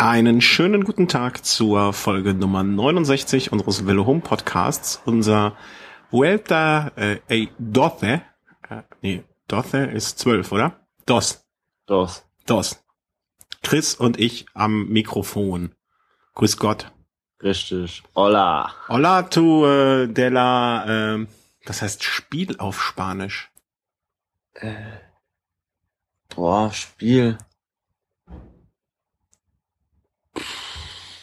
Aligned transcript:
Einen 0.00 0.40
schönen 0.40 0.84
guten 0.84 1.08
Tag 1.08 1.44
zur 1.44 1.92
Folge 1.92 2.32
Nummer 2.32 2.62
69 2.62 3.50
unseres 3.50 3.84
Velo 3.84 4.06
Home 4.06 4.20
Podcasts. 4.20 5.02
Unser 5.04 5.56
Vuelta 6.12 6.92
äh, 6.94 7.18
ey, 7.26 7.48
Doce, 7.58 8.22
äh, 8.68 8.82
nee, 9.02 9.24
Doce 9.48 9.90
ist 9.92 10.20
zwölf, 10.20 10.52
oder? 10.52 10.86
Dos. 11.04 11.44
Dos. 11.86 12.24
Dos. 12.46 12.84
Chris 13.64 13.96
und 13.96 14.20
ich 14.20 14.46
am 14.54 14.86
Mikrofon. 14.86 15.74
Grüß 16.34 16.58
Gott. 16.58 16.92
Richtig. 17.42 18.04
Hola. 18.14 18.72
Hola 18.86 19.22
tu 19.22 19.66
äh, 19.66 20.06
de 20.06 20.28
la, 20.28 21.16
äh, 21.16 21.26
das 21.64 21.82
heißt 21.82 22.04
Spiel 22.04 22.56
auf 22.58 22.80
Spanisch. 22.80 23.50
Äh, 24.54 24.76
boah, 26.28 26.72
Spiel. 26.72 27.36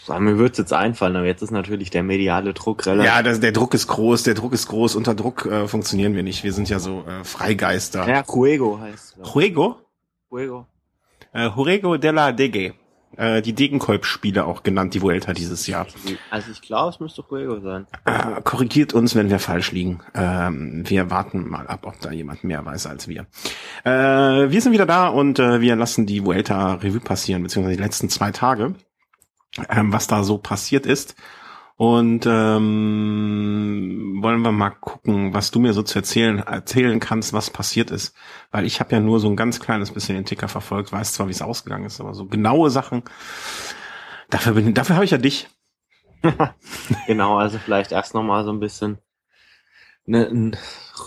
Mir 0.08 0.38
wird's 0.38 0.58
jetzt 0.58 0.74
einfallen, 0.74 1.16
aber 1.16 1.26
jetzt 1.26 1.42
ist 1.42 1.52
natürlich 1.52 1.90
der 1.90 2.04
mediale 2.04 2.54
Druck 2.54 2.86
relativ. 2.86 3.06
Ja, 3.06 3.24
das, 3.24 3.40
der 3.40 3.52
Druck 3.52 3.74
ist 3.74 3.88
groß, 3.88 4.24
der 4.24 4.34
Druck 4.34 4.54
ist 4.54 4.68
groß. 4.68 4.96
Unter 4.96 5.16
Druck 5.16 5.46
äh, 5.46 5.68
funktionieren 5.68 6.16
wir 6.16 6.24
nicht. 6.24 6.44
Wir 6.44 6.54
sind 6.54 6.70
ja 6.70 6.80
so 6.80 7.04
äh, 7.08 7.24
Freigeister. 7.24 8.08
Ja, 8.08 8.24
Juego 8.28 8.80
heißt 8.80 9.18
es. 9.22 9.34
Juego? 9.34 9.78
Juego. 10.30 10.68
Äh, 11.34 11.50
Juego 11.50 11.98
de 11.98 12.12
la 12.12 12.32
Degue. 12.32 12.74
Äh, 13.18 13.42
die 13.42 13.54
Degenkolb-Spiele 13.54 14.46
auch 14.46 14.64
genannt, 14.64 14.94
die 14.94 15.02
Vuelta 15.02 15.34
dieses 15.34 15.68
Jahr. 15.68 15.88
Also 16.30 16.52
ich 16.52 16.62
glaube, 16.62 16.90
es 16.90 17.00
müsste 17.00 17.24
Juego 17.30 17.60
sein. 17.62 17.88
Äh, 18.04 18.42
korrigiert 18.44 18.94
uns, 18.94 19.16
wenn 19.16 19.30
wir 19.30 19.40
falsch 19.40 19.72
liegen. 19.72 20.02
Ähm, 20.14 20.84
wir 20.86 21.10
warten 21.10 21.48
mal 21.48 21.68
ab, 21.68 21.82
ob 21.84 22.00
da 22.02 22.12
jemand 22.12 22.44
mehr 22.44 22.66
weiß 22.66 22.88
als 22.88 23.08
wir. 23.08 23.26
Äh, 23.86 24.52
wir 24.52 24.62
sind 24.62 24.74
wieder 24.74 24.86
da 24.86 25.08
und 25.08 25.40
äh, 25.40 25.62
wir 25.62 25.76
lassen 25.76 26.06
die 26.06 26.26
Vuelta 26.26 26.74
Revue 26.76 27.00
passieren, 27.00 27.44
beziehungsweise 27.44 27.78
die 27.78 27.84
letzten 27.84 28.10
zwei 28.10 28.32
Tage, 28.32 28.76
ähm, 29.70 29.94
was 29.94 30.08
da 30.08 30.24
so 30.24 30.38
passiert 30.38 30.86
ist. 30.86 31.16
Und 31.78 32.26
ähm, 32.26 34.20
wollen 34.22 34.42
wir 34.44 34.54
mal 34.54 34.70
gucken, 34.70 35.34
was 35.34 35.52
du 35.52 35.60
mir 35.60 35.74
so 35.74 35.84
zu 35.84 36.00
erzählen 36.00 36.40
erzählen 36.40 37.02
kannst, 37.02 37.34
was 37.34 37.50
passiert 37.50 37.92
ist, 37.92 38.16
weil 38.52 38.66
ich 38.66 38.80
habe 38.80 38.96
ja 38.96 39.02
nur 39.02 39.20
so 39.20 39.28
ein 39.28 39.36
ganz 39.36 39.60
kleines 39.60 39.92
bisschen 39.92 40.16
den 40.16 40.24
Ticker 40.24 40.48
verfolgt, 40.48 40.94
weiß 40.94 41.12
zwar, 41.12 41.28
wie 41.28 41.32
es 41.32 41.42
ausgegangen 41.42 41.84
ist, 41.86 42.00
aber 42.00 42.14
so 42.14 42.28
genaue 42.28 42.70
Sachen. 42.70 43.04
Dafür 44.30 44.54
bin, 44.54 44.74
dafür 44.74 44.96
habe 44.96 45.04
ich 45.04 45.12
ja 45.12 45.18
dich. 45.18 45.50
genau, 47.08 47.38
also 47.38 47.60
vielleicht 47.60 47.92
erst 47.92 48.14
noch 48.14 48.24
mal 48.24 48.46
so 48.46 48.52
ein 48.52 48.62
bisschen 48.62 49.00
ne, 50.06 50.28
ein 50.28 50.58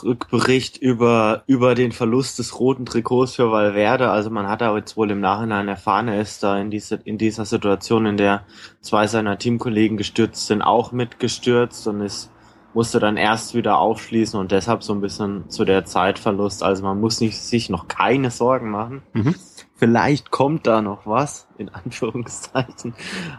Rückbericht 0.02 0.76
über, 0.76 1.42
über 1.46 1.74
den 1.74 1.92
Verlust 1.92 2.38
des 2.38 2.58
roten 2.58 2.86
Trikots 2.86 3.36
für 3.36 3.50
Valverde. 3.50 4.10
Also 4.10 4.30
man 4.30 4.48
hat 4.48 4.62
aber 4.62 4.78
jetzt 4.78 4.96
wohl 4.96 5.10
im 5.10 5.20
Nachhinein 5.20 5.68
erfahren, 5.68 6.08
er 6.08 6.20
ist 6.20 6.42
da 6.42 6.58
in, 6.58 6.70
diese, 6.70 6.96
in 7.04 7.18
dieser 7.18 7.44
Situation, 7.44 8.06
in 8.06 8.16
der 8.16 8.44
zwei 8.80 9.06
seiner 9.06 9.38
Teamkollegen 9.38 9.96
gestürzt 9.96 10.46
sind, 10.46 10.62
auch 10.62 10.92
mitgestürzt 10.92 11.86
und 11.88 12.00
ist, 12.00 12.30
musste 12.74 13.00
dann 13.00 13.16
erst 13.16 13.54
wieder 13.54 13.78
aufschließen 13.78 14.38
und 14.38 14.52
deshalb 14.52 14.82
so 14.82 14.92
ein 14.92 15.00
bisschen 15.00 15.48
zu 15.48 15.64
der 15.64 15.84
Zeitverlust. 15.84 16.62
Also 16.62 16.82
man 16.82 17.00
muss 17.00 17.20
nicht, 17.20 17.38
sich 17.38 17.70
noch 17.70 17.88
keine 17.88 18.30
Sorgen 18.30 18.70
machen. 18.70 19.02
Mhm. 19.14 19.34
Vielleicht 19.74 20.30
kommt 20.30 20.66
da 20.66 20.82
noch 20.82 21.06
was, 21.06 21.48
in 21.56 21.68
Anführungszeichen. 21.70 22.94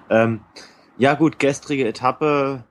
Ähm, 0.10 0.42
ja 0.98 1.14
gut, 1.14 1.38
gestrige 1.38 1.88
Etappe 1.88 2.64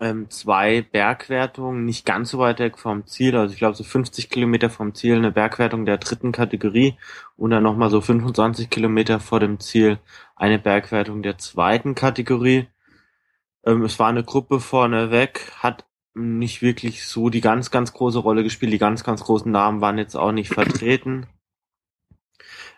ähm, 0.00 0.28
zwei 0.30 0.82
Bergwertungen, 0.82 1.84
nicht 1.84 2.04
ganz 2.04 2.30
so 2.30 2.38
weit 2.38 2.58
weg 2.58 2.78
vom 2.78 3.06
Ziel, 3.06 3.36
also 3.36 3.52
ich 3.52 3.58
glaube 3.58 3.76
so 3.76 3.84
50 3.84 4.30
Kilometer 4.30 4.70
vom 4.70 4.94
Ziel 4.94 5.16
eine 5.16 5.32
Bergwertung 5.32 5.86
der 5.86 5.98
dritten 5.98 6.32
Kategorie 6.32 6.96
und 7.36 7.50
dann 7.50 7.62
nochmal 7.62 7.90
so 7.90 8.00
25 8.00 8.68
Kilometer 8.70 9.20
vor 9.20 9.40
dem 9.40 9.58
Ziel 9.60 9.98
eine 10.34 10.58
Bergwertung 10.58 11.22
der 11.22 11.38
zweiten 11.38 11.94
Kategorie. 11.94 12.68
Ähm, 13.64 13.82
es 13.84 13.98
war 13.98 14.08
eine 14.08 14.24
Gruppe 14.24 14.60
vorne 14.60 15.10
weg, 15.10 15.52
hat 15.58 15.86
nicht 16.16 16.62
wirklich 16.62 17.06
so 17.06 17.28
die 17.28 17.40
ganz, 17.40 17.70
ganz 17.70 17.92
große 17.92 18.18
Rolle 18.18 18.42
gespielt. 18.42 18.72
Die 18.72 18.78
ganz, 18.78 19.04
ganz 19.04 19.22
großen 19.24 19.52
Namen 19.52 19.80
waren 19.80 19.98
jetzt 19.98 20.16
auch 20.16 20.32
nicht 20.32 20.48
vertreten. 20.48 21.26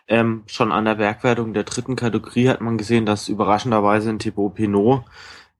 Ähm, 0.07 0.43
schon 0.47 0.71
an 0.71 0.85
der 0.85 0.95
Bergwertung 0.95 1.53
der 1.53 1.63
dritten 1.63 1.95
Kategorie 1.95 2.49
hat 2.49 2.61
man 2.61 2.77
gesehen, 2.77 3.05
dass 3.05 3.29
überraschenderweise 3.29 4.09
ein 4.09 4.19
Thibaut 4.19 4.55
Pinot 4.55 5.05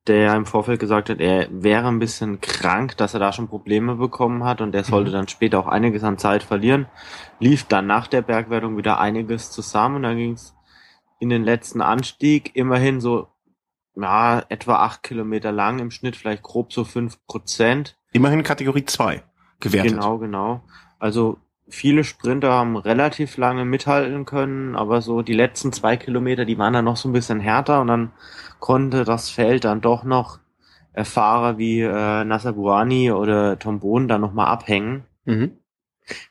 der 0.10 0.36
im 0.36 0.46
Vorfeld 0.46 0.80
gesagt 0.80 1.10
hat, 1.10 1.20
er 1.20 1.48
wäre 1.52 1.88
ein 1.88 2.00
bisschen 2.00 2.42
krank, 2.42 2.98
dass 2.98 3.14
er 3.14 3.20
da 3.20 3.32
schon 3.32 3.48
Probleme 3.48 3.96
bekommen 3.96 4.44
hat 4.44 4.60
und 4.60 4.74
er 4.74 4.84
sollte 4.84 5.12
mhm. 5.12 5.14
dann 5.14 5.28
später 5.28 5.60
auch 5.60 5.68
einiges 5.68 6.04
an 6.04 6.18
Zeit 6.18 6.42
verlieren. 6.44 6.88
Lief 7.40 7.66
dann 7.66 7.88
nach 7.88 8.08
der 8.08 8.24
Bergwertung 8.24 8.76
wieder 8.76 9.00
einiges 9.00 9.52
zusammen. 9.52 10.04
Dann 10.04 10.18
ging 10.18 10.34
es 10.34 10.56
in 11.20 11.30
den 11.30 11.44
letzten 11.44 11.82
Anstieg, 11.82 12.56
immerhin 12.56 13.00
so 13.00 13.28
ja, 13.96 14.44
etwa 14.50 14.78
acht 14.78 15.04
Kilometer 15.04 15.52
lang 15.52 15.80
im 15.80 15.92
Schnitt, 15.92 16.16
vielleicht 16.16 16.44
grob 16.44 16.74
so 16.74 16.84
fünf 16.84 17.24
Prozent. 17.28 17.98
Immerhin 18.12 18.44
Kategorie 18.44 18.86
zwei 18.86 19.24
gewertet. 19.60 19.92
Genau, 19.92 20.18
genau. 20.18 20.64
Also 20.98 21.38
viele 21.68 22.04
Sprinter 22.04 22.52
haben 22.52 22.78
relativ 22.78 23.38
lange 23.38 23.66
mithalten 23.66 24.26
können, 24.26 24.76
aber 24.76 25.02
so 25.02 25.22
die 25.22 25.34
letzten 25.34 25.72
zwei 25.72 25.98
Kilometer, 25.98 26.46
die 26.46 26.58
waren 26.58 26.74
dann 26.74 26.86
noch 26.86 26.98
so 26.98 27.10
ein 27.10 27.14
bisschen 27.14 27.40
härter 27.40 27.82
und 27.82 27.88
dann 27.88 28.12
konnte 28.60 29.04
das 29.04 29.30
Feld 29.30 29.64
dann 29.64 29.82
doch 29.82 30.04
noch 30.04 30.40
Fahrer 31.04 31.58
wie 31.58 31.82
äh, 31.82 32.24
Nasser 32.24 32.54
Buani 32.54 33.12
oder 33.12 33.58
Tom 33.60 33.80
Bohn 33.80 34.08
dann 34.08 34.22
nochmal 34.22 34.48
abhängen. 34.48 35.04
Mhm. 35.26 35.58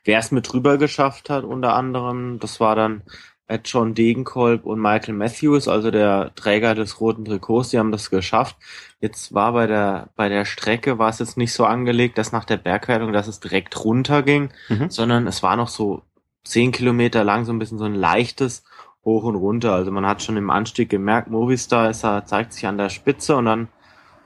Wer 0.05 0.19
es 0.19 0.33
mit 0.33 0.53
drüber 0.53 0.77
geschafft 0.77 1.31
hat, 1.31 1.45
unter 1.45 1.75
anderem, 1.75 2.39
das 2.41 2.59
war 2.59 2.75
dann 2.75 3.03
äh, 3.47 3.59
John 3.65 3.95
Degenkolb 3.95 4.65
und 4.65 4.81
Michael 4.81 5.15
Matthews, 5.15 5.69
also 5.69 5.91
der 5.91 6.33
Träger 6.35 6.75
des 6.75 7.01
roten 7.01 7.25
Trikots, 7.25 7.71
die 7.71 7.79
haben 7.79 7.93
das 7.93 8.11
geschafft. 8.11 8.57
Jetzt 9.01 9.33
war 9.33 9.53
bei 9.53 9.67
der, 9.67 10.09
bei 10.17 10.29
der 10.29 10.45
Strecke 10.45 10.99
war 10.99 11.11
es 11.11 11.21
jetzt 11.21 11.37
nicht 11.37 11.53
so 11.53 11.65
angelegt, 11.65 12.19
dass 12.19 12.33
nach 12.33 12.45
der 12.45 12.57
Bergwertung, 12.57 13.13
dass 13.13 13.29
es 13.29 13.41
direkt 13.41 13.85
runter 13.85 14.23
ging, 14.23 14.51
mhm. 14.69 14.91
sondern 14.91 15.27
es 15.27 15.43
war 15.43 15.57
noch 15.57 15.69
so 15.69 16.03
zehn 16.45 16.73
Kilometer 16.73 17.25
lang 17.25 17.45
so 17.45 17.53
ein 17.53 17.59
bisschen 17.59 17.79
so 17.79 17.85
ein 17.85 17.95
leichtes 17.95 18.65
hoch 19.05 19.25
und 19.25 19.37
runter. 19.37 19.73
Also 19.73 19.91
man 19.91 20.07
hat 20.07 20.23
schon 20.23 20.37
im 20.37 20.51
Anstieg 20.51 20.91
gemerkt, 20.91 21.31
Movistar 21.31 21.91
ist 21.91 22.05
da, 22.05 22.25
zeigt 22.25 22.53
sich 22.53 22.67
an 22.67 22.79
der 22.79 22.89
Spitze 22.89 23.37
und 23.37 23.47
dann 23.47 23.69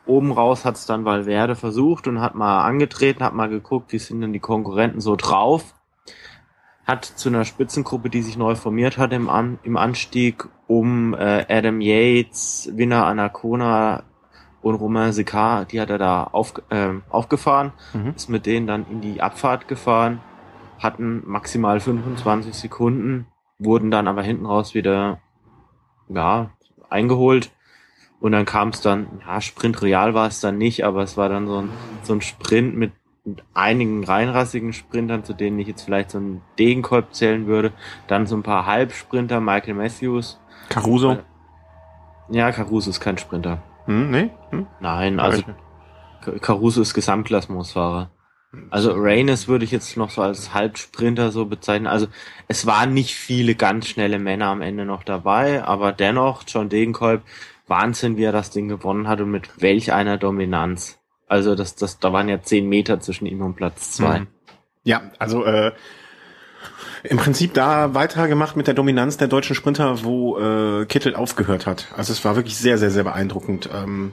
oben 0.07 0.33
raus 0.33 0.65
hat 0.65 0.77
es 0.77 0.87
dann 0.87 1.05
Valverde 1.05 1.55
versucht 1.55 2.09
und 2.09 2.21
hat 2.21 2.35
mal 2.35 2.65
angetreten, 2.65 3.23
hat 3.23 3.35
mal 3.35 3.49
geguckt, 3.49 3.93
wie 3.93 3.99
sind 3.99 4.21
denn 4.21 4.33
die 4.33 4.41
Konkurrenten 4.41 5.01
so 5.01 5.17
drauf. 5.17 5.75
Hat 6.85 7.05
zu 7.05 7.29
einer 7.29 7.45
Spitzengruppe, 7.45 8.11
die 8.11 8.23
sich 8.23 8.37
neu 8.37 8.57
formiert 8.57 8.99
hat 8.99 9.13
im, 9.13 9.29
An 9.29 9.61
im 9.63 9.77
Anstieg, 9.77 10.49
um 10.67 11.15
äh, 11.15 11.47
Adam 11.49 11.81
Yates, 11.81 12.71
Winner 12.75 13.07
Anacona 13.07 14.03
und 14.63 14.75
Romain 14.75 15.13
Sicard, 15.13 15.71
die 15.73 15.81
hat 15.81 15.91
er 15.91 15.99
da 15.99 16.25
auf, 16.25 16.55
äh, 16.71 16.95
aufgefahren, 17.09 17.73
mhm. 17.93 18.15
ist 18.17 18.29
mit 18.29 18.47
denen 18.47 18.67
dann 18.67 18.87
in 18.91 19.01
die 19.01 19.21
Abfahrt 19.21 19.69
gefahren, 19.69 20.21
hatten 20.79 21.23
maximal 21.25 21.79
25 21.79 22.55
Sekunden 22.55 23.27
wurden 23.65 23.91
dann 23.91 24.09
aber 24.09 24.23
hinten 24.23 24.47
raus 24.47 24.75
wieder 24.75 25.21
ja, 26.09 26.51
eingeholt. 26.91 27.51
Und 28.21 28.33
dann 28.33 28.45
kam 28.45 28.69
es 28.69 28.81
dann, 28.81 29.21
ja, 29.27 29.41
Sprint 29.41 29.83
Real 29.83 30.15
war 30.15 30.29
es 30.29 30.41
dann 30.41 30.57
nicht, 30.57 30.85
aber 30.85 31.03
es 31.03 31.17
war 31.17 31.29
dann 31.29 31.47
so 31.49 31.59
ein, 31.59 31.71
so 32.03 32.13
ein 32.13 32.21
Sprint 32.21 32.77
mit, 32.77 32.93
mit 33.25 33.43
einigen 33.53 34.05
reinrassigen 34.05 34.73
Sprintern, 34.73 35.25
zu 35.25 35.33
denen 35.33 35.59
ich 35.59 35.67
jetzt 35.67 35.83
vielleicht 35.83 36.13
so 36.13 36.19
einen 36.19 36.41
Degenkolb 36.59 37.15
zählen 37.15 37.47
würde. 37.47 37.73
Dann 38.07 38.27
so 38.27 38.37
ein 38.37 38.45
paar 38.45 38.67
Halbsprinter, 38.67 39.41
Michael 39.41 39.75
Matthews. 39.75 40.39
Caruso? 40.69 41.13
Äh, 41.13 41.19
ja, 42.31 42.53
Caruso 42.53 42.91
ist 42.91 43.01
kein 43.01 43.19
Sprinter. 43.19 43.61
Hm, 43.87 44.11
nee? 44.11 44.31
Hm? 44.51 44.67
Nein, 44.79 45.19
also 45.19 45.43
Caruso 46.41 46.81
ist 46.81 46.95
Gesamtklassementsfahrer. 46.95 48.11
Also 48.69 48.93
Reines 48.95 49.49
würde 49.49 49.65
ich 49.65 49.71
jetzt 49.71 49.97
noch 49.97 50.11
so 50.11 50.21
als 50.21 50.53
Halbsprinter 50.53 51.33
so 51.33 51.47
bezeichnen. 51.47 51.87
Also 51.87 52.09
es 52.49 52.67
waren 52.67 52.93
nicht 52.93 53.15
viele 53.15 53.55
ganz 53.55 53.89
schnelle 53.89 54.19
Männer 54.19 54.47
am 54.47 54.61
Ende 54.61 54.85
noch 54.85 55.05
dabei, 55.05 55.65
aber 55.65 55.93
dennoch 55.93 56.45
John 56.47 56.69
Degenkolb, 56.69 57.23
Wahnsinn, 57.67 58.19
wie 58.19 58.25
er 58.25 58.33
das 58.33 58.51
Ding 58.51 58.69
gewonnen 58.69 59.09
hat 59.09 59.21
und 59.21 59.31
mit 59.31 59.63
welch 59.63 59.93
einer 59.93 60.19
Dominanz. 60.19 60.99
Also 61.29 61.55
das, 61.55 61.77
das, 61.77 61.99
da 61.99 62.13
waren 62.13 62.29
ja 62.29 62.43
zehn 62.43 62.69
Meter 62.69 63.01
zwischen 63.01 63.25
ihm 63.25 63.41
und 63.41 63.55
Platz 63.55 63.93
zwei. 63.93 64.21
Mhm. 64.21 64.27
Ja, 64.85 65.03
also 65.19 65.45
äh, 65.45 65.73
im 67.05 67.17
Prinzip 67.17 67.55
da 67.55 67.95
weitergemacht 67.95 68.57
mit 68.57 68.67
der 68.67 68.75
Dominanz 68.75 69.17
der 69.17 69.29
deutschen 69.29 69.57
Sprinter, 69.57 70.05
wo 70.05 70.39
äh, 70.39 70.85
Kittel 70.87 71.15
aufgehört 71.15 71.67
hat. 71.67 71.89
Also 71.97 72.13
es 72.13 72.23
war 72.25 72.37
wirklich 72.37 72.57
sehr, 72.57 72.77
sehr, 72.77 72.91
sehr 72.91 73.05
beeindruckend. 73.05 73.71
Ähm, 73.73 74.13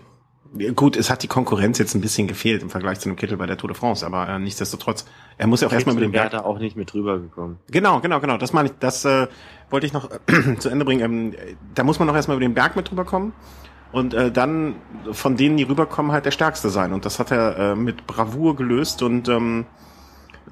Gut, 0.75 0.97
es 0.97 1.11
hat 1.11 1.21
die 1.21 1.27
Konkurrenz 1.27 1.77
jetzt 1.77 1.93
ein 1.93 2.01
bisschen 2.01 2.27
gefehlt 2.27 2.63
im 2.63 2.71
Vergleich 2.71 2.99
zu 2.99 3.07
einem 3.07 3.15
Kittel 3.15 3.37
bei 3.37 3.45
der 3.45 3.55
Tour 3.57 3.69
de 3.69 3.77
France, 3.77 4.03
aber 4.05 4.27
äh, 4.27 4.39
nichtsdestotrotz, 4.39 5.05
er 5.37 5.45
muss 5.45 5.61
ja 5.61 5.67
auch 5.67 5.71
erstmal 5.71 5.93
mit 5.93 6.03
dem 6.03 6.11
Berg. 6.11 6.33
auch 6.33 6.57
nicht 6.57 6.75
mit 6.75 6.91
drüber 6.91 7.19
gekommen. 7.19 7.59
Genau, 7.69 7.99
genau, 7.99 8.19
genau. 8.19 8.37
Das 8.37 8.51
meine 8.51 8.69
ich, 8.69 8.75
das 8.79 9.05
äh, 9.05 9.27
wollte 9.69 9.85
ich 9.85 9.93
noch 9.93 10.09
äh, 10.09 10.55
zu 10.57 10.69
Ende 10.69 10.85
bringen. 10.85 11.01
Ähm, 11.01 11.35
da 11.75 11.83
muss 11.83 11.99
man 11.99 12.07
noch 12.07 12.15
erstmal 12.15 12.37
über 12.37 12.45
den 12.45 12.55
Berg 12.55 12.75
mit 12.75 12.89
drüber 12.89 13.05
kommen 13.05 13.33
und 13.91 14.13
äh, 14.15 14.31
dann 14.31 14.75
von 15.11 15.37
denen, 15.37 15.57
die 15.57 15.63
rüberkommen, 15.63 16.11
halt 16.11 16.25
der 16.25 16.31
Stärkste 16.31 16.69
sein. 16.69 16.93
Und 16.93 17.05
das 17.05 17.19
hat 17.19 17.31
er 17.31 17.57
äh, 17.57 17.75
mit 17.75 18.07
Bravour 18.07 18.55
gelöst 18.55 19.03
und 19.03 19.29
ähm, 19.29 19.65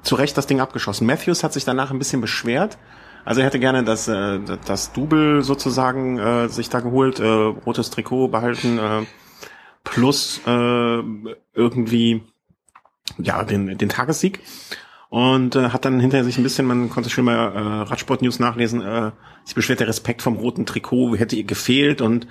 zu 0.02 0.14
Recht 0.14 0.36
das 0.36 0.46
Ding 0.46 0.60
abgeschossen. 0.60 1.06
Matthews 1.06 1.42
hat 1.42 1.52
sich 1.52 1.64
danach 1.64 1.90
ein 1.90 1.98
bisschen 1.98 2.20
beschwert, 2.20 2.78
Also 3.24 3.40
er 3.40 3.46
hätte 3.46 3.58
gerne 3.58 3.82
das, 3.82 4.06
äh, 4.06 4.38
das 4.64 4.92
Double 4.92 5.42
sozusagen 5.42 6.18
äh, 6.18 6.48
sich 6.48 6.68
da 6.68 6.80
geholt, 6.80 7.18
äh, 7.18 7.26
rotes 7.26 7.90
Trikot 7.90 8.28
behalten, 8.28 8.78
äh, 8.78 9.02
plus 9.84 10.40
äh, 10.46 11.02
irgendwie 11.54 12.22
ja 13.18 13.42
den, 13.44 13.78
den 13.78 13.88
Tagessieg 13.88 14.40
und 15.08 15.56
äh, 15.56 15.70
hat 15.70 15.84
dann 15.84 16.00
hinterher 16.00 16.24
sich 16.24 16.36
ein 16.36 16.42
bisschen, 16.42 16.66
man 16.66 16.90
konnte 16.90 17.10
schon 17.10 17.24
mal 17.24 17.34
äh, 17.34 17.88
Radsport 17.88 18.22
News 18.22 18.38
nachlesen, 18.38 18.82
äh, 18.82 19.12
sich 19.44 19.54
beschwert, 19.54 19.80
der 19.80 19.88
Respekt 19.88 20.22
vom 20.22 20.36
roten 20.36 20.66
Trikot 20.66 21.16
hätte 21.16 21.36
ihr 21.36 21.44
gefehlt 21.44 22.00
und 22.00 22.26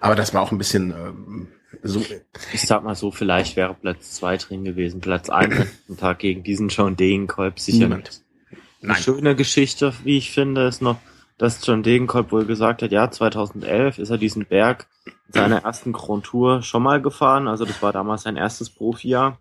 aber 0.00 0.14
das 0.14 0.34
war 0.34 0.42
auch 0.42 0.52
ein 0.52 0.58
bisschen 0.58 0.90
äh, 0.90 1.48
so. 1.82 2.04
Ich 2.52 2.62
sag 2.62 2.84
mal 2.84 2.94
so, 2.94 3.10
vielleicht 3.10 3.56
wäre 3.56 3.74
Platz 3.74 4.12
zwei 4.12 4.36
drin 4.36 4.64
gewesen. 4.64 5.00
Platz 5.00 5.30
eins 5.30 5.54
am 5.88 5.96
Tag 5.96 6.18
gegen 6.18 6.42
diesen 6.42 6.68
John 6.68 6.96
Degenkolb 6.96 7.58
sicher 7.58 7.88
Niemand. 7.88 8.04
nicht. 8.04 8.60
Eine 8.82 8.96
schöne 8.96 9.34
Geschichte, 9.34 9.94
wie 10.04 10.18
ich 10.18 10.30
finde, 10.30 10.66
ist 10.66 10.82
noch, 10.82 10.98
dass 11.38 11.66
John 11.66 11.82
Degenkolb 11.82 12.30
wohl 12.32 12.44
gesagt 12.44 12.82
hat, 12.82 12.92
ja, 12.92 13.10
2011 13.10 13.98
ist 13.98 14.10
er 14.10 14.18
diesen 14.18 14.46
Berg 14.46 14.86
in 15.06 15.32
seiner 15.32 15.64
ersten 15.64 15.92
Grand 15.92 16.24
Tour 16.24 16.62
schon 16.62 16.82
mal 16.82 17.02
gefahren. 17.02 17.48
Also 17.48 17.64
das 17.64 17.82
war 17.82 17.92
damals 17.92 18.22
sein 18.22 18.36
erstes 18.36 18.70
Profijahr. 18.70 19.38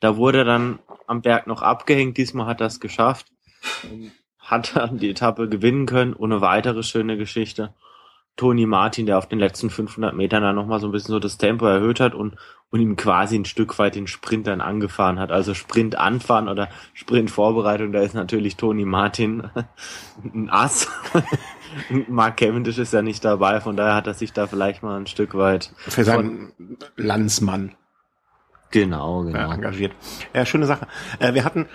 Da 0.00 0.16
wurde 0.16 0.38
er 0.38 0.44
dann 0.44 0.78
am 1.06 1.22
Berg 1.22 1.46
noch 1.46 1.62
abgehängt. 1.62 2.18
Diesmal 2.18 2.46
hat 2.46 2.60
er 2.60 2.66
es 2.66 2.80
geschafft. 2.80 3.26
und 3.82 4.12
Hat 4.38 4.76
dann 4.76 4.98
die 4.98 5.10
Etappe 5.10 5.48
gewinnen 5.48 5.86
können. 5.86 6.14
Ohne 6.14 6.40
weitere 6.40 6.82
schöne 6.82 7.16
Geschichte. 7.16 7.74
Toni 8.36 8.66
Martin, 8.66 9.06
der 9.06 9.18
auf 9.18 9.28
den 9.28 9.38
letzten 9.38 9.70
500 9.70 10.14
Metern 10.14 10.42
dann 10.42 10.56
nochmal 10.56 10.80
so 10.80 10.88
ein 10.88 10.92
bisschen 10.92 11.12
so 11.12 11.20
das 11.20 11.38
Tempo 11.38 11.66
erhöht 11.66 12.00
hat 12.00 12.14
und, 12.14 12.34
und 12.70 12.80
ihm 12.80 12.96
quasi 12.96 13.36
ein 13.36 13.44
Stück 13.44 13.78
weit 13.78 13.94
den 13.94 14.08
Sprint 14.08 14.48
dann 14.48 14.60
angefahren 14.60 15.20
hat. 15.20 15.30
Also 15.30 15.54
Sprint 15.54 15.96
anfahren 15.96 16.48
oder 16.48 16.68
Sprint 16.94 17.30
Vorbereitung, 17.30 17.92
da 17.92 18.00
ist 18.00 18.14
natürlich 18.14 18.56
Toni 18.56 18.84
Martin 18.84 19.50
ein 20.34 20.50
Ass. 20.50 20.88
Mark 22.08 22.38
Cavendish 22.38 22.78
ist 22.78 22.92
ja 22.92 23.02
nicht 23.02 23.24
dabei, 23.24 23.60
von 23.60 23.76
daher 23.76 23.94
hat 23.94 24.06
er 24.06 24.14
sich 24.14 24.32
da 24.32 24.46
vielleicht 24.46 24.82
mal 24.82 24.98
ein 24.98 25.06
Stück 25.06 25.34
weit 25.34 25.72
Für 25.76 26.04
seinen 26.04 26.52
Landsmann 26.96 27.74
genau, 28.70 29.22
genau. 29.22 29.52
engagiert. 29.52 29.92
Ja, 30.32 30.44
schöne 30.44 30.66
Sache. 30.66 30.86
Äh, 31.20 31.34
wir 31.34 31.44
hatten 31.44 31.66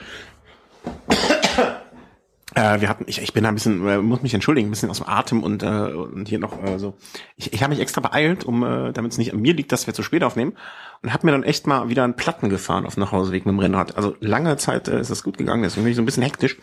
äh, 2.59 2.81
wir 2.81 2.89
hatten, 2.89 3.05
ich, 3.07 3.21
ich 3.21 3.33
bin 3.33 3.43
da 3.43 3.49
ein 3.49 3.55
bisschen, 3.55 3.87
äh, 3.87 3.99
muss 3.99 4.21
mich 4.21 4.33
entschuldigen, 4.33 4.67
ein 4.67 4.71
bisschen 4.71 4.89
aus 4.89 4.97
dem 4.97 5.07
Atem 5.07 5.43
und, 5.43 5.63
äh, 5.63 5.67
und 5.67 6.27
hier 6.27 6.39
noch 6.39 6.61
äh, 6.61 6.77
so. 6.77 6.95
Ich, 7.37 7.53
ich 7.53 7.63
habe 7.63 7.73
mich 7.73 7.81
extra 7.81 8.01
beeilt, 8.01 8.43
um, 8.43 8.63
äh, 8.63 8.91
damit 8.91 9.13
es 9.13 9.17
nicht 9.17 9.33
an 9.33 9.39
mir 9.39 9.53
liegt, 9.53 9.71
dass 9.71 9.87
wir 9.87 9.93
zu 9.93 10.03
spät 10.03 10.23
aufnehmen 10.23 10.57
und 11.01 11.13
habe 11.13 11.25
mir 11.25 11.31
dann 11.31 11.43
echt 11.43 11.67
mal 11.67 11.87
wieder 11.89 12.03
einen 12.03 12.15
Platten 12.15 12.49
gefahren 12.49 12.85
auf 12.85 12.95
dem 12.95 13.01
Nachhauseweg 13.01 13.45
mit 13.45 13.53
dem 13.53 13.59
Rennrad. 13.59 13.95
Also 13.95 14.15
lange 14.19 14.57
Zeit 14.57 14.87
äh, 14.87 14.99
ist 14.99 15.09
das 15.09 15.23
gut 15.23 15.37
gegangen, 15.37 15.63
deswegen 15.63 15.85
bin 15.85 15.91
ich 15.91 15.95
so 15.95 16.01
ein 16.01 16.05
bisschen 16.05 16.23
hektisch. 16.23 16.57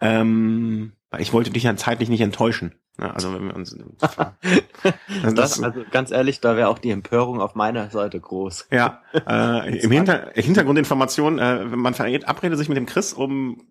Ähm, 0.00 0.92
weil 1.10 1.22
ich 1.22 1.32
wollte 1.32 1.50
dich 1.50 1.64
ja 1.64 1.74
zeitlich 1.74 2.08
nicht 2.08 2.20
enttäuschen. 2.20 2.74
Ne? 2.98 3.12
Also 3.12 3.34
wenn 3.34 3.46
wir 3.46 3.56
uns 3.56 3.76
also 5.22 5.34
Das, 5.34 5.60
also 5.60 5.80
ganz 5.90 6.12
ehrlich, 6.12 6.40
da 6.40 6.56
wäre 6.56 6.68
auch 6.68 6.78
die 6.78 6.90
Empörung 6.90 7.40
auf 7.40 7.56
meiner 7.56 7.90
Seite 7.90 8.20
groß. 8.20 8.68
Ja, 8.70 9.02
äh, 9.26 9.78
im 9.80 9.90
Hinter 9.90 10.30
Hintergrundinformation, 10.34 11.40
äh, 11.40 11.64
man 11.64 11.94
verrät, 11.94 12.28
abrede 12.28 12.56
sich 12.56 12.68
mit 12.68 12.76
dem 12.76 12.86
Chris 12.86 13.12
um, 13.12 13.66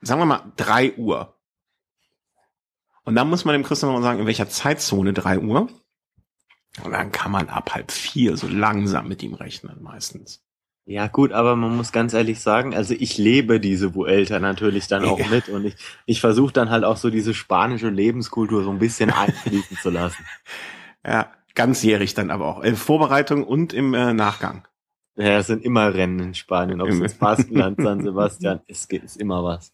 sagen 0.00 0.20
wir 0.20 0.26
mal, 0.26 0.52
drei 0.56 0.92
Uhr. 0.94 1.34
Und 3.04 3.14
dann 3.14 3.28
muss 3.30 3.44
man 3.44 3.52
dem 3.54 3.62
Chris 3.62 3.82
nochmal 3.82 4.02
sagen, 4.02 4.20
in 4.20 4.26
welcher 4.26 4.48
Zeitzone 4.48 5.12
drei 5.12 5.38
Uhr. 5.38 5.68
Und 6.82 6.92
dann 6.92 7.12
kann 7.12 7.30
man 7.30 7.48
ab 7.48 7.74
halb 7.74 7.90
vier 7.92 8.36
so 8.36 8.48
langsam 8.48 9.08
mit 9.08 9.22
ihm 9.22 9.34
rechnen 9.34 9.82
meistens. 9.82 10.42
Ja 10.88 11.08
gut, 11.08 11.32
aber 11.32 11.56
man 11.56 11.76
muss 11.76 11.90
ganz 11.90 12.14
ehrlich 12.14 12.38
sagen, 12.40 12.74
also 12.74 12.94
ich 12.96 13.18
lebe 13.18 13.58
diese 13.58 13.94
Vuelta 13.96 14.38
natürlich 14.38 14.86
dann 14.86 15.04
auch 15.04 15.18
Ja. 15.18 15.26
mit 15.26 15.48
und 15.48 15.64
ich, 15.64 15.74
ich 16.04 16.20
versuche 16.20 16.52
dann 16.52 16.70
halt 16.70 16.84
auch 16.84 16.96
so 16.96 17.10
diese 17.10 17.34
spanische 17.34 17.88
Lebenskultur 17.88 18.62
so 18.62 18.70
ein 18.70 18.78
bisschen 18.78 19.10
einfließen 19.10 19.76
zu 19.78 19.90
lassen. 19.90 20.24
Ja, 21.08 21.30
ganzjährig 21.54 22.14
dann 22.14 22.32
aber 22.32 22.46
auch. 22.46 22.64
In 22.64 22.74
Vorbereitung 22.74 23.44
und 23.44 23.72
im 23.72 23.94
äh, 23.94 24.12
Nachgang. 24.12 24.66
Ja, 25.14 25.38
es 25.38 25.46
sind 25.46 25.64
immer 25.64 25.94
Rennen 25.94 26.18
in 26.18 26.34
Spanien, 26.34 26.80
ob 26.80 26.88
es 26.88 27.14
Baskenland, 27.14 27.76
San 27.80 28.02
Sebastian, 28.02 28.60
es 28.66 28.86
ist 28.86 29.16
immer 29.16 29.44
was. 29.44 29.72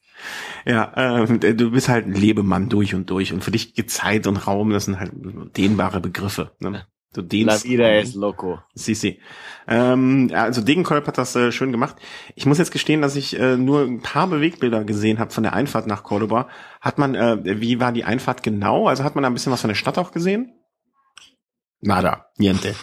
Ja, 0.65 0.93
ähm, 0.97 1.41
du 1.41 1.71
bist 1.71 1.89
halt 1.89 2.07
ein 2.07 2.15
Lebemann 2.15 2.69
durch 2.69 2.95
und 2.95 3.11
durch. 3.11 3.33
Und 3.33 3.43
für 3.43 3.51
dich 3.51 3.75
geht 3.75 3.91
Zeit 3.91 4.27
und 4.27 4.37
Raum, 4.47 4.71
das 4.71 4.85
sind 4.85 5.01
halt 5.01 5.13
dehnbare 5.57 6.01
Begriffe. 6.01 6.53
Ne? 6.61 6.87
Du 7.13 7.21
La 7.21 7.27
dehnst 7.27 7.65
vida 7.65 7.85
Raum. 7.85 7.95
es 7.95 8.15
loco. 8.15 8.61
Sisi. 8.75 9.21
Ähm, 9.69 10.29
ja, 10.31 10.45
also 10.45 10.63
Degenkolb 10.63 11.07
hat 11.07 11.19
das 11.19 11.37
äh, 11.37 11.53
schön 11.53 11.73
gemacht. 11.73 11.97
Ich 12.37 12.47
muss 12.47 12.59
jetzt 12.59 12.71
gestehen, 12.73 13.03
dass 13.03 13.17
ich 13.17 13.39
äh, 13.39 13.57
nur 13.57 13.83
ein 13.83 14.01
paar 14.01 14.29
Bewegbilder 14.29 14.85
gesehen 14.85 15.19
habe 15.19 15.31
von 15.31 15.43
der 15.43 15.53
Einfahrt 15.53 15.87
nach 15.87 16.05
Cordoba. 16.05 16.49
Hat 16.81 16.99
man, 16.99 17.15
äh, 17.15 17.61
wie 17.61 17.81
war 17.81 17.93
die 17.93 18.05
Einfahrt 18.05 18.43
genau? 18.43 18.89
Also 18.89 19.05
hat 19.05 19.15
man 19.15 19.23
da 19.23 19.29
ein 19.31 19.35
bisschen 19.35 19.53
was 19.53 19.61
von 19.61 19.69
der 19.69 19.75
Stadt 19.75 19.99
auch 19.99 20.13
gesehen? 20.13 20.53
Nada, 21.81 22.27
niente. 22.39 22.75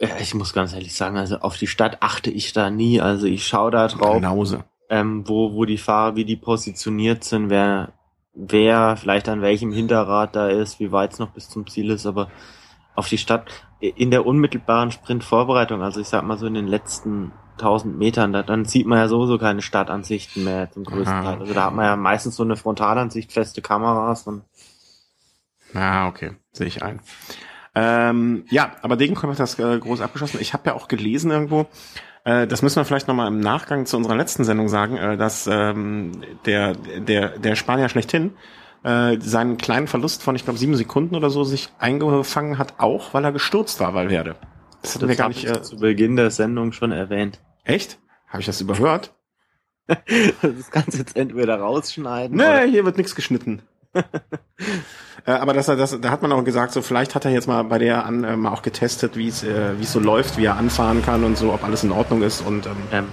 Ja, 0.00 0.08
Ich 0.18 0.34
muss 0.34 0.52
ganz 0.54 0.72
ehrlich 0.72 0.94
sagen, 0.94 1.18
also 1.18 1.36
auf 1.40 1.58
die 1.58 1.66
Stadt 1.66 1.98
achte 2.00 2.30
ich 2.30 2.52
da 2.54 2.70
nie. 2.70 3.00
Also 3.00 3.26
ich 3.26 3.46
schaue 3.46 3.70
da 3.70 3.86
drauf, 3.86 4.14
Genauso. 4.14 4.64
Ähm, 4.90 5.26
wo, 5.26 5.54
wo 5.54 5.64
die 5.64 5.78
Fahrer, 5.78 6.16
wie 6.16 6.24
die 6.24 6.36
positioniert 6.36 7.24
sind, 7.24 7.48
wer, 7.48 7.92
wer 8.34 8.96
vielleicht 8.96 9.28
an 9.28 9.40
welchem 9.40 9.72
Hinterrad 9.72 10.36
da 10.36 10.48
ist, 10.48 10.80
wie 10.80 10.92
weit 10.92 11.12
es 11.12 11.18
noch 11.18 11.30
bis 11.30 11.48
zum 11.48 11.66
Ziel 11.66 11.90
ist, 11.90 12.06
aber 12.06 12.28
auf 12.96 13.08
die 13.08 13.18
Stadt 13.18 13.50
in 13.80 14.10
der 14.10 14.26
unmittelbaren 14.26 14.90
Sprintvorbereitung, 14.90 15.80
also 15.80 16.00
ich 16.00 16.08
sag 16.08 16.24
mal 16.24 16.36
so 16.36 16.46
in 16.46 16.54
den 16.54 16.66
letzten 16.66 17.32
1000 17.52 17.96
Metern, 17.96 18.32
da, 18.32 18.42
dann 18.42 18.64
sieht 18.64 18.86
man 18.86 18.98
ja 18.98 19.08
sowieso 19.08 19.38
keine 19.38 19.62
Stadtansichten 19.62 20.44
mehr 20.44 20.70
zum 20.70 20.84
größten 20.84 21.14
Aha. 21.14 21.22
Teil. 21.22 21.40
Also 21.40 21.54
da 21.54 21.66
hat 21.66 21.74
man 21.74 21.84
ja 21.84 21.96
meistens 21.96 22.36
so 22.36 22.42
eine 22.42 22.56
Frontalansicht, 22.56 23.32
feste 23.32 23.62
Kameras 23.62 24.26
und 24.26 24.42
Ah, 25.72 26.08
okay, 26.08 26.32
sehe 26.52 26.66
ich 26.66 26.82
ein. 26.82 27.00
Ähm, 27.74 28.44
ja, 28.50 28.72
aber 28.82 28.96
Degenkolb 28.96 29.32
hat 29.32 29.38
das 29.38 29.58
äh, 29.58 29.78
groß 29.78 30.00
abgeschossen. 30.00 30.40
Ich 30.40 30.52
habe 30.52 30.70
ja 30.70 30.74
auch 30.74 30.88
gelesen 30.88 31.30
irgendwo, 31.30 31.66
das 32.46 32.62
müssen 32.62 32.76
wir 32.76 32.84
vielleicht 32.84 33.08
nochmal 33.08 33.28
im 33.28 33.40
Nachgang 33.40 33.86
zu 33.86 33.96
unserer 33.96 34.16
letzten 34.16 34.44
Sendung 34.44 34.68
sagen, 34.68 34.96
äh, 34.96 35.16
dass 35.16 35.46
ähm, 35.50 36.12
der, 36.46 36.74
der, 36.74 37.38
der 37.38 37.56
Spanier 37.56 37.88
schlechthin 37.88 38.32
äh, 38.82 39.18
seinen 39.20 39.58
kleinen 39.58 39.86
Verlust 39.86 40.22
von, 40.22 40.36
ich 40.36 40.44
glaube, 40.44 40.58
sieben 40.58 40.74
Sekunden 40.74 41.16
oder 41.16 41.30
so 41.30 41.44
sich 41.44 41.70
eingefangen 41.78 42.58
hat, 42.58 42.74
auch 42.78 43.14
weil 43.14 43.24
er 43.24 43.32
gestürzt 43.32 43.80
war, 43.80 43.94
Valverde. 43.94 44.36
Das 44.82 44.94
hatten 44.94 45.02
wir 45.02 45.08
das 45.08 45.16
gar 45.16 45.24
habe 45.24 45.34
nicht. 45.34 45.44
ich 45.44 45.50
Äh, 45.50 45.62
zu 45.62 45.76
Beginn 45.78 46.16
der 46.16 46.30
Sendung 46.30 46.72
schon 46.72 46.92
erwähnt. 46.92 47.40
echt? 47.64 47.98
Habe 48.28 48.40
ich 48.40 48.46
das 48.46 48.60
überhört? 48.60 49.12
Das 50.40 50.70
kannst 50.70 50.94
du 50.94 50.98
jetzt 50.98 51.16
entweder 51.16 51.58
rausschneiden 51.58 52.38
oder 52.38 52.64
Nee, 52.64 52.70
hier 52.70 52.84
wird 52.84 52.96
nichts 52.96 53.16
geschnitten. 53.16 53.62
äh, 55.26 55.32
aber 55.32 55.52
das, 55.52 55.66
das, 55.66 56.00
da 56.00 56.10
hat 56.10 56.22
man 56.22 56.32
auch 56.32 56.44
gesagt, 56.44 56.72
so 56.72 56.82
vielleicht 56.82 57.14
hat 57.14 57.24
er 57.24 57.30
jetzt 57.30 57.48
mal 57.48 57.62
bei 57.64 57.78
der 57.78 58.04
an 58.06 58.24
äh, 58.24 58.36
mal 58.36 58.52
auch 58.52 58.62
getestet, 58.62 59.16
wie 59.16 59.28
es 59.28 59.42
äh, 59.42 59.78
wie 59.78 59.82
es 59.82 59.92
so 59.92 60.00
läuft, 60.00 60.36
wie 60.38 60.44
er 60.44 60.56
anfahren 60.56 61.02
kann 61.02 61.24
und 61.24 61.36
so, 61.36 61.52
ob 61.52 61.64
alles 61.64 61.84
in 61.84 61.92
Ordnung 61.92 62.22
ist 62.22 62.40
und 62.40 62.66
ähm, 62.66 62.76
Ähm, 62.92 63.08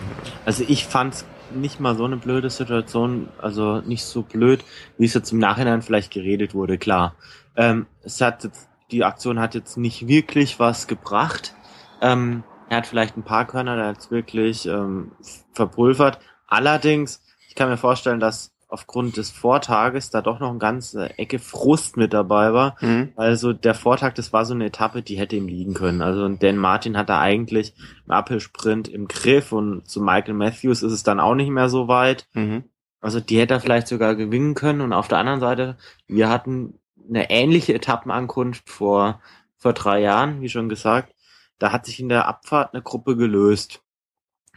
also 0.45 0.63
ich 0.67 0.85
fand's 0.85 1.25
nicht 1.51 1.79
mal 1.79 1.95
so 1.95 2.05
eine 2.05 2.17
blöde 2.17 2.49
Situation, 2.49 3.29
also 3.41 3.81
nicht 3.81 4.03
so 4.03 4.21
blöd, 4.21 4.63
wie 4.97 5.05
es 5.05 5.13
jetzt 5.13 5.31
im 5.31 5.39
Nachhinein 5.39 5.81
vielleicht 5.81 6.11
geredet 6.11 6.53
wurde, 6.53 6.77
klar. 6.77 7.15
Ähm, 7.55 7.87
es 8.03 8.19
hat 8.21 8.43
jetzt, 8.43 8.69
die 8.91 9.03
Aktion 9.03 9.39
hat 9.39 9.55
jetzt 9.55 9.77
nicht 9.77 10.07
wirklich 10.07 10.59
was 10.59 10.87
gebracht. 10.87 11.55
Ähm, 12.01 12.43
er 12.69 12.77
hat 12.77 12.87
vielleicht 12.87 13.17
ein 13.17 13.23
paar 13.23 13.45
Körner 13.45 13.77
da 13.77 13.89
jetzt 13.89 14.11
wirklich 14.11 14.65
ähm, 14.65 15.11
verpulvert. 15.53 16.19
Allerdings, 16.47 17.23
ich 17.47 17.55
kann 17.55 17.69
mir 17.69 17.77
vorstellen, 17.77 18.19
dass 18.19 18.51
aufgrund 18.69 19.15
des 19.17 19.31
Vortages 19.31 20.09
da 20.09 20.21
doch 20.21 20.39
noch 20.39 20.49
eine 20.49 20.57
ganze 20.59 21.17
Ecke 21.17 21.39
Frust 21.39 21.95
mit 21.95 22.11
dabei 22.13 22.53
war. 22.53 22.75
mhm. 22.81 23.13
Also 23.15 23.53
der 23.53 23.73
Vortag, 23.73 24.13
das 24.15 24.33
war 24.33 24.43
so 24.45 24.53
eine 24.53 24.65
Etappe, 24.65 25.01
die 25.01 25.17
hätte 25.17 25.35
ihm 25.37 25.47
liegen 25.47 25.73
können. 25.73 26.01
Also 26.01 26.27
Dan 26.27 26.57
Martin 26.57 26.97
hat 26.97 27.07
da 27.09 27.19
eigentlich 27.19 27.73
im 28.05 28.11
Uphill-Sprint 28.11 28.89
im 28.89 29.07
Griff 29.07 29.51
und 29.53 29.87
zu 29.89 30.01
Michael 30.01 30.33
Matthews 30.33 30.83
ist 30.83 30.91
es 30.91 31.03
dann 31.03 31.19
auch 31.21 31.35
nicht 31.35 31.49
mehr 31.49 31.69
so 31.69 31.87
weit. 31.87 32.27
Mhm. 32.33 32.65
Also 32.99 33.19
die 33.21 33.39
hätte 33.39 33.53
er 33.53 33.61
vielleicht 33.61 33.87
sogar 33.87 34.15
gewinnen 34.15 34.53
können. 34.53 34.81
Und 34.81 34.91
auf 34.91 35.07
der 35.07 35.19
anderen 35.19 35.39
Seite, 35.39 35.77
wir 36.07 36.27
hatten 36.29 36.79
eine 37.07 37.29
ähnliche 37.29 37.73
Etappenankunft 37.73 38.69
vor, 38.69 39.21
vor 39.55 39.71
drei 39.73 40.01
Jahren, 40.01 40.41
wie 40.41 40.49
schon 40.49 40.67
gesagt. 40.67 41.13
Da 41.57 41.71
hat 41.71 41.85
sich 41.85 41.99
in 42.01 42.09
der 42.09 42.27
Abfahrt 42.27 42.73
eine 42.73 42.83
Gruppe 42.83 43.15
gelöst. 43.15 43.81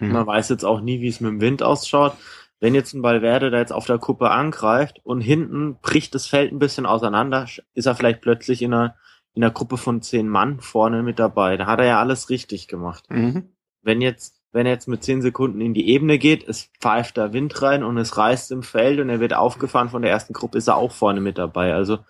Man 0.01 0.11
Mhm. 0.23 0.27
weiß 0.27 0.49
jetzt 0.49 0.65
auch 0.65 0.81
nie, 0.81 1.01
wie 1.01 1.09
es 1.09 1.21
mit 1.21 1.31
dem 1.31 1.41
Wind 1.41 1.63
ausschaut. 1.63 2.15
Wenn 2.61 2.75
jetzt 2.75 2.93
ein 2.93 3.03
Valverde 3.03 3.51
da 3.51 3.59
jetzt 3.59 3.73
auf 3.73 3.87
der 3.87 3.99
Kuppe 3.99 4.31
angreift 4.31 5.01
und 5.03 5.23
hinten 5.23 5.79
bricht 5.81 6.15
das 6.15 6.27
Feld 6.27 6.53
ein 6.53 6.59
bisschen 6.59 6.87
auseinander, 6.87 7.47
ist 7.75 7.87
er 7.87 7.95
vielleicht 7.95 8.21
plötzlich 8.21 8.61
in 8.61 8.75
einer, 8.75 8.97
in 9.33 9.43
einer 9.43 9.53
Gruppe 9.53 9.79
von 9.79 10.03
zehn 10.03 10.29
Mann 10.29 10.61
vorne 10.61 11.03
mit 11.03 11.19
dabei. 11.19 11.57
Da 11.57 11.67
hat 11.67 11.81
er 11.81 11.87
ja 11.87 12.01
alles 12.01 12.29
richtig 12.29 12.69
gemacht. 12.69 13.05
Mhm. 13.09 13.49
Wenn 13.83 14.03
jetzt, 14.03 14.43
wenn 14.53 14.67
er 14.67 14.73
jetzt 14.73 14.89
mit 14.89 15.03
zehn 15.03 15.23
Sekunden 15.23 15.63
in 15.63 15.73
die 15.73 15.89
Ebene 15.89 16.19
geht, 16.19 16.47
es 16.47 16.71
pfeift 16.81 17.17
da 17.17 17.33
Wind 17.33 17.63
rein 17.63 17.83
und 17.83 17.97
es 17.97 18.19
reißt 18.19 18.53
im 18.53 18.63
Feld 18.63 19.01
und 19.01 19.09
er 19.09 19.21
wird 19.21 19.33
aufgefahren 19.33 19.89
von 19.89 20.03
der 20.03 20.11
ersten 20.11 20.35
Gruppe, 20.35 20.59
ist 20.59 20.69
er 20.69 20.77
auch 20.77 20.93
vorne 20.93 21.23
mit 21.23 21.39
dabei. 21.39 21.73
Also 21.73 22.01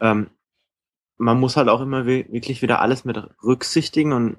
ähm, 0.00 0.30
man 1.18 1.38
muss 1.38 1.58
halt 1.58 1.68
auch 1.68 1.82
immer 1.82 2.06
wi- 2.06 2.26
wirklich 2.30 2.62
wieder 2.62 2.80
alles 2.80 3.04
mit 3.04 3.22
rücksichtigen 3.44 4.12
und 4.12 4.38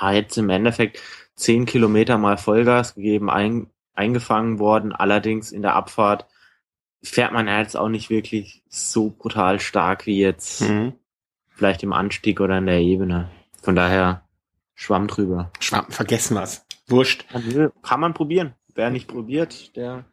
ja, 0.00 0.12
jetzt 0.12 0.38
im 0.38 0.48
Endeffekt 0.48 1.02
zehn 1.34 1.66
Kilometer 1.66 2.18
mal 2.18 2.36
Vollgas 2.36 2.94
gegeben, 2.94 3.30
ein, 3.30 3.66
eingefangen 3.96 4.58
worden, 4.58 4.92
allerdings 4.92 5.52
in 5.52 5.62
der 5.62 5.74
Abfahrt 5.74 6.26
fährt 7.02 7.32
man 7.32 7.46
ja 7.46 7.58
jetzt 7.60 7.76
auch 7.76 7.88
nicht 7.88 8.10
wirklich 8.10 8.62
so 8.68 9.10
brutal 9.10 9.60
stark 9.60 10.06
wie 10.06 10.18
jetzt 10.20 10.62
Mhm. 10.62 10.94
vielleicht 11.48 11.82
im 11.82 11.92
Anstieg 11.92 12.40
oder 12.40 12.58
in 12.58 12.66
der 12.66 12.80
Ebene. 12.80 13.30
Von 13.62 13.76
daher 13.76 14.22
Schwamm 14.74 15.06
drüber. 15.06 15.50
Schwamm, 15.60 15.86
vergessen 15.90 16.36
was. 16.36 16.66
Wurscht. 16.88 17.24
Kann 17.82 18.00
man 18.00 18.14
probieren. 18.14 18.54
Wer 18.74 18.90
nicht 18.90 19.08
probiert, 19.08 19.74
der, 19.76 20.04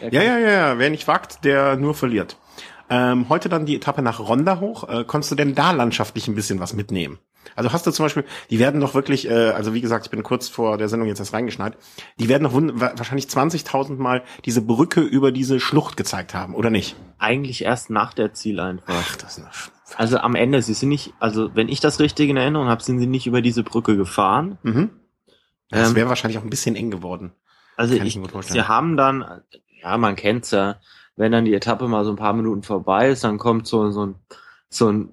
der 0.00 0.12
Ja, 0.12 0.22
ja, 0.22 0.38
ja, 0.38 0.50
ja. 0.50 0.78
Wer 0.78 0.90
nicht 0.90 1.08
wagt, 1.08 1.44
der 1.44 1.76
nur 1.76 1.94
verliert. 1.94 2.36
Ähm, 2.88 3.28
heute 3.28 3.48
dann 3.48 3.66
die 3.66 3.74
Etappe 3.76 4.00
nach 4.02 4.20
Ronda 4.20 4.60
hoch. 4.60 4.88
Äh, 4.88 5.04
konntest 5.04 5.32
du 5.32 5.34
denn 5.34 5.54
da 5.54 5.72
landschaftlich 5.72 6.28
ein 6.28 6.34
bisschen 6.36 6.60
was 6.60 6.72
mitnehmen? 6.74 7.18
Also 7.56 7.72
hast 7.72 7.86
du 7.86 7.90
zum 7.90 8.04
Beispiel, 8.04 8.24
die 8.50 8.58
werden 8.58 8.80
doch 8.80 8.94
wirklich, 8.94 9.28
äh, 9.28 9.50
also 9.50 9.74
wie 9.74 9.80
gesagt, 9.80 10.06
ich 10.06 10.10
bin 10.10 10.22
kurz 10.22 10.48
vor 10.48 10.78
der 10.78 10.88
Sendung 10.88 11.08
jetzt 11.08 11.18
erst 11.18 11.32
reingeschneit, 11.32 11.76
die 12.18 12.28
werden 12.28 12.44
doch 12.44 12.54
wahrscheinlich 12.98 13.26
20.000 13.26 13.96
Mal 13.96 14.22
diese 14.44 14.62
Brücke 14.62 15.00
über 15.00 15.32
diese 15.32 15.60
Schlucht 15.60 15.96
gezeigt 15.96 16.34
haben, 16.34 16.54
oder 16.54 16.70
nicht? 16.70 16.96
eigentlich 17.18 17.64
erst 17.64 17.88
nach 17.88 18.14
der 18.14 18.34
Zieleinfahrt. 18.34 18.98
Ach, 19.00 19.16
das 19.16 19.38
ist 19.38 19.44
eine 19.44 19.96
Also 19.96 20.18
am 20.18 20.34
Ende, 20.34 20.60
sie 20.60 20.74
sind 20.74 20.88
nicht, 20.88 21.14
also 21.20 21.54
wenn 21.54 21.68
ich 21.68 21.80
das 21.80 22.00
richtig 22.00 22.28
in 22.28 22.36
Erinnerung 22.36 22.66
habe, 22.66 22.82
sind 22.82 22.98
sie 22.98 23.06
nicht 23.06 23.26
über 23.26 23.40
diese 23.42 23.62
Brücke 23.62 23.96
gefahren. 23.96 24.58
mhm. 24.62 24.90
Das 25.70 25.90
Ähm, 25.90 25.96
wäre 25.96 26.08
wahrscheinlich 26.08 26.38
auch 26.38 26.42
ein 26.44 26.50
bisschen 26.50 26.76
eng 26.76 26.90
geworden. 26.90 27.32
Also 27.76 27.96
Kann 27.96 28.06
ich 28.06 28.16
ich, 28.16 28.46
sie 28.48 28.62
haben 28.62 28.96
dann, 28.96 29.24
ja, 29.82 29.96
man 29.96 30.16
kennt's 30.16 30.50
ja, 30.50 30.80
wenn 31.16 31.32
dann 31.32 31.44
die 31.46 31.54
Etappe 31.54 31.88
mal 31.88 32.04
so 32.04 32.10
ein 32.10 32.16
paar 32.16 32.34
Minuten 32.34 32.62
vorbei 32.62 33.08
ist, 33.08 33.24
dann 33.24 33.38
kommt 33.38 33.66
so, 33.66 33.90
so 33.90 34.06
ein, 34.06 34.14
so 34.68 34.90
ein, 34.90 35.08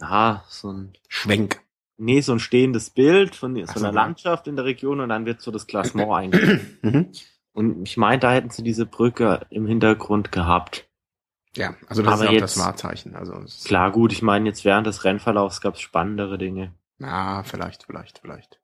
ah, 0.00 0.42
so 0.48 0.72
ein, 0.72 0.92
Schwenk. 1.08 1.60
nee, 1.96 2.20
so 2.20 2.32
ein 2.32 2.40
stehendes 2.40 2.90
Bild 2.90 3.34
von 3.36 3.56
Ach 3.66 3.74
so, 3.74 3.80
einer. 3.80 3.92
Landschaft 3.92 4.46
in 4.48 4.56
der 4.56 4.64
Region 4.64 5.00
und 5.00 5.08
dann 5.08 5.26
wird 5.26 5.40
so 5.40 5.50
das 5.50 5.66
Klassement 5.66 6.10
eingeführt. 6.12 6.62
Mhm. 6.82 7.12
Und 7.52 7.82
ich 7.88 7.96
meine, 7.96 8.20
da 8.20 8.32
hätten 8.32 8.50
sie 8.50 8.62
diese 8.62 8.86
Brücke 8.86 9.46
im 9.50 9.66
Hintergrund 9.66 10.30
gehabt. 10.32 10.86
Ja, 11.56 11.74
also 11.88 12.02
das 12.02 12.12
Aber 12.14 12.22
ist 12.24 12.28
auch 12.28 12.32
jetzt- 12.32 12.42
das 12.56 12.58
Wahrzeichen. 12.58 13.16
Also 13.16 13.34
es 13.44 13.64
Klar, 13.64 13.90
gut, 13.90 14.12
ich 14.12 14.22
meine, 14.22 14.48
jetzt 14.48 14.64
während 14.64 14.86
des 14.86 15.04
Rennverlaufs 15.04 15.60
gab's 15.60 15.80
spannendere 15.80 16.38
Dinge. 16.38 16.72
Ah, 17.02 17.42
vielleicht, 17.42 17.84
vielleicht, 17.84 18.20
vielleicht. 18.20 18.60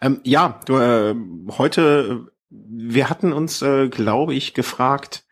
Ähm, 0.00 0.20
ja, 0.24 0.60
du, 0.66 0.76
äh, 0.76 1.14
heute, 1.56 2.26
äh, 2.26 2.32
wir 2.50 3.08
hatten 3.08 3.32
uns, 3.32 3.62
äh, 3.62 3.88
glaube 3.88 4.34
ich, 4.34 4.52
gefragt, 4.52 5.24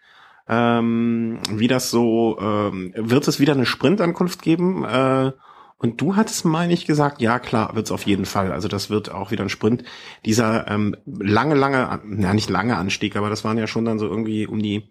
ähm, 0.50 1.38
wie 1.48 1.68
das 1.68 1.90
so, 1.90 2.36
ähm, 2.40 2.92
wird 2.96 3.28
es 3.28 3.38
wieder 3.38 3.52
eine 3.52 3.66
Sprintankunft 3.66 4.42
geben? 4.42 4.84
Äh, 4.84 5.30
und 5.78 6.00
du 6.00 6.16
hattest, 6.16 6.44
meine 6.44 6.72
ich, 6.72 6.86
gesagt, 6.86 7.22
ja 7.22 7.38
klar, 7.38 7.76
wird 7.76 7.86
es 7.86 7.92
auf 7.92 8.04
jeden 8.04 8.26
Fall. 8.26 8.50
Also 8.50 8.66
das 8.66 8.90
wird 8.90 9.12
auch 9.12 9.30
wieder 9.30 9.44
ein 9.44 9.48
Sprint. 9.48 9.84
Dieser 10.24 10.68
ähm, 10.68 10.96
lange, 11.06 11.54
lange, 11.54 12.00
na 12.04 12.34
nicht 12.34 12.50
lange 12.50 12.76
Anstieg, 12.76 13.14
aber 13.14 13.30
das 13.30 13.44
waren 13.44 13.58
ja 13.58 13.68
schon 13.68 13.84
dann 13.84 14.00
so 14.00 14.06
irgendwie 14.06 14.46
um 14.48 14.60
die 14.60 14.90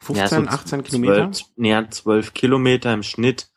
15, 0.00 0.44
so 0.44 0.48
18 0.50 0.82
Kilometer. 0.82 1.32
12, 1.32 1.46
näher 1.56 1.90
12 1.90 2.34
Kilometer 2.34 2.92
im 2.92 3.04
Schnitt. 3.04 3.48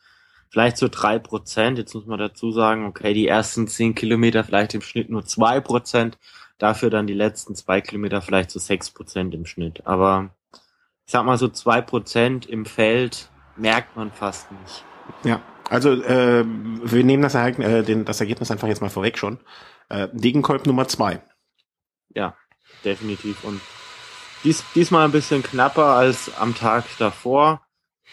Vielleicht 0.49 0.77
so 0.77 0.87
drei 0.87 1.17
Prozent. 1.17 1.79
Jetzt 1.79 1.95
muss 1.95 2.05
man 2.05 2.19
dazu 2.19 2.51
sagen, 2.51 2.85
okay, 2.85 3.13
die 3.13 3.27
ersten 3.27 3.67
zehn 3.67 3.95
Kilometer 3.95 4.43
vielleicht 4.43 4.75
im 4.75 4.81
Schnitt 4.81 5.09
nur 5.09 5.25
zwei 5.25 5.59
Prozent. 5.61 6.19
Dafür 6.59 6.91
dann 6.91 7.07
die 7.07 7.13
letzten 7.13 7.55
zwei 7.55 7.81
Kilometer 7.81 8.21
vielleicht 8.21 8.51
so 8.51 8.59
sechs 8.59 8.91
Prozent 8.91 9.33
im 9.33 9.45
Schnitt. 9.47 9.87
Aber 9.87 10.35
ich 11.05 11.11
sag 11.11 11.25
mal 11.25 11.37
so 11.37 11.47
zwei 11.47 11.81
Prozent 11.81 12.45
im 12.45 12.65
Feld 12.65 13.29
merkt 13.55 13.95
man 13.95 14.11
fast 14.11 14.51
nicht. 14.51 14.83
Ja, 15.23 15.41
also 15.69 15.91
äh, 15.91 16.43
wir 16.45 17.03
nehmen 17.03 17.23
das, 17.23 17.35
äh, 17.35 17.83
den, 17.83 18.05
das 18.05 18.19
Ergebnis 18.19 18.51
einfach 18.51 18.67
jetzt 18.67 18.81
mal 18.81 18.89
vorweg 18.89 19.17
schon. 19.17 19.39
Äh, 19.89 20.07
Degenkolb 20.11 20.65
Nummer 20.65 20.87
zwei. 20.87 21.21
Ja, 22.13 22.35
definitiv. 22.83 23.43
Und 23.43 23.61
dies, 24.43 24.63
diesmal 24.75 25.05
ein 25.05 25.11
bisschen 25.11 25.43
knapper 25.43 25.85
als 25.85 26.31
am 26.37 26.55
Tag 26.55 26.85
davor. 26.97 27.61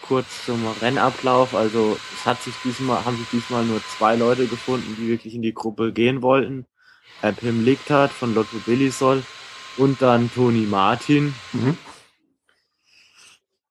Kurz 0.02 0.44
zum 0.44 0.64
Rennablauf. 0.80 1.54
Also 1.54 1.98
es 2.14 2.26
hat 2.26 2.40
sich 2.42 2.54
diesmal, 2.62 3.04
haben 3.04 3.16
sich 3.16 3.28
diesmal 3.30 3.64
nur 3.64 3.80
zwei 3.96 4.14
Leute 4.14 4.46
gefunden, 4.46 4.96
die 4.98 5.08
wirklich 5.08 5.34
in 5.34 5.42
die 5.42 5.54
Gruppe 5.54 5.92
gehen 5.92 6.22
wollten. 6.22 6.66
Äh, 7.22 7.32
Pim 7.32 7.64
Lichthardt 7.64 8.12
von 8.12 8.34
Lotto 8.34 8.58
Billisol 8.64 9.24
und 9.76 10.00
dann 10.00 10.30
Toni 10.32 10.66
Martin. 10.66 11.34
Mhm. 11.52 11.76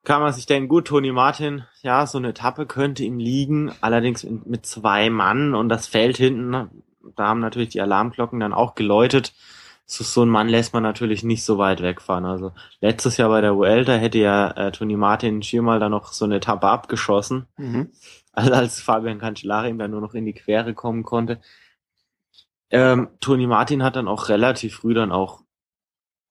Kann 0.07 0.21
man 0.21 0.31
sich 0.31 0.45
denken, 0.45 0.69
gut, 0.69 0.87
Toni 0.87 1.11
Martin, 1.11 1.65
ja, 1.81 2.07
so 2.07 2.17
eine 2.17 2.29
Etappe 2.29 2.65
könnte 2.65 3.03
ihm 3.03 3.19
liegen, 3.19 3.73
allerdings 3.81 4.23
in, 4.23 4.41
mit 4.45 4.65
zwei 4.65 5.09
Mann 5.09 5.53
und 5.53 5.67
das 5.67 5.85
Feld 5.85 6.15
hinten, 6.15 6.53
da 7.17 7.27
haben 7.27 7.41
natürlich 7.41 7.67
die 7.71 7.81
Alarmglocken 7.81 8.39
dann 8.39 8.53
auch 8.53 8.73
geläutet. 8.73 9.33
So, 9.85 10.05
so 10.05 10.23
ein 10.23 10.29
Mann 10.29 10.47
lässt 10.47 10.73
man 10.73 10.81
natürlich 10.81 11.25
nicht 11.25 11.43
so 11.43 11.57
weit 11.57 11.81
wegfahren. 11.81 12.23
Also 12.23 12.53
letztes 12.79 13.17
Jahr 13.17 13.27
bei 13.27 13.41
der 13.41 13.57
Vuelta 13.57 13.95
hätte 13.95 14.19
ja 14.19 14.51
äh, 14.51 14.71
Toni 14.71 14.95
Martin 14.95 15.43
viermal 15.43 15.81
da 15.81 15.89
noch 15.89 16.13
so 16.13 16.23
eine 16.23 16.37
Etappe 16.37 16.69
abgeschossen, 16.69 17.47
Mhm. 17.57 17.91
also 18.31 18.53
als 18.53 18.79
Fabian 18.79 19.19
Cancellara 19.19 19.67
ihm 19.67 19.77
dann 19.77 19.91
nur 19.91 19.99
noch 19.99 20.13
in 20.13 20.25
die 20.25 20.33
Quere 20.33 20.73
kommen 20.73 21.03
konnte. 21.03 21.41
Ähm, 22.69 23.09
Toni 23.19 23.45
Martin 23.45 23.83
hat 23.83 23.97
dann 23.97 24.07
auch 24.07 24.29
relativ 24.29 24.75
früh 24.75 24.93
dann 24.93 25.11
auch 25.11 25.41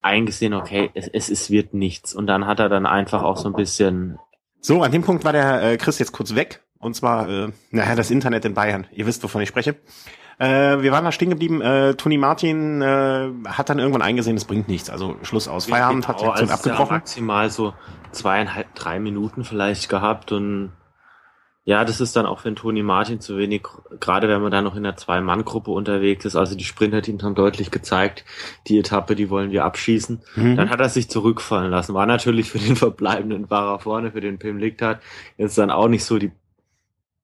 eingesehen, 0.06 0.54
okay, 0.54 0.90
es, 0.94 1.08
es, 1.08 1.28
es 1.28 1.50
wird 1.50 1.75
nichts. 1.75 2.14
Und 2.14 2.26
dann 2.26 2.46
hat 2.46 2.60
er 2.60 2.68
dann 2.68 2.86
einfach 2.86 3.22
auch 3.22 3.36
so 3.36 3.48
ein 3.48 3.54
bisschen 3.54 4.18
So, 4.60 4.82
an 4.82 4.90
dem 4.92 5.02
Punkt 5.02 5.25
war 5.25 5.32
der 5.32 5.62
äh, 5.62 5.76
Chris 5.76 5.98
jetzt 5.98 6.12
kurz 6.12 6.34
weg. 6.34 6.62
Und 6.78 6.94
zwar, 6.94 7.28
äh, 7.28 7.48
naja, 7.70 7.94
das 7.94 8.10
Internet 8.10 8.44
in 8.44 8.54
Bayern. 8.54 8.86
Ihr 8.92 9.06
wisst, 9.06 9.22
wovon 9.25 9.40
ich 9.42 9.48
spreche. 9.48 9.76
Äh, 10.38 10.82
wir 10.82 10.92
waren 10.92 11.04
da 11.04 11.12
stehen 11.12 11.30
geblieben. 11.30 11.62
Äh, 11.62 11.94
Toni 11.94 12.18
Martin 12.18 12.82
äh, 12.82 13.28
hat 13.48 13.70
dann 13.70 13.78
irgendwann 13.78 14.02
eingesehen, 14.02 14.36
es 14.36 14.44
bringt 14.44 14.68
nichts. 14.68 14.90
Also 14.90 15.16
Schluss 15.22 15.48
aus. 15.48 15.66
Feierabend 15.66 16.06
hat 16.06 16.16
die 16.20 16.25
Genau, 16.25 16.32
Aktion 16.32 16.50
also 16.50 16.54
abgebrochen. 16.70 16.96
maximal 16.96 17.50
so 17.50 17.72
zweieinhalb, 18.12 18.75
drei 18.75 18.98
Minuten 19.00 19.44
vielleicht 19.44 19.88
gehabt 19.88 20.32
und 20.32 20.72
ja, 21.68 21.85
das 21.85 22.00
ist 22.00 22.14
dann 22.14 22.26
auch 22.26 22.42
den 22.42 22.54
Toni 22.54 22.85
Martin 22.85 23.20
zu 23.20 23.37
wenig, 23.37 23.64
gerade 23.99 24.28
wenn 24.28 24.40
man 24.40 24.52
da 24.52 24.62
noch 24.62 24.76
in 24.76 24.85
der 24.85 24.94
Zwei-Mann-Gruppe 24.94 25.73
unterwegs 25.73 26.25
ist. 26.25 26.37
Also 26.37 26.54
die 26.56 26.62
Sprinterteams 26.62 27.25
haben 27.25 27.35
deutlich 27.35 27.73
gezeigt, 27.73 28.25
die 28.68 28.78
Etappe, 28.78 29.16
die 29.16 29.30
wollen 29.30 29.50
wir 29.50 29.64
abschießen. 29.64 30.23
Mhm. 30.37 30.56
Dann 30.56 30.70
hat 30.70 30.78
er 30.78 30.88
sich 30.88 31.11
zurückfallen 31.11 31.73
lassen. 31.73 31.92
War 31.92 32.06
natürlich 32.06 32.50
für 32.50 32.61
den 32.61 32.76
verbleibenden 32.76 33.49
Fahrer 33.49 33.80
vorne, 33.80 34.12
für 34.12 34.20
den 34.20 34.38
Pim 34.38 34.58
Lichthardt, 34.58 35.02
jetzt 35.38 35.58
dann 35.58 35.73
auch 35.73 35.88
nicht 35.88 36.04
so 36.04 36.18
die, 36.18 36.30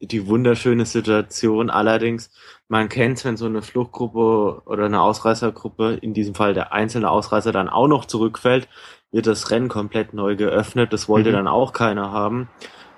die 0.01 0.27
wunderschöne 0.27 0.87
Situation. 0.87 1.71
Allerdings, 1.71 2.33
man 2.67 2.89
kennt 2.89 3.25
wenn 3.25 3.37
so 3.37 3.47
eine 3.47 3.63
Fluchtgruppe 3.63 4.63
oder 4.67 4.87
eine 4.87 5.03
Ausreißergruppe, 5.03 5.99
in 6.03 6.15
diesem 6.15 6.35
Fall 6.35 6.53
der 6.53 6.73
einzelne 6.73 7.09
Ausreißer 7.11 7.53
dann 7.53 7.69
auch 7.69 7.87
noch 7.87 8.07
zurückfällt, 8.07 8.67
wird 9.13 9.29
das 9.29 9.53
Rennen 9.53 9.69
komplett 9.69 10.15
neu 10.15 10.35
geöffnet. 10.35 10.93
Das 10.93 11.09
wollte 11.09 11.29
Mhm. 11.31 11.35
dann 11.35 11.47
auch 11.47 11.73
keiner 11.73 12.11
haben. 12.11 12.49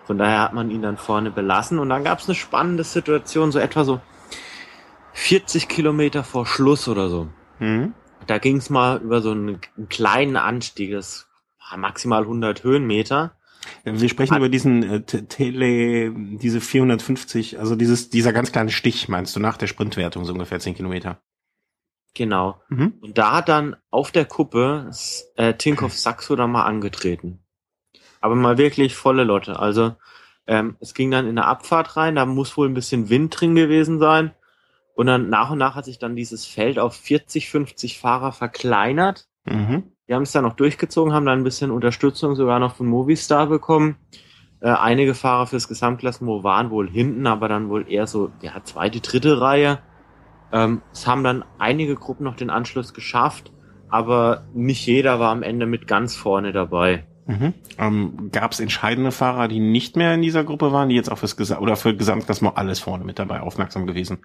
Von 0.06 0.18
daher 0.18 0.40
hat 0.40 0.52
man 0.52 0.70
ihn 0.70 0.82
dann 0.82 0.96
vorne 0.96 1.30
belassen. 1.30 1.78
Und 1.78 1.88
dann 1.88 2.04
gab 2.04 2.20
es 2.20 2.28
eine 2.28 2.34
spannende 2.34 2.84
Situation, 2.84 3.52
so 3.52 3.58
etwa 3.58 3.84
so 3.84 4.00
40 5.14 5.68
Kilometer 5.68 6.24
vor 6.24 6.46
Schluss 6.46 6.88
oder 6.88 7.08
so. 7.08 7.28
Mhm. 7.58 7.94
Da 8.26 8.38
ging 8.38 8.56
es 8.56 8.70
mal 8.70 9.00
über 9.00 9.20
so 9.20 9.30
einen, 9.30 9.60
einen 9.76 9.88
kleinen 9.88 10.36
Anstieg, 10.36 10.92
das 10.92 11.28
war 11.70 11.78
maximal 11.78 12.22
100 12.22 12.64
Höhenmeter. 12.64 13.36
Wir 13.84 14.08
sprechen 14.08 14.36
über 14.36 14.48
diesen 14.48 14.82
äh, 14.82 15.02
Tele, 15.02 16.12
diese 16.14 16.60
450, 16.60 17.58
also 17.58 17.76
dieses, 17.76 18.10
dieser 18.10 18.32
ganz 18.32 18.52
kleine 18.52 18.70
Stich, 18.70 19.08
meinst 19.08 19.34
du, 19.36 19.40
nach 19.40 19.56
der 19.56 19.66
Sprintwertung, 19.68 20.24
so 20.24 20.32
ungefähr 20.32 20.60
10 20.60 20.74
Kilometer. 20.74 21.22
Genau. 22.14 22.60
Mhm. 22.68 22.94
Und 23.00 23.18
da 23.18 23.32
hat 23.36 23.48
dann 23.48 23.76
auf 23.90 24.10
der 24.10 24.24
Kuppe 24.24 24.90
äh, 25.36 25.54
Tinkoff 25.54 25.96
Saxo 25.98 26.36
dann 26.36 26.52
mal 26.52 26.64
angetreten. 26.64 27.43
Aber 28.24 28.36
mal 28.36 28.56
wirklich 28.56 28.96
volle 28.96 29.22
Lotte. 29.22 29.58
Also 29.58 29.96
ähm, 30.46 30.78
es 30.80 30.94
ging 30.94 31.10
dann 31.10 31.28
in 31.28 31.36
der 31.36 31.46
Abfahrt 31.46 31.98
rein, 31.98 32.14
da 32.14 32.24
muss 32.24 32.56
wohl 32.56 32.66
ein 32.66 32.72
bisschen 32.72 33.10
Wind 33.10 33.38
drin 33.38 33.54
gewesen 33.54 33.98
sein. 33.98 34.30
Und 34.94 35.08
dann 35.08 35.28
nach 35.28 35.50
und 35.50 35.58
nach 35.58 35.74
hat 35.74 35.84
sich 35.84 35.98
dann 35.98 36.16
dieses 36.16 36.46
Feld 36.46 36.78
auf 36.78 36.94
40, 36.94 37.50
50 37.50 37.98
Fahrer 37.98 38.32
verkleinert. 38.32 39.28
Mhm. 39.44 39.92
Wir 40.06 40.16
haben 40.16 40.22
es 40.22 40.32
dann 40.32 40.44
noch 40.44 40.54
durchgezogen, 40.54 41.12
haben 41.12 41.26
dann 41.26 41.40
ein 41.40 41.44
bisschen 41.44 41.70
Unterstützung 41.70 42.34
sogar 42.34 42.60
noch 42.60 42.76
von 42.76 42.86
Movistar 42.86 43.46
bekommen. 43.46 43.96
Äh, 44.60 44.70
einige 44.70 45.12
Fahrer 45.12 45.46
fürs 45.46 45.68
Gesamtklassement 45.68 46.44
waren 46.44 46.70
wohl 46.70 46.88
hinten, 46.88 47.26
aber 47.26 47.48
dann 47.48 47.68
wohl 47.68 47.84
eher 47.92 48.06
so, 48.06 48.30
ja, 48.40 48.52
zweite, 48.64 49.00
dritte 49.00 49.42
Reihe. 49.42 49.80
Ähm, 50.50 50.80
es 50.94 51.06
haben 51.06 51.24
dann 51.24 51.44
einige 51.58 51.94
Gruppen 51.94 52.24
noch 52.24 52.36
den 52.36 52.48
Anschluss 52.48 52.94
geschafft, 52.94 53.52
aber 53.90 54.46
nicht 54.54 54.86
jeder 54.86 55.20
war 55.20 55.30
am 55.30 55.42
Ende 55.42 55.66
mit 55.66 55.86
ganz 55.86 56.16
vorne 56.16 56.52
dabei. 56.52 57.06
Mhm. 57.26 57.54
Ähm, 57.78 58.30
Gab 58.32 58.52
es 58.52 58.60
entscheidende 58.60 59.10
Fahrer, 59.12 59.48
die 59.48 59.60
nicht 59.60 59.96
mehr 59.96 60.14
in 60.14 60.22
dieser 60.22 60.44
Gruppe 60.44 60.72
waren, 60.72 60.88
die 60.88 60.94
jetzt 60.94 61.10
auch 61.10 61.18
fürs 61.18 61.36
Gesa 61.36 61.58
oder 61.58 61.76
für 61.76 61.96
Gesamtklassement 61.96 62.56
alles 62.56 62.80
vorne 62.80 63.04
mit 63.04 63.18
dabei 63.18 63.40
aufmerksam 63.40 63.86
gewesen? 63.86 64.24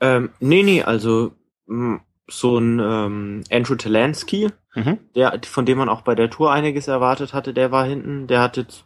Ähm, 0.00 0.30
nee, 0.40 0.62
nee, 0.62 0.82
also 0.82 1.32
mh, 1.66 2.00
so 2.28 2.58
ein 2.58 2.78
ähm, 2.80 3.44
Andrew 3.50 3.74
Talansky, 3.76 4.48
Mhm. 4.74 4.98
der, 5.16 5.40
von 5.44 5.66
dem 5.66 5.78
man 5.78 5.88
auch 5.88 6.02
bei 6.02 6.14
der 6.14 6.30
Tour 6.30 6.52
einiges 6.52 6.86
erwartet 6.88 7.34
hatte, 7.34 7.52
der 7.54 7.72
war 7.72 7.84
hinten, 7.84 8.26
der 8.28 8.40
hat 8.40 8.56
jetzt, 8.56 8.84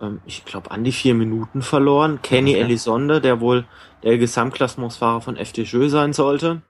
ähm, 0.00 0.20
ich 0.26 0.44
glaube, 0.44 0.70
an 0.70 0.84
die 0.84 0.92
vier 0.92 1.14
Minuten 1.14 1.62
verloren. 1.62 2.20
Kenny 2.20 2.50
Okay. 2.50 2.60
Elisonde, 2.60 3.20
der 3.22 3.40
wohl 3.40 3.64
der 4.02 4.18
Gesamtklassementsfahrer 4.18 5.22
von 5.22 5.36
FDJ 5.36 5.86
sein 5.88 6.12
sollte, 6.12 6.62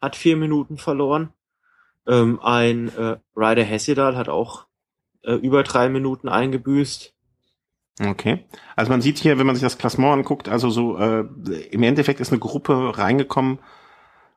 hat 0.00 0.14
vier 0.14 0.36
Minuten 0.36 0.78
verloren. 0.78 1.30
Ähm, 2.06 2.38
ein 2.40 2.88
äh, 2.96 3.16
Ryder 3.36 3.64
Hesjedal 3.64 4.16
hat 4.16 4.28
auch 4.28 4.67
äh, 5.22 5.34
über 5.34 5.62
drei 5.62 5.88
Minuten 5.88 6.28
eingebüßt. 6.28 7.14
Okay. 8.00 8.44
Also 8.76 8.90
man 8.90 9.00
sieht 9.00 9.18
hier, 9.18 9.38
wenn 9.38 9.46
man 9.46 9.56
sich 9.56 9.62
das 9.62 9.78
Klassement 9.78 10.12
anguckt, 10.12 10.48
also 10.48 10.70
so 10.70 10.98
äh, 10.98 11.24
im 11.70 11.82
Endeffekt 11.82 12.20
ist 12.20 12.30
eine 12.30 12.38
Gruppe 12.38 12.96
reingekommen. 12.96 13.58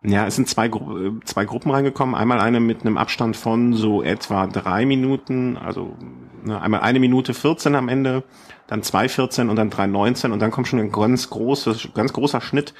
Ja, 0.03 0.25
es 0.25 0.35
sind 0.35 0.49
zwei, 0.49 0.67
Gru 0.67 0.97
äh, 0.97 1.11
zwei 1.25 1.45
Gruppen 1.45 1.69
reingekommen. 1.69 2.15
Einmal 2.15 2.39
eine 2.39 2.59
mit 2.59 2.81
einem 2.81 2.97
Abstand 2.97 3.37
von 3.37 3.73
so 3.73 4.01
etwa 4.01 4.47
drei 4.47 4.85
Minuten, 4.87 5.57
also 5.57 5.95
ne, 6.43 6.59
einmal 6.59 6.81
eine 6.81 6.99
Minute 6.99 7.35
14 7.35 7.75
am 7.75 7.87
Ende, 7.87 8.23
dann 8.65 8.81
zwei 8.81 9.07
14 9.07 9.49
und 9.49 9.57
dann 9.57 9.69
drei 9.69 9.85
19 9.85 10.31
und 10.31 10.39
dann 10.39 10.49
kommt 10.49 10.67
schon 10.67 10.79
ein 10.79 10.91
ganz 10.91 11.29
großes, 11.29 11.89
ganz 11.93 12.13
großer 12.13 12.41
Schnitt 12.41 12.73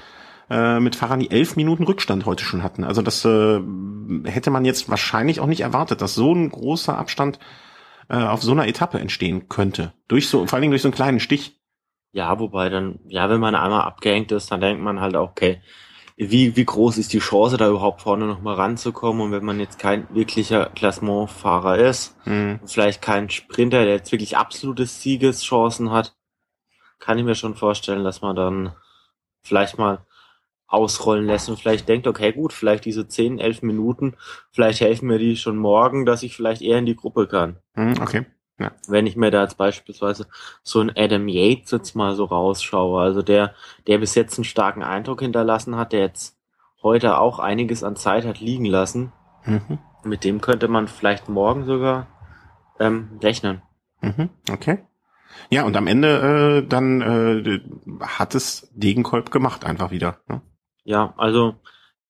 äh, 0.50 0.80
mit 0.80 0.96
Fahrern, 0.96 1.20
die 1.20 1.30
elf 1.30 1.56
Minuten 1.56 1.84
Rückstand 1.84 2.26
heute 2.26 2.44
schon 2.44 2.64
hatten. 2.64 2.84
Also 2.84 3.04
das 3.04 3.24
äh, 3.24 3.62
hätte 4.26 4.50
man 4.50 4.66
jetzt 4.66 4.90
wahrscheinlich 4.90 5.42
auch 5.42 5.48
nicht 5.48 5.62
erwartet, 5.62 6.02
dass 6.02 6.16
so 6.16 6.34
ein 6.34 6.50
großer 6.50 6.98
Abstand 6.98 7.38
äh, 8.12 8.18
auf 8.18 8.44
so 8.44 8.52
einer 8.52 8.68
Etappe 8.68 9.00
entstehen 9.00 9.48
könnte. 9.48 9.94
Durch 10.10 10.28
so, 10.28 10.46
vor 10.46 10.56
allen 10.56 10.64
Dingen 10.64 10.72
durch 10.72 10.82
so 10.82 10.90
einen 10.90 10.96
kleinen 10.96 11.22
Stich. 11.22 11.62
Ja, 12.12 12.40
wobei 12.40 12.68
dann, 12.68 13.00
ja, 13.08 13.30
wenn 13.30 13.40
man 13.40 13.56
einmal 13.56 13.84
abgehängt 13.84 14.34
ist, 14.34 14.52
dann 14.52 14.60
denkt 14.60 14.84
man 14.84 15.00
halt 15.00 15.16
auch, 15.16 15.30
okay, 15.30 15.62
wie, 16.18 16.58
wie 16.58 16.66
groß 16.66 16.98
ist 16.98 17.14
die 17.14 17.20
Chance, 17.20 17.56
da 17.56 17.70
überhaupt 17.70 18.02
vorne 18.02 18.28
nochmal 18.28 18.56
ranzukommen? 18.56 19.22
Und 19.22 19.32
wenn 19.32 19.46
man 19.46 19.62
jetzt 19.62 19.80
kein 19.80 20.14
wirklicher 20.14 20.66
Klassementfahrer 20.76 21.78
ist, 21.78 22.16
mhm. 22.28 22.60
vielleicht 22.66 23.02
kein 23.02 23.30
Sprinter, 23.30 23.86
der 23.86 23.96
jetzt 23.96 24.12
wirklich 24.12 24.36
absolute 24.36 24.86
Siegeschancen 24.86 25.92
hat, 25.92 26.14
kann 27.00 27.18
ich 27.18 27.24
mir 27.24 27.36
schon 27.36 27.56
vorstellen, 27.56 28.04
dass 28.04 28.22
man 28.22 28.36
dann 28.36 28.76
vielleicht 29.42 29.78
mal 29.78 30.06
ausrollen 30.72 31.26
lässt 31.26 31.50
und 31.50 31.60
vielleicht 31.60 31.88
denkt, 31.90 32.08
okay, 32.08 32.32
gut, 32.32 32.54
vielleicht 32.54 32.86
diese 32.86 33.08
10, 33.08 33.40
11 33.40 33.62
Minuten, 33.62 34.16
vielleicht 34.52 34.82
helfen 34.82 35.08
mir 35.08 35.20
die 35.20 35.36
schon 35.36 35.58
morgen, 35.58 36.06
dass 36.06 36.24
ich 36.24 36.36
vielleicht 36.36 36.62
eher 36.62 36.80
in 36.80 36.86
die 36.86 36.96
Gruppe 36.96 37.28
kann. 37.28 37.58
Mhm, 37.76 37.96
okay. 38.02 38.26
Ja. 38.58 38.72
Wenn 38.88 39.08
ich 39.08 39.16
mir 39.16 39.32
da 39.32 39.42
jetzt 39.42 39.58
beispielsweise 39.58 40.28
so 40.62 40.80
einen 40.80 40.92
Adam 40.96 41.28
Yates 41.28 41.72
jetzt 41.72 41.96
mal 41.96 42.16
so 42.16 42.26
rausschaue, 42.26 43.02
also 43.02 43.22
der, 43.22 43.56
der 43.88 43.98
bis 43.98 44.16
jetzt 44.16 44.38
einen 44.38 44.46
starken 44.46 44.84
Eindruck 44.84 45.22
hinterlassen 45.22 45.76
hat, 45.76 45.94
der 45.94 46.02
jetzt 46.02 46.38
heute 46.84 47.18
auch 47.18 47.40
einiges 47.40 47.84
an 47.84 47.96
Zeit 47.96 48.26
hat 48.26 48.40
liegen 48.40 48.66
lassen, 48.66 49.12
mhm. 49.46 49.80
mit 50.04 50.24
dem 50.24 50.42
könnte 50.42 50.68
man 50.68 50.88
vielleicht 50.88 51.28
morgen 51.28 51.66
sogar 51.66 52.08
ähm, 52.80 53.20
rechnen. 53.22 53.62
Mhm. 54.02 54.30
Okay. 54.52 54.80
Ja, 55.50 55.64
und 55.64 55.76
am 55.76 55.88
Ende 55.88 56.62
äh, 56.64 56.68
dann 56.68 57.02
äh, 57.02 57.62
hat 58.02 58.36
es 58.36 58.70
Degenkolb 58.74 59.32
gemacht 59.32 59.66
einfach 59.66 59.92
wieder. 59.92 60.20
Ne? 60.28 60.42
Ja, 60.84 61.14
also 61.18 61.56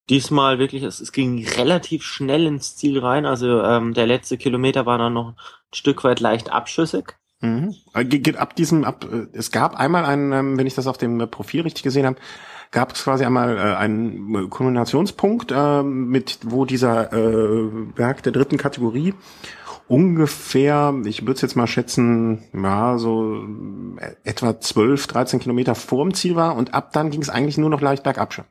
diesmal 0.09 0.59
wirklich, 0.59 0.83
es, 0.83 0.99
es 0.99 1.11
ging 1.11 1.45
relativ 1.45 2.03
schnell 2.03 2.45
ins 2.45 2.75
Ziel 2.75 2.99
rein. 2.99 3.25
Also 3.25 3.61
ähm, 3.61 3.93
der 3.93 4.07
letzte 4.07 4.37
Kilometer 4.37 4.85
war 4.85 4.97
dann 4.97 5.13
noch 5.13 5.29
ein 5.29 5.35
Stück 5.73 6.03
weit 6.03 6.19
leicht 6.19 6.51
abschüssig. 6.51 7.15
Mhm. 7.41 7.75
Äh, 7.93 8.05
geht 8.05 8.37
ab 8.37 8.55
diesem, 8.55 8.83
ab, 8.83 9.05
äh, 9.11 9.27
es 9.33 9.51
gab 9.51 9.75
einmal 9.75 10.05
einen, 10.05 10.31
ähm, 10.31 10.57
wenn 10.57 10.67
ich 10.67 10.75
das 10.75 10.87
auf 10.87 10.97
dem 10.97 11.17
Profil 11.29 11.61
richtig 11.61 11.83
gesehen 11.83 12.05
habe, 12.05 12.17
gab 12.71 12.93
es 12.93 13.03
quasi 13.03 13.25
einmal 13.25 13.57
äh, 13.57 13.75
einen 13.75 14.49
Kombinationspunkt, 14.49 15.51
äh, 15.51 15.83
mit 15.83 16.39
wo 16.45 16.65
dieser 16.65 17.11
äh, 17.11 17.69
Berg 17.95 18.23
der 18.23 18.31
dritten 18.31 18.57
Kategorie 18.57 19.13
ungefähr, 19.87 20.93
ich 21.03 21.23
würde 21.23 21.33
es 21.33 21.41
jetzt 21.41 21.57
mal 21.57 21.67
schätzen, 21.67 22.43
ja, 22.53 22.97
so 22.97 23.43
äh, 23.97 24.15
etwa 24.23 24.57
12, 24.57 25.07
13 25.07 25.39
Kilometer 25.41 25.75
vorm 25.75 26.13
Ziel 26.13 26.35
war 26.35 26.55
und 26.55 26.73
ab 26.73 26.93
dann 26.93 27.11
ging 27.11 27.21
es 27.21 27.29
eigentlich 27.29 27.57
nur 27.57 27.69
noch 27.69 27.81
leicht 27.81 28.03
bergab 28.03 28.33
schon. 28.33 28.45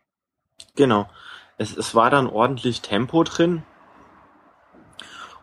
Genau. 0.80 1.10
Es, 1.58 1.76
es 1.76 1.94
war 1.94 2.08
dann 2.08 2.26
ordentlich 2.26 2.80
Tempo 2.80 3.22
drin. 3.22 3.64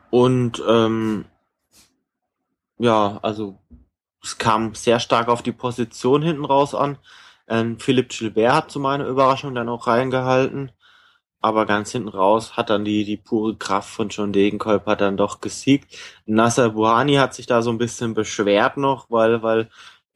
Und 0.09 0.63
ähm, 0.67 1.25
ja, 2.79 3.19
also 3.21 3.59
es 4.23 4.39
kam 4.39 4.73
sehr 4.73 4.99
stark 4.99 5.27
auf 5.27 5.43
die 5.43 5.51
Position 5.51 6.23
hinten 6.23 6.43
raus 6.43 6.73
an. 6.73 6.97
Ähm, 7.47 7.79
Philipp 7.79 8.09
Gilbert 8.09 8.51
hat 8.51 8.71
zu 8.71 8.79
meiner 8.79 9.05
Überraschung 9.05 9.53
dann 9.53 9.69
auch 9.69 9.85
reingehalten. 9.85 10.71
Aber 11.39 11.67
ganz 11.67 11.91
hinten 11.91 12.09
raus 12.09 12.57
hat 12.57 12.71
dann 12.71 12.83
die, 12.83 13.05
die 13.05 13.17
pure 13.17 13.55
Kraft 13.55 13.91
von 13.91 14.09
John 14.09 14.33
Degenkolb 14.33 14.85
dann 14.97 15.17
doch 15.17 15.39
gesiegt. 15.39 15.95
Nasser 16.25 16.71
Buhani 16.71 17.17
hat 17.17 17.35
sich 17.35 17.45
da 17.45 17.61
so 17.61 17.69
ein 17.69 17.77
bisschen 17.77 18.15
beschwert 18.15 18.77
noch, 18.77 19.11
weil, 19.11 19.43
weil 19.43 19.69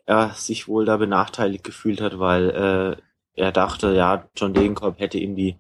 er 0.08 0.32
sich 0.32 0.68
wohl 0.68 0.86
da 0.86 0.98
benachteiligt 0.98 1.64
gefühlt 1.64 2.02
hat, 2.02 2.18
weil 2.18 2.98
äh, 2.98 3.11
er 3.36 3.52
dachte, 3.52 3.94
ja, 3.94 4.28
John 4.36 4.54
Degenkolb 4.54 5.00
hätte 5.00 5.18
ihm 5.18 5.36
die, 5.36 5.58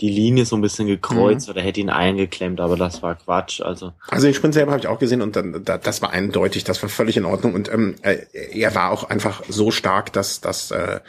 die 0.00 0.10
Linie 0.10 0.44
so 0.44 0.56
ein 0.56 0.62
bisschen 0.62 0.86
gekreuzt 0.86 1.48
mhm. 1.48 1.52
oder 1.52 1.62
hätte 1.62 1.80
ihn 1.80 1.90
eingeklemmt, 1.90 2.60
aber 2.60 2.76
das 2.76 3.02
war 3.02 3.14
Quatsch. 3.14 3.60
Also, 3.60 3.92
also 4.08 4.26
den 4.26 4.34
Sprint 4.34 4.54
selber 4.54 4.72
habe 4.72 4.80
ich 4.80 4.88
auch 4.88 4.98
gesehen 4.98 5.22
und 5.22 5.36
dann, 5.36 5.64
das 5.64 6.02
war 6.02 6.10
eindeutig, 6.10 6.64
das 6.64 6.82
war 6.82 6.88
völlig 6.88 7.16
in 7.16 7.24
Ordnung 7.24 7.54
und 7.54 7.72
ähm, 7.72 7.96
äh, 8.02 8.18
er 8.32 8.74
war 8.74 8.90
auch 8.90 9.04
einfach 9.04 9.42
so 9.48 9.70
stark, 9.70 10.12
dass, 10.12 10.40
dass 10.40 10.70
äh, 10.70 11.00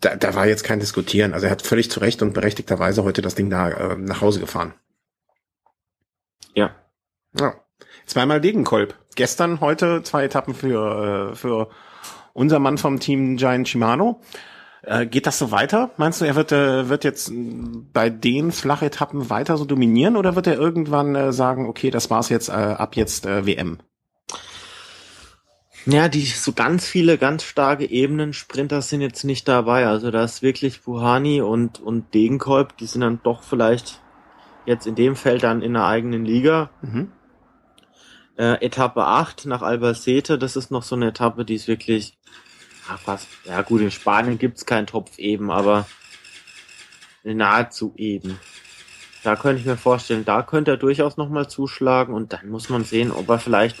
da, 0.00 0.16
da 0.16 0.34
war 0.34 0.46
jetzt 0.46 0.64
kein 0.64 0.80
Diskutieren. 0.80 1.32
Also 1.32 1.46
er 1.46 1.52
hat 1.52 1.62
völlig 1.62 1.90
zu 1.90 2.00
Recht 2.00 2.22
und 2.22 2.34
berechtigterweise 2.34 3.04
heute 3.04 3.22
das 3.22 3.34
Ding 3.34 3.50
da 3.50 3.70
äh, 3.70 3.96
nach 3.96 4.20
Hause 4.20 4.40
gefahren. 4.40 4.74
Ja. 6.54 6.74
Ja. 7.38 7.54
Zweimal 8.06 8.40
Degenkolb. 8.40 8.94
Gestern, 9.14 9.60
heute 9.60 10.02
zwei 10.02 10.24
Etappen 10.24 10.54
für, 10.54 11.30
äh, 11.32 11.36
für 11.36 11.68
unser 12.32 12.58
Mann 12.58 12.78
vom 12.78 13.00
Team 13.00 13.36
Giant 13.36 13.68
Shimano. 13.68 14.20
Äh, 14.82 15.06
geht 15.06 15.26
das 15.26 15.38
so 15.38 15.50
weiter? 15.50 15.90
Meinst 15.96 16.20
du, 16.20 16.24
er 16.24 16.36
wird, 16.36 16.52
äh, 16.52 16.88
wird 16.88 17.04
jetzt 17.04 17.32
bei 17.92 18.08
den 18.08 18.50
Flachetappen 18.50 19.28
weiter 19.28 19.56
so 19.56 19.64
dominieren 19.64 20.16
oder 20.16 20.36
wird 20.36 20.46
er 20.46 20.58
irgendwann 20.58 21.14
äh, 21.14 21.32
sagen, 21.32 21.68
okay, 21.68 21.90
das 21.90 22.08
war's 22.08 22.30
jetzt, 22.30 22.48
äh, 22.48 22.52
ab 22.52 22.96
jetzt 22.96 23.26
äh, 23.26 23.44
WM? 23.46 23.78
Ja, 25.86 26.08
die 26.08 26.22
so 26.22 26.52
ganz 26.52 26.86
viele 26.86 27.16
ganz 27.16 27.42
starke 27.42 27.90
Ebenen-Sprinter 27.90 28.82
sind 28.82 29.00
jetzt 29.00 29.24
nicht 29.24 29.48
dabei. 29.48 29.86
Also 29.86 30.10
da 30.10 30.24
ist 30.24 30.42
wirklich 30.42 30.82
Buhani 30.82 31.40
und, 31.40 31.80
und 31.80 32.12
Degenkolb, 32.12 32.76
die 32.76 32.86
sind 32.86 33.00
dann 33.00 33.20
doch 33.22 33.42
vielleicht 33.42 34.00
jetzt 34.66 34.86
in 34.86 34.94
dem 34.94 35.16
Feld 35.16 35.42
dann 35.42 35.62
in 35.62 35.72
der 35.72 35.86
eigenen 35.86 36.24
Liga. 36.24 36.70
Mhm. 36.82 37.12
Äh, 38.36 38.64
Etappe 38.64 39.04
8 39.04 39.46
nach 39.46 39.62
Albacete, 39.62 40.38
das 40.38 40.56
ist 40.56 40.70
noch 40.70 40.82
so 40.82 40.96
eine 40.96 41.08
Etappe, 41.08 41.44
die 41.44 41.54
ist 41.54 41.68
wirklich 41.68 42.18
ja, 42.90 42.96
fast, 42.96 43.28
ja 43.44 43.62
gut, 43.62 43.80
in 43.80 43.90
Spanien 43.90 44.38
gibt's 44.38 44.66
keinen 44.66 44.86
Topf 44.86 45.18
eben, 45.18 45.50
aber 45.50 45.86
nahezu 47.22 47.94
eben. 47.96 48.40
Da 49.22 49.36
könnte 49.36 49.60
ich 49.60 49.66
mir 49.66 49.76
vorstellen, 49.76 50.24
da 50.24 50.42
könnte 50.42 50.72
er 50.72 50.76
durchaus 50.76 51.16
nochmal 51.16 51.48
zuschlagen 51.48 52.14
und 52.14 52.32
dann 52.32 52.48
muss 52.48 52.68
man 52.68 52.84
sehen, 52.84 53.12
ob 53.12 53.28
er 53.28 53.38
vielleicht, 53.38 53.76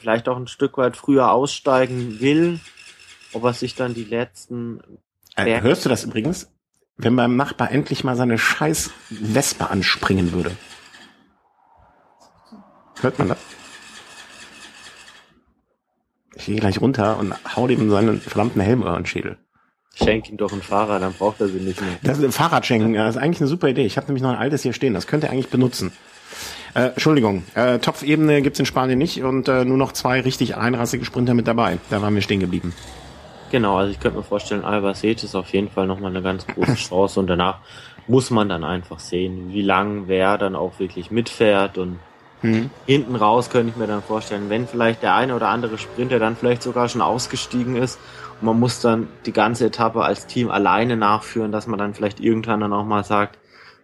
vielleicht 0.00 0.28
auch 0.28 0.36
ein 0.36 0.46
Stück 0.46 0.78
weit 0.78 0.96
früher 0.96 1.30
aussteigen 1.30 2.20
will, 2.20 2.60
ob 3.32 3.44
er 3.44 3.52
sich 3.52 3.74
dann 3.74 3.94
die 3.94 4.04
letzten. 4.04 4.80
Äh, 5.34 5.60
hörst 5.60 5.84
du 5.84 5.88
das 5.88 6.04
übrigens? 6.04 6.50
Wenn 6.96 7.16
beim 7.16 7.36
Nachbar 7.36 7.70
endlich 7.70 8.02
mal 8.02 8.16
seine 8.16 8.38
scheiß 8.38 8.90
Wespe 9.10 9.68
anspringen 9.70 10.32
würde. 10.32 10.56
Hört 13.00 13.18
man 13.18 13.28
das? 13.28 13.38
Ich 16.38 16.46
gehe 16.46 16.56
gleich 16.56 16.80
runter 16.80 17.18
und 17.18 17.34
hau 17.56 17.66
dem 17.66 17.90
seinen 17.90 18.20
verdammten 18.20 18.60
Helm 18.60 18.82
über 18.82 18.96
den 18.96 19.06
Schädel. 19.06 19.36
Schenk 19.94 20.30
ihm 20.30 20.36
doch 20.36 20.52
ein 20.52 20.62
Fahrrad, 20.62 21.02
dann 21.02 21.12
braucht 21.12 21.40
er 21.40 21.48
sie 21.48 21.58
nicht 21.58 21.80
mehr. 21.80 21.90
Das 22.02 22.18
ist 22.18 22.24
ein 22.24 22.32
Fahrrad 22.32 22.64
schenken, 22.64 22.94
das 22.94 23.16
ist 23.16 23.20
eigentlich 23.20 23.40
eine 23.40 23.48
super 23.48 23.68
Idee. 23.68 23.84
Ich 23.84 23.96
habe 23.96 24.06
nämlich 24.06 24.22
noch 24.22 24.30
ein 24.30 24.38
altes 24.38 24.62
hier 24.62 24.72
stehen, 24.72 24.94
das 24.94 25.08
könnte 25.08 25.26
er 25.26 25.32
eigentlich 25.32 25.48
benutzen. 25.48 25.92
Äh, 26.74 26.90
Entschuldigung, 26.90 27.42
äh, 27.54 27.80
Topfebene 27.80 28.40
gibt's 28.42 28.60
in 28.60 28.66
Spanien 28.66 28.98
nicht 28.98 29.22
und 29.24 29.48
äh, 29.48 29.64
nur 29.64 29.76
noch 29.76 29.92
zwei 29.92 30.20
richtig 30.20 30.56
einrassige 30.56 31.04
Sprinter 31.04 31.34
mit 31.34 31.48
dabei. 31.48 31.78
Da 31.90 32.00
waren 32.00 32.14
wir 32.14 32.22
stehen 32.22 32.38
geblieben. 32.38 32.72
Genau, 33.50 33.76
also 33.76 33.90
ich 33.90 33.98
könnte 33.98 34.18
mir 34.18 34.24
vorstellen, 34.24 34.64
Albacete 34.64 35.26
ist 35.26 35.34
auf 35.34 35.48
jeden 35.52 35.70
Fall 35.70 35.86
nochmal 35.86 36.10
eine 36.10 36.22
ganz 36.22 36.46
große 36.46 36.74
Chance 36.76 37.18
und 37.18 37.26
danach 37.26 37.58
muss 38.06 38.30
man 38.30 38.48
dann 38.48 38.62
einfach 38.62 39.00
sehen, 39.00 39.52
wie 39.52 39.62
lang 39.62 40.04
wer 40.06 40.38
dann 40.38 40.54
auch 40.54 40.78
wirklich 40.78 41.10
mitfährt 41.10 41.78
und 41.78 41.98
Mhm. 42.42 42.70
Hinten 42.86 43.16
raus 43.16 43.50
könnte 43.50 43.70
ich 43.70 43.76
mir 43.76 43.86
dann 43.86 44.02
vorstellen, 44.02 44.48
wenn 44.48 44.66
vielleicht 44.66 45.02
der 45.02 45.14
eine 45.14 45.34
oder 45.34 45.48
andere 45.48 45.78
Sprinter 45.78 46.18
dann 46.18 46.36
vielleicht 46.36 46.62
sogar 46.62 46.88
schon 46.88 47.02
ausgestiegen 47.02 47.76
ist 47.76 47.98
und 48.40 48.46
man 48.46 48.60
muss 48.60 48.80
dann 48.80 49.08
die 49.26 49.32
ganze 49.32 49.66
Etappe 49.66 50.02
als 50.02 50.26
Team 50.26 50.50
alleine 50.50 50.96
nachführen, 50.96 51.52
dass 51.52 51.66
man 51.66 51.78
dann 51.78 51.94
vielleicht 51.94 52.20
irgendwann 52.20 52.60
dann 52.60 52.72
auch 52.72 52.84
mal 52.84 53.04
sagt, 53.04 53.38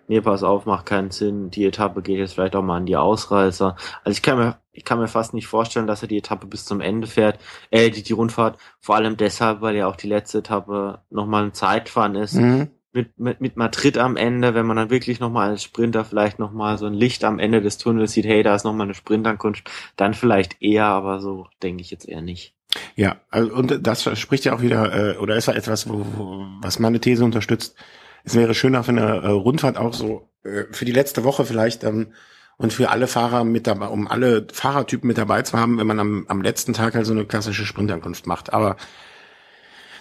nee, 0.06 0.20
pass 0.20 0.42
auf, 0.42 0.66
macht 0.66 0.86
keinen 0.86 1.10
Sinn, 1.10 1.50
die 1.50 1.64
Etappe 1.64 2.02
geht 2.02 2.18
jetzt 2.18 2.34
vielleicht 2.34 2.54
auch 2.54 2.62
mal 2.62 2.76
an 2.76 2.86
die 2.86 2.96
Ausreißer. 2.96 3.76
Also 4.04 4.16
ich 4.16 4.22
kann 4.22 4.38
mir, 4.38 4.58
ich 4.72 4.84
kann 4.84 4.98
mir 4.98 5.08
fast 5.08 5.34
nicht 5.34 5.46
vorstellen, 5.46 5.86
dass 5.86 6.02
er 6.02 6.08
die 6.08 6.18
Etappe 6.18 6.46
bis 6.46 6.64
zum 6.64 6.80
Ende 6.80 7.06
fährt, 7.06 7.38
äh, 7.70 7.90
die, 7.90 8.02
die 8.02 8.12
Rundfahrt, 8.12 8.58
vor 8.80 8.96
allem 8.96 9.16
deshalb, 9.16 9.62
weil 9.62 9.76
ja 9.76 9.86
auch 9.88 9.96
die 9.96 10.08
letzte 10.08 10.38
Etappe 10.38 11.00
nochmal 11.10 11.44
ein 11.44 11.54
Zeitfahren 11.54 12.14
ist. 12.14 12.34
Mhm 12.34 12.70
mit, 12.94 13.18
mit, 13.18 13.40
mit 13.40 13.56
Madrid 13.56 13.98
am 13.98 14.16
Ende, 14.16 14.54
wenn 14.54 14.66
man 14.66 14.76
dann 14.76 14.90
wirklich 14.90 15.20
nochmal 15.20 15.50
als 15.50 15.62
Sprinter 15.62 16.04
vielleicht 16.04 16.38
nochmal 16.38 16.78
so 16.78 16.86
ein 16.86 16.94
Licht 16.94 17.24
am 17.24 17.38
Ende 17.38 17.60
des 17.60 17.78
Tunnels 17.78 18.12
sieht, 18.12 18.24
hey, 18.24 18.42
da 18.42 18.54
ist 18.54 18.64
nochmal 18.64 18.86
eine 18.86 18.94
Sprintankunft, 18.94 19.70
dann 19.96 20.14
vielleicht 20.14 20.62
eher, 20.62 20.86
aber 20.86 21.20
so 21.20 21.46
denke 21.62 21.82
ich 21.82 21.90
jetzt 21.90 22.08
eher 22.08 22.22
nicht. 22.22 22.54
Ja, 22.96 23.16
also, 23.30 23.52
und 23.54 23.86
das 23.86 24.18
spricht 24.18 24.44
ja 24.44 24.54
auch 24.54 24.62
wieder, 24.62 25.14
äh, 25.14 25.18
oder 25.18 25.36
ist 25.36 25.46
ja 25.46 25.54
etwas, 25.54 25.88
wo, 25.88 26.06
wo, 26.16 26.46
was 26.60 26.78
meine 26.78 27.00
These 27.00 27.24
unterstützt. 27.24 27.76
Es 28.24 28.34
wäre 28.34 28.54
schöner 28.54 28.82
für 28.84 28.92
eine 28.92 29.22
äh, 29.22 29.28
Rundfahrt 29.28 29.76
auch 29.76 29.92
so, 29.92 30.28
äh, 30.44 30.64
für 30.70 30.84
die 30.84 30.92
letzte 30.92 31.24
Woche 31.24 31.44
vielleicht, 31.44 31.84
ähm, 31.84 32.08
und 32.56 32.72
für 32.72 32.90
alle 32.90 33.06
Fahrer 33.06 33.44
mit 33.44 33.66
dabei, 33.66 33.88
um 33.88 34.06
alle 34.06 34.46
Fahrertypen 34.52 35.08
mit 35.08 35.18
dabei 35.18 35.42
zu 35.42 35.58
haben, 35.58 35.78
wenn 35.78 35.86
man 35.86 35.98
am, 35.98 36.24
am 36.28 36.42
letzten 36.42 36.72
Tag 36.72 36.94
halt 36.94 37.06
so 37.06 37.12
eine 37.12 37.24
klassische 37.24 37.66
Sprintankunft 37.66 38.26
macht. 38.26 38.52
Aber 38.52 38.76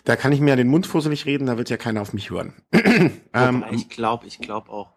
da 0.04 0.16
kann 0.16 0.32
ich 0.32 0.40
mir 0.40 0.52
ja 0.52 0.56
den 0.56 0.68
Mund 0.68 0.86
fusselig 0.88 1.26
reden, 1.26 1.48
da 1.48 1.58
wird 1.58 1.70
ja 1.70 1.78
keiner 1.78 2.02
auf 2.02 2.14
mich 2.14 2.30
hören. 2.30 2.54
ähm, 3.34 3.64
ich 3.72 3.90
glaube, 3.90 4.28
ich 4.28 4.40
glaube 4.40 4.70
auch, 4.70 4.92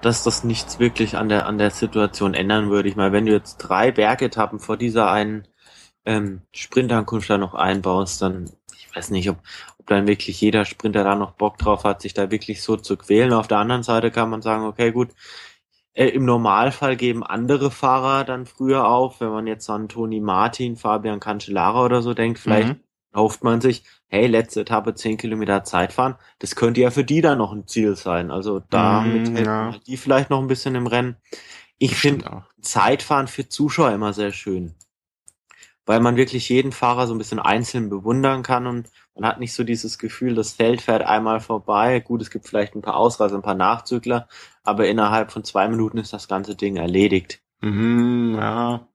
dass 0.00 0.22
das 0.22 0.44
nichts 0.44 0.78
wirklich 0.78 1.16
an 1.16 1.28
der 1.28 1.46
an 1.46 1.58
der 1.58 1.70
Situation 1.70 2.34
ändern 2.34 2.70
würde. 2.70 2.88
Ich 2.88 2.96
meine, 2.96 3.12
wenn 3.12 3.26
du 3.26 3.32
jetzt 3.32 3.58
drei 3.58 3.90
Bergetappen 3.90 4.58
vor 4.58 4.76
dieser 4.76 5.10
einen 5.10 5.46
ähm, 6.04 6.42
Sprintankunft 6.52 7.28
da 7.28 7.38
noch 7.38 7.54
einbaust, 7.54 8.22
dann 8.22 8.50
ich 8.76 8.94
weiß 8.94 9.10
nicht, 9.10 9.28
ob, 9.28 9.38
ob 9.78 9.86
dann 9.86 10.06
wirklich 10.06 10.40
jeder 10.40 10.64
Sprinter 10.64 11.04
da 11.04 11.14
noch 11.14 11.32
Bock 11.32 11.58
drauf 11.58 11.84
hat, 11.84 12.00
sich 12.00 12.14
da 12.14 12.30
wirklich 12.30 12.62
so 12.62 12.76
zu 12.76 12.96
quälen. 12.96 13.32
Auf 13.32 13.48
der 13.48 13.58
anderen 13.58 13.82
Seite 13.82 14.10
kann 14.10 14.30
man 14.30 14.40
sagen, 14.40 14.64
okay, 14.64 14.92
gut, 14.92 15.10
äh, 15.98 16.10
Im 16.10 16.24
Normalfall 16.24 16.96
geben 16.96 17.24
andere 17.24 17.72
Fahrer 17.72 18.22
dann 18.22 18.46
früher 18.46 18.86
auf, 18.86 19.20
wenn 19.20 19.30
man 19.30 19.48
jetzt 19.48 19.68
an 19.68 19.88
Toni 19.88 20.20
Martin, 20.20 20.76
Fabian 20.76 21.18
Cancellara 21.18 21.84
oder 21.84 22.02
so 22.02 22.14
denkt, 22.14 22.38
vielleicht 22.38 22.68
mhm. 22.68 22.80
Hofft 23.14 23.44
man 23.44 23.60
sich, 23.60 23.84
hey, 24.06 24.26
letzte 24.26 24.60
Etappe 24.60 24.94
10 24.94 25.16
Kilometer 25.16 25.64
Zeit 25.64 25.92
fahren, 25.92 26.16
das 26.38 26.56
könnte 26.56 26.80
ja 26.80 26.90
für 26.90 27.04
die 27.04 27.20
dann 27.20 27.38
noch 27.38 27.52
ein 27.52 27.66
Ziel 27.66 27.96
sein. 27.96 28.30
Also 28.30 28.60
damit 28.70 29.30
mm, 29.30 29.36
ja. 29.36 29.74
die 29.86 29.96
vielleicht 29.96 30.30
noch 30.30 30.40
ein 30.40 30.48
bisschen 30.48 30.74
im 30.74 30.86
Rennen. 30.86 31.16
Ich 31.78 31.96
finde 31.96 32.44
Zeitfahren 32.60 33.28
für 33.28 33.48
Zuschauer 33.48 33.92
immer 33.92 34.12
sehr 34.12 34.32
schön 34.32 34.74
weil 35.88 36.00
man 36.00 36.16
wirklich 36.16 36.50
jeden 36.50 36.70
Fahrer 36.70 37.06
so 37.06 37.14
ein 37.14 37.18
bisschen 37.18 37.38
einzeln 37.38 37.88
bewundern 37.88 38.42
kann 38.42 38.66
und 38.66 38.90
man 39.14 39.26
hat 39.26 39.40
nicht 39.40 39.54
so 39.54 39.64
dieses 39.64 39.98
Gefühl, 39.98 40.34
das 40.34 40.52
Feld 40.52 40.82
fährt 40.82 41.02
einmal 41.02 41.40
vorbei. 41.40 42.00
Gut, 42.00 42.20
es 42.20 42.30
gibt 42.30 42.46
vielleicht 42.46 42.74
ein 42.74 42.82
paar 42.82 42.96
Ausreißer, 42.96 43.34
ein 43.34 43.42
paar 43.42 43.54
Nachzügler, 43.54 44.28
aber 44.62 44.86
innerhalb 44.86 45.32
von 45.32 45.44
zwei 45.44 45.66
Minuten 45.66 45.96
ist 45.96 46.12
das 46.12 46.28
ganze 46.28 46.56
Ding 46.56 46.76
erledigt. 46.76 47.40
Mhm, 47.62 48.34
ja. 48.38 48.86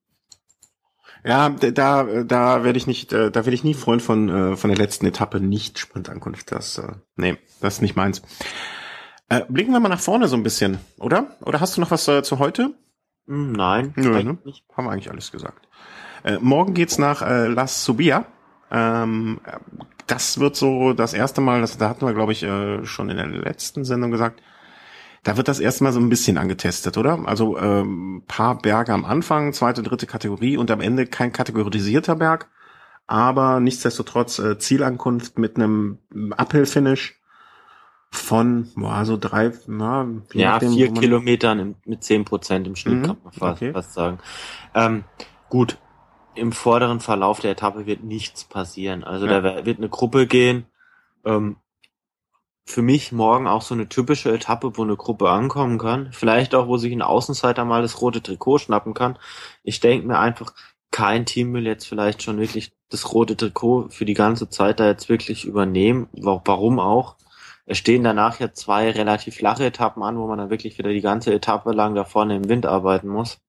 Ja, 1.25 1.49
da, 1.49 2.23
da 2.23 2.63
werde 2.63 2.77
ich 2.77 2.88
nicht, 2.88 3.13
äh, 3.13 3.31
da 3.31 3.45
werde 3.45 3.53
ich 3.53 3.63
nie 3.63 3.73
Freund 3.73 4.01
von, 4.01 4.29
äh, 4.29 4.55
von 4.57 4.69
der 4.69 4.77
letzten 4.77 5.05
Etappe 5.05 5.39
nicht 5.39 5.79
Sprintankunft. 5.79 6.51
Das, 6.51 6.77
äh, 6.77 6.91
nee, 7.15 7.38
das 7.62 7.75
ist 7.75 7.81
nicht 7.81 7.95
meins. 7.95 8.21
Blicken 9.49 9.71
wir 9.71 9.79
mal 9.79 9.89
nach 9.89 9.99
vorne 9.99 10.27
so 10.27 10.36
ein 10.36 10.43
bisschen, 10.43 10.77
oder? 10.99 11.36
Oder 11.41 11.59
hast 11.59 11.75
du 11.75 11.81
noch 11.81 11.89
was 11.89 12.03
zu 12.03 12.38
heute? 12.38 12.75
Hm, 13.27 13.53
nein, 13.53 13.93
Nö, 13.95 14.23
ne? 14.23 14.38
nicht. 14.43 14.65
Haben 14.75 14.86
wir 14.86 14.91
eigentlich 14.91 15.09
alles 15.09 15.31
gesagt. 15.31 15.67
Äh, 16.23 16.38
morgen 16.41 16.73
geht's 16.73 16.97
nach 16.97 17.21
äh, 17.21 17.47
Las 17.47 17.86
Subia. 17.86 18.25
Ähm, 18.71 19.39
das 20.07 20.39
wird 20.39 20.55
so 20.55 20.93
das 20.93 21.13
erste 21.13 21.41
Mal, 21.41 21.62
das, 21.62 21.77
da 21.77 21.89
hatten 21.89 22.05
wir, 22.05 22.13
glaube 22.13 22.31
ich, 22.31 22.43
äh, 22.43 22.86
schon 22.86 23.09
in 23.09 23.17
der 23.17 23.27
letzten 23.27 23.86
Sendung 23.86 24.12
gesagt, 24.12 24.41
da 25.23 25.38
wird 25.38 25.47
das 25.47 25.59
erste 25.59 25.83
Mal 25.83 25.93
so 25.93 25.99
ein 25.99 26.09
bisschen 26.09 26.38
angetestet, 26.38 26.97
oder? 26.97 27.19
Also 27.25 27.57
ähm, 27.57 28.23
paar 28.27 28.57
Berge 28.57 28.93
am 28.93 29.05
Anfang, 29.05 29.53
zweite, 29.53 29.81
dritte 29.81 30.05
Kategorie 30.05 30.57
und 30.57 30.69
am 30.69 30.81
Ende 30.81 31.05
kein 31.05 31.31
kategorisierter 31.31 32.15
Berg, 32.15 32.49
aber 33.07 33.59
nichtsdestotrotz 33.59 34.39
äh, 34.39 34.57
Zielankunft 34.59 35.38
mit 35.38 35.55
einem 35.55 35.99
Uphill-Finish 36.38 37.19
von 38.12 38.69
boah, 38.75 39.05
so 39.05 39.17
drei, 39.17 39.51
na, 39.65 40.07
ja, 40.33 40.51
nachdem, 40.51 40.73
vier 40.73 40.93
Kilometern 40.93 41.75
mit 41.86 42.03
zehn 42.03 42.25
Prozent 42.25 42.67
im 42.67 42.75
Schnitt, 42.75 42.99
mhm, 42.99 43.03
kann 43.03 43.17
man 43.23 43.33
fast, 43.33 43.62
okay. 43.62 43.73
fast 43.73 43.93
sagen. 43.93 44.19
Ähm, 44.75 45.03
gut, 45.49 45.77
im 46.36 46.51
vorderen 46.51 46.99
Verlauf 46.99 47.39
der 47.39 47.51
Etappe 47.51 47.86
wird 47.86 48.03
nichts 48.03 48.43
passieren. 48.43 49.03
Also 49.03 49.25
ja. 49.25 49.41
da 49.41 49.65
wird 49.65 49.77
eine 49.77 49.89
Gruppe 49.89 50.27
gehen. 50.27 50.65
Ähm, 51.25 51.57
für 52.65 52.82
mich 52.82 53.12
morgen 53.12 53.47
auch 53.47 53.62
so 53.62 53.73
eine 53.73 53.89
typische 53.89 54.34
Etappe, 54.34 54.78
wo 54.78 54.84
eine 54.84 54.95
Gruppe 54.95 55.30
ankommen 55.30 55.78
kann. 55.78 56.10
Vielleicht 56.13 56.56
auch, 56.56 56.67
wo 56.67 56.78
sich 56.78 56.93
ein 56.93 57.02
Außenseiter 57.02 57.65
mal 57.65 57.82
das 57.82 58.02
rote 58.02 58.21
Trikot 58.23 58.60
schnappen 58.60 58.93
kann. 58.93 59.19
Ich 59.63 59.80
denke 59.80 60.08
mir 60.08 60.19
einfach, 60.19 60.54
kein 60.91 61.26
Team 61.26 61.54
will 61.54 61.65
jetzt 61.65 61.88
vielleicht 61.88 62.23
schon 62.23 62.39
wirklich 62.39 62.71
das 62.89 63.13
rote 63.13 63.36
Trikot 63.36 63.89
für 63.89 64.06
die 64.06 64.13
ganze 64.13 64.49
Zeit 64.49 64.80
da 64.80 64.88
jetzt 64.88 65.10
wirklich 65.10 65.45
übernehmen. 65.45 66.08
Warum 66.13 66.80
auch? 66.80 67.15
Es 67.65 67.78
stehen 67.78 68.04
danach 68.04 68.39
ja 68.39 68.54
zwei 68.54 68.91
relativ 68.91 69.36
flache 69.36 69.65
Etappen 69.65 70.04
an, 70.04 70.17
wo 70.17 70.28
man 70.28 70.38
dann 70.38 70.49
wirklich 70.49 70.78
wieder 70.78 70.91
die 70.91 71.02
ganze 71.02 71.34
Etappe 71.34 71.71
lang 71.71 71.95
da 71.95 72.04
vorne 72.04 72.36
im 72.36 72.49
Wind 72.49 72.65
arbeiten 72.65 73.08
muss 73.08 73.39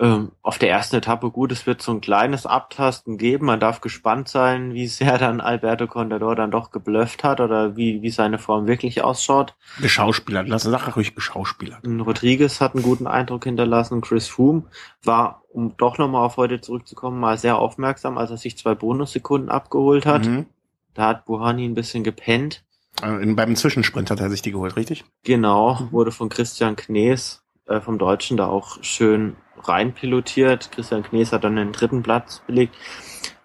ähm, 0.00 0.30
auf 0.42 0.58
der 0.58 0.70
ersten 0.70 0.96
Etappe 0.96 1.30
gut, 1.30 1.50
es 1.50 1.66
wird 1.66 1.82
so 1.82 1.90
ein 1.90 2.00
kleines 2.00 2.46
Abtasten 2.46 3.18
geben. 3.18 3.46
Man 3.46 3.58
darf 3.58 3.80
gespannt 3.80 4.28
sein, 4.28 4.72
wie 4.72 4.86
sehr 4.86 5.18
dann 5.18 5.40
Alberto 5.40 5.88
Contador 5.88 6.36
dann 6.36 6.52
doch 6.52 6.70
geblufft 6.70 7.24
hat 7.24 7.40
oder 7.40 7.76
wie, 7.76 8.00
wie 8.00 8.10
seine 8.10 8.38
Form 8.38 8.68
wirklich 8.68 9.02
ausschaut. 9.02 9.56
Geschauspielert, 9.80 10.48
lass 10.48 10.62
Sache 10.62 10.94
ruhig 10.94 11.14
geschauspielert. 11.16 11.84
Rodriguez 11.84 12.60
hat 12.60 12.74
einen 12.74 12.84
guten 12.84 13.08
Eindruck 13.08 13.44
hinterlassen. 13.44 14.00
Chris 14.00 14.28
Froome 14.28 14.64
war, 15.02 15.42
um 15.48 15.76
doch 15.76 15.98
nochmal 15.98 16.24
auf 16.24 16.36
heute 16.36 16.60
zurückzukommen, 16.60 17.18
mal 17.18 17.36
sehr 17.36 17.58
aufmerksam, 17.58 18.18
als 18.18 18.30
er 18.30 18.36
sich 18.36 18.56
zwei 18.56 18.74
Bonussekunden 18.74 19.50
abgeholt 19.50 20.06
hat. 20.06 20.26
Mhm. 20.26 20.46
Da 20.94 21.08
hat 21.08 21.24
Buhani 21.24 21.64
ein 21.64 21.74
bisschen 21.74 22.04
gepennt. 22.04 22.64
Äh, 23.02 23.22
in, 23.22 23.34
beim 23.34 23.56
Zwischensprint 23.56 24.10
hat 24.10 24.20
er 24.20 24.30
sich 24.30 24.42
die 24.42 24.52
geholt, 24.52 24.76
richtig? 24.76 25.04
Genau, 25.24 25.74
mhm. 25.74 25.92
wurde 25.92 26.12
von 26.12 26.28
Christian 26.28 26.76
Knees 26.76 27.42
äh, 27.68 27.80
vom 27.80 27.98
Deutschen 27.98 28.36
da 28.36 28.46
auch 28.46 28.82
schön 28.82 29.36
reinpilotiert. 29.56 30.70
Christian 30.72 31.02
Knees 31.02 31.32
hat 31.32 31.44
dann 31.44 31.56
den 31.56 31.72
dritten 31.72 32.02
Platz 32.02 32.42
belegt. 32.46 32.74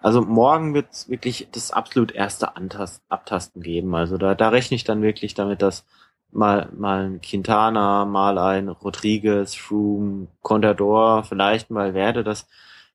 Also 0.00 0.20
morgen 0.20 0.74
wird 0.74 0.92
es 0.92 1.08
wirklich 1.08 1.48
das 1.52 1.70
absolut 1.70 2.12
erste 2.12 2.56
Antast 2.56 3.02
Abtasten 3.08 3.62
geben. 3.62 3.94
Also 3.94 4.18
da, 4.18 4.34
da 4.34 4.50
rechne 4.50 4.76
ich 4.76 4.84
dann 4.84 5.02
wirklich 5.02 5.34
damit, 5.34 5.62
dass 5.62 5.84
mal, 6.30 6.68
mal 6.76 7.06
ein 7.06 7.20
Quintana, 7.20 8.04
mal 8.04 8.38
ein 8.38 8.68
Rodriguez, 8.68 9.54
Froome, 9.54 10.28
Contador, 10.42 11.24
vielleicht 11.24 11.70
mal 11.70 11.94
werde, 11.94 12.24
dass, 12.24 12.46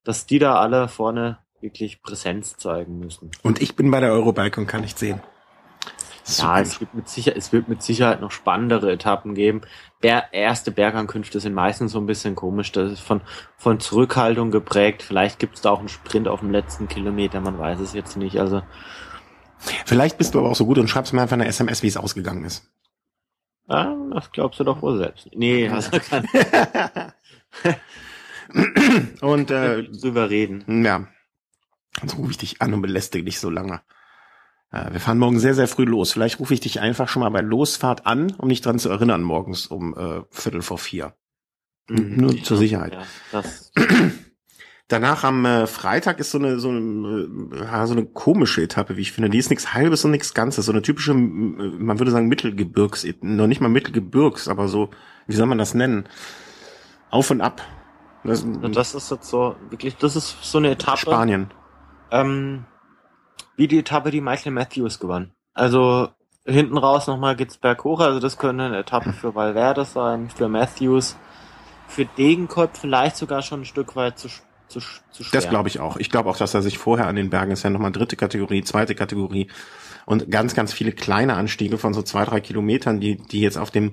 dass 0.04 0.26
die 0.26 0.40
da 0.40 0.56
alle 0.56 0.88
vorne 0.88 1.40
wirklich 1.62 2.02
Präsenz 2.02 2.58
zeigen 2.58 3.00
müssen. 3.00 3.32
Und 3.44 3.62
ich 3.62 3.76
bin 3.76 3.92
bei 3.92 4.00
der 4.00 4.12
Eurobike 4.12 4.60
und 4.62 4.68
kann 4.68 4.82
nicht 4.82 4.98
sehen. 5.00 5.22
Ja, 6.38 6.60
es 6.60 6.80
wird, 6.80 6.94
mit 6.94 7.10
Sicherheit, 7.10 7.38
es 7.38 7.52
wird 7.52 7.68
mit 7.68 7.82
Sicherheit 7.82 8.22
noch 8.22 8.32
spannendere 8.32 8.92
Etappen 8.92 9.34
geben. 9.34 9.62
Ber 10.00 10.32
erste 10.32 10.72
Bergankünfte 10.72 11.40
sind 11.40 11.54
meistens 11.54 11.92
so 11.92 12.00
ein 12.00 12.06
bisschen 12.06 12.36
komisch. 12.36 12.72
Das 12.72 12.92
ist 12.92 13.02
von, 13.02 13.22
von 13.58 13.80
Zurückhaltung 13.80 14.52
geprägt. 14.52 15.02
Vielleicht 15.04 15.40
gibt 15.40 15.56
es 15.56 15.62
da 15.62 15.72
auch 15.72 15.80
einen 15.80 15.90
Sprint 15.90 16.28
auf 16.28 16.42
dem 16.42 16.52
letzten 16.52 16.88
Kilometer, 16.88 17.42
man 17.42 17.58
weiß 17.58 17.80
es 17.80 17.94
jetzt 17.94 18.18
nicht. 18.18 18.40
Also 18.40 18.62
Vielleicht 19.86 20.18
bist 20.18 20.36
du 20.36 20.40
aber 20.40 20.50
auch 20.50 20.56
so 20.56 20.66
gut 20.66 20.78
und 20.78 20.88
schreibst 20.90 21.14
mir 21.14 21.22
einfach 21.22 21.34
eine 21.34 21.48
SMS, 21.48 21.84
wie 21.84 21.88
es 21.88 21.98
ausgegangen 21.98 22.46
ist. 22.46 22.70
Ah, 23.68 23.94
das 24.14 24.32
glaubst 24.32 24.60
du 24.60 24.64
doch 24.64 24.82
wohl 24.82 24.98
selbst. 24.98 25.30
Nee, 25.34 25.70
also 25.70 25.92
kann. 26.10 26.26
und 29.22 29.52
äh, 29.52 29.88
souverän. 29.92 30.84
Ja. 30.84 31.08
Jetzt 32.02 32.18
rufe 32.18 32.32
ich 32.32 32.38
dich 32.38 32.62
an 32.62 32.74
und 32.74 32.82
belästige 32.82 33.24
dich 33.24 33.40
so 33.40 33.50
lange. 33.50 33.82
Wir 34.72 35.00
fahren 35.00 35.18
morgen 35.18 35.40
sehr, 35.40 35.56
sehr 35.56 35.68
früh 35.68 35.86
los. 35.86 36.12
Vielleicht 36.12 36.40
rufe 36.40 36.54
ich 36.54 36.60
dich 36.60 36.80
einfach 36.80 37.08
schon 37.08 37.22
mal 37.22 37.30
bei 37.30 37.42
Losfahrt 37.42 38.06
an, 38.06 38.36
um 38.38 38.50
dich 38.50 38.62
dran 38.62 38.78
zu 38.78 38.90
erinnern, 38.90 39.24
morgens 39.24 39.66
um 39.66 39.98
äh, 39.98 40.22
Viertel 40.30 40.62
vor 40.62 40.78
vier. 40.78 41.16
Mhm, 41.90 42.18
Nur 42.18 42.34
ja, 42.34 42.44
zur 42.44 42.58
Sicherheit. 42.58 42.96
Ja, 43.32 43.44
Danach 44.88 45.24
am 45.24 45.46
äh, 45.46 45.68
Freitag 45.68 46.20
ist 46.20 46.32
so 46.32 46.40
eine, 46.40 46.60
so 46.60 46.70
eine, 46.70 47.52
äh, 47.54 47.86
so 47.86 47.94
eine 47.94 48.06
komische 48.06 48.64
Etappe, 48.64 48.98
wie 48.98 49.02
ich 49.02 49.12
finde. 49.12 49.30
Die 49.30 49.38
ist 49.38 49.52
nichts 49.52 49.74
Halbes 49.76 50.04
und 50.04 50.10
nichts 50.10 50.34
Ganzes. 50.34 50.66
So 50.66 50.72
eine 50.72 50.82
typische, 50.82 51.14
man 51.14 52.00
würde 52.00 52.12
sagen 52.12 52.28
Mittelgebirgs, 52.28 53.08
noch 53.22 53.46
nicht 53.46 53.62
mal 53.62 53.70
Mittelgebirgs, 53.70 54.48
aber 54.48 54.68
so, 54.68 54.90
wie 55.28 55.36
soll 55.36 55.46
man 55.46 55.60
das 55.60 55.76
nennen? 55.76 56.10
Auf 57.12 57.30
und 57.30 57.42
ab. 57.42 57.62
Das, 58.24 58.44
das 58.74 58.96
ist 58.96 59.12
jetzt 59.12 59.30
so, 59.30 59.56
wirklich, 59.70 59.96
das 59.98 60.16
ist 60.16 60.38
so 60.42 60.58
eine 60.58 60.72
Etappe. 60.72 60.98
Spanien. 60.98 61.52
Ähm, 62.12 62.66
wie 63.60 63.68
die 63.68 63.80
Etappe, 63.80 64.10
die 64.10 64.22
Michael 64.22 64.54
Matthews 64.54 65.00
gewann. 65.00 65.32
Also 65.54 66.08
hinten 66.46 66.78
raus 66.78 67.08
nochmal 67.08 67.36
geht's 67.36 67.58
berghoch, 67.58 68.00
also 68.00 68.22
das 68.22 68.38
könnte 68.38 68.64
eine 68.64 68.78
Etappe 68.78 69.12
für 69.12 69.36
Valverde 69.36 69.84
sein, 69.84 70.30
für 70.30 70.48
Matthews, 70.48 71.18
für 71.86 72.06
Degenkolb 72.06 72.78
vielleicht 72.78 73.18
sogar 73.18 73.42
schon 73.42 73.62
ein 73.62 73.66
Stück 73.66 73.98
weit 73.98 74.18
zu, 74.18 74.30
zu, 74.70 74.80
zu 75.12 75.24
schwer. 75.24 75.42
Das 75.42 75.50
glaube 75.50 75.68
ich 75.68 75.82
auch. 75.82 75.98
Ich 75.98 76.10
glaube 76.10 76.30
auch, 76.30 76.38
dass 76.38 76.54
er 76.54 76.62
sich 76.62 76.78
vorher 76.78 77.08
an 77.08 77.18
den 77.18 77.30
Bergen 77.30 77.52
ist 77.52 77.64
ja 77.64 77.70
nochmal 77.70 77.92
dritte 77.92 78.16
Kategorie, 78.16 78.64
zweite 78.64 78.96
Kategorie 78.96 79.50
und 80.06 80.32
ganz, 80.32 80.56
ganz 80.56 80.72
viele 80.72 80.94
kleine 80.94 81.34
Anstiege 81.34 81.78
von 81.78 81.94
so 81.94 82.02
zwei, 82.02 82.24
drei 82.24 82.40
Kilometern, 82.40 83.02
die, 83.02 83.18
die 83.18 83.42
jetzt 83.42 83.58
auf 83.58 83.72
dem 83.72 83.92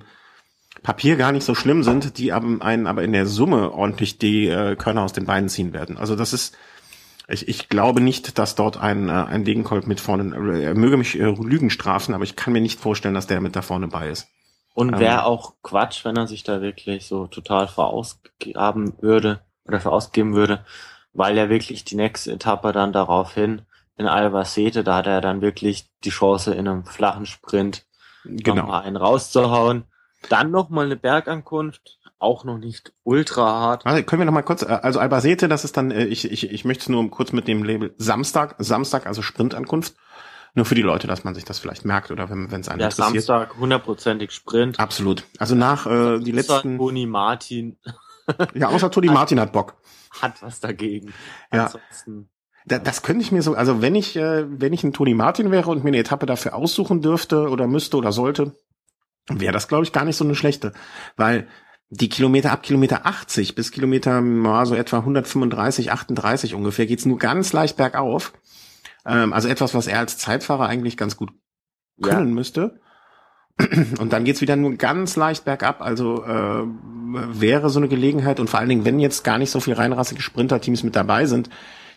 Papier 0.85 1.16
gar 1.16 1.33
nicht 1.33 1.44
so 1.44 1.57
schlimm 1.57 1.83
sind, 1.83 2.18
die 2.18 2.33
einen 2.33 2.87
aber 2.87 3.02
in 3.02 3.12
der 3.12 3.26
Summe 3.26 3.72
ordentlich 3.72 4.18
die 4.18 4.46
äh, 4.46 4.76
Körner 4.76 5.02
aus 5.02 5.12
den 5.12 5.26
Beinen 5.26 5.48
ziehen 5.48 5.72
werden. 5.72 5.98
Also 5.98 6.14
das 6.14 6.33
ist 6.33 6.57
ich, 7.28 7.48
ich 7.48 7.68
glaube 7.68 8.00
nicht, 8.00 8.38
dass 8.38 8.54
dort 8.54 8.76
ein, 8.76 9.08
äh, 9.08 9.12
ein 9.12 9.44
Degenkolb 9.44 9.86
mit 9.86 10.00
vorne, 10.00 10.62
er 10.62 10.74
möge 10.74 10.96
mich 10.96 11.18
äh, 11.18 11.24
Lügen 11.24 11.70
strafen, 11.70 12.14
aber 12.14 12.24
ich 12.24 12.36
kann 12.36 12.52
mir 12.52 12.60
nicht 12.60 12.78
vorstellen, 12.78 13.14
dass 13.14 13.26
der 13.26 13.40
mit 13.40 13.56
da 13.56 13.62
vorne 13.62 13.88
bei 13.88 14.08
ist. 14.08 14.28
Und 14.74 14.92
ähm, 14.92 15.00
wäre 15.00 15.24
auch 15.24 15.54
Quatsch, 15.62 16.04
wenn 16.04 16.16
er 16.16 16.26
sich 16.26 16.44
da 16.44 16.60
wirklich 16.60 17.06
so 17.06 17.26
total 17.26 17.66
verausgaben 17.66 19.00
würde 19.00 19.40
oder 19.64 19.80
verausgeben 19.80 20.34
würde, 20.34 20.64
weil 21.12 21.36
er 21.38 21.48
wirklich 21.48 21.84
die 21.84 21.96
nächste 21.96 22.32
Etappe 22.32 22.72
dann 22.72 22.92
daraufhin 22.92 23.62
in 23.96 24.06
Albacete, 24.06 24.84
da 24.84 24.96
hat 24.96 25.06
er 25.06 25.20
dann 25.20 25.40
wirklich 25.40 25.88
die 26.04 26.10
Chance 26.10 26.54
in 26.54 26.68
einem 26.68 26.84
flachen 26.84 27.26
Sprint 27.26 27.86
genau. 28.24 28.62
nochmal 28.62 28.82
einen 28.82 28.96
rauszuhauen. 28.96 29.84
Dann 30.28 30.50
noch 30.50 30.68
mal 30.68 30.84
eine 30.84 30.96
Bergankunft, 30.96 31.95
auch 32.18 32.44
noch 32.44 32.59
nicht 32.59 32.92
ultra 33.02 33.44
hart. 33.44 33.87
Also 33.87 34.02
können 34.02 34.20
wir 34.20 34.26
noch 34.26 34.33
mal 34.33 34.42
kurz, 34.42 34.62
äh, 34.62 34.66
also 34.66 34.98
Albacete, 35.00 35.48
das 35.48 35.64
ist 35.64 35.76
dann, 35.76 35.90
äh, 35.90 36.05
ich, 36.07 36.31
ich, 36.31 36.50
ich 36.50 36.64
möchte 36.64 36.83
es 36.83 36.88
nur 36.88 37.11
kurz 37.11 37.33
mit 37.33 37.46
dem 37.48 37.62
Label 37.62 37.94
Samstag, 37.98 38.55
Samstag, 38.59 39.07
also 39.07 39.22
Sprintankunft. 39.22 39.94
Nur 40.55 40.64
für 40.64 40.74
die 40.74 40.83
Leute, 40.83 41.07
dass 41.07 41.22
man 41.22 41.35
sich 41.35 41.44
das 41.44 41.59
vielleicht 41.59 41.85
merkt 41.85 42.11
oder 42.11 42.31
wenn 42.31 42.46
es 42.46 42.68
einen 42.68 42.81
Ja, 42.81 42.87
interessiert. 42.87 43.24
Samstag 43.24 43.59
hundertprozentig 43.59 44.31
Sprint. 44.31 44.81
Absolut. 44.81 45.24
Also 45.38 45.55
nach 45.55 45.87
äh, 45.87 46.18
die 46.20 46.33
Außer 46.33 46.55
letzten, 46.55 46.79
Toni 46.79 47.05
Martin 47.07 47.76
ja, 48.55 48.68
außer 48.68 48.90
Toni 48.90 49.09
Martin 49.09 49.38
hat 49.38 49.52
Bock. 49.52 49.74
hat 50.22 50.42
was 50.42 50.59
dagegen. 50.61 51.12
Ja. 51.52 51.64
Ansonsten, 51.66 52.31
Da, 52.64 52.79
das 52.79 53.02
könnte 53.02 53.22
ich 53.22 53.31
mir 53.33 53.42
so, 53.42 53.55
also 53.55 53.83
wenn 53.83 53.94
ich, 53.94 54.16
äh, 54.16 54.46
wenn 54.48 54.72
ich 54.72 54.83
ein 54.83 54.94
Toni 54.94 55.12
Martin 55.14 55.50
wäre 55.50 55.70
und 55.70 55.85
mir 55.85 55.88
eine 55.90 55.98
Etappe 55.98 56.24
dafür 56.24 56.55
aussuchen 56.55 57.02
dürfte 57.02 57.50
oder 57.50 57.66
müsste 57.66 57.98
oder 57.98 58.11
sollte, 58.12 58.59
wäre 59.29 59.52
das, 59.52 59.68
glaube 59.68 59.85
ich, 59.85 59.92
gar 59.92 60.05
nicht 60.07 60.16
so 60.16 60.24
eine 60.24 60.35
schlechte. 60.35 60.72
Weil 61.16 61.48
die 61.90 62.09
Kilometer 62.09 62.53
ab 62.53 62.62
Kilometer 62.62 63.07
80 63.07 63.55
bis 63.55 63.70
Kilometer 63.70 64.20
ja, 64.20 64.66
so 64.66 64.75
etwa 64.75 64.99
135, 64.99 65.92
38 65.92 66.55
ungefähr 66.55 66.87
geht's 66.87 67.07
nur 67.07 67.18
ganz 67.18 67.53
leicht 67.53 67.77
bergauf. 67.77 68.33
Ähm, 69.05 69.33
also 69.33 69.49
etwas, 69.49 69.75
was 69.75 69.87
er 69.87 70.01
als 70.01 70.18
Zeitfahrer 70.18 70.66
eigentlich 70.66 70.96
ganz 70.96 71.16
gut 71.16 71.31
können 72.03 72.35
müsste. 72.35 72.81
Und 73.99 74.12
dann 74.12 74.25
geht's 74.25 74.40
wieder 74.40 74.57
nur 74.57 74.75
ganz 74.75 75.16
leicht 75.16 75.44
bergab. 75.44 75.81
Also 75.81 76.25
äh, 76.25 76.64
wäre 76.66 77.70
so 77.70 77.79
eine 77.79 77.88
Gelegenheit 77.88 78.40
und 78.40 78.51
vor 78.51 78.61
allen 78.61 78.68
Dingen, 78.68 78.85
wenn 78.85 78.99
jetzt 78.99 79.25
gar 79.25 79.38
nicht 79.38 79.51
so 79.51 79.61
viel 79.61 79.75
reinrassige 79.75 80.20
Sprinterteams 80.20 80.83
mit 80.83 80.96
dabei 80.96 81.27
sind, 81.27 81.49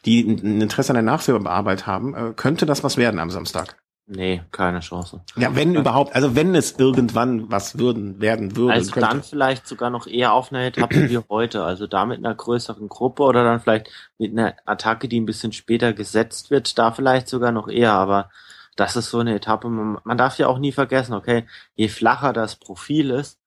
die 0.06 0.22
ein 0.22 0.40
ein 0.40 0.62
Interesse 0.62 0.92
an 0.92 0.96
der 0.96 1.04
Nachführarbeit 1.04 1.88
haben, 1.88 2.14
äh, 2.14 2.34
könnte 2.36 2.66
das 2.66 2.84
was 2.84 2.96
werden 2.96 3.20
am 3.20 3.32
Samstag. 3.32 3.76
Nee, 4.10 4.42
keine 4.52 4.82
Chance. 4.82 5.22
Ja, 5.38 5.56
wenn 5.56 5.76
überhaupt, 5.76 6.14
also 6.16 6.36
wenn 6.36 6.56
es 6.56 6.78
irgendwann 6.78 7.50
was 7.50 7.78
würden, 7.78 8.20
werden 8.20 8.56
würde. 8.56 8.74
Also 8.74 8.92
könnte. 8.92 9.10
dann 9.10 9.24
vielleicht 9.24 9.68
sogar 9.68 9.90
noch 9.90 10.08
eher 10.08 10.34
auf 10.34 10.52
einer 10.52 10.66
Etappe 10.66 11.10
wie 11.10 11.18
heute. 11.30 11.64
Also 11.64 11.88
da 11.88 12.06
mit 12.06 12.18
einer 12.18 12.36
größeren 12.36 12.90
Gruppe 12.90 13.24
oder 13.24 13.44
dann 13.44 13.60
vielleicht 13.60 13.90
mit 14.18 14.32
einer 14.32 14.56
Attacke, 14.66 15.08
die 15.08 15.20
ein 15.20 15.26
bisschen 15.26 15.54
später 15.54 15.94
gesetzt 15.94 16.52
wird, 16.52 16.78
da 16.78 16.92
vielleicht 16.92 17.30
sogar 17.30 17.52
noch 17.52 17.68
eher. 17.68 17.94
Aber 17.94 18.30
das 18.76 18.96
ist 18.96 19.10
so 19.10 19.20
eine 19.20 19.36
Etappe, 19.36 19.70
man, 19.70 20.00
man 20.04 20.18
darf 20.18 20.38
ja 20.38 20.48
auch 20.48 20.60
nie 20.60 20.72
vergessen, 20.72 21.14
okay, 21.14 21.46
je 21.76 21.88
flacher 21.88 22.34
das 22.34 22.56
Profil 22.56 23.12
ist, 23.12 23.40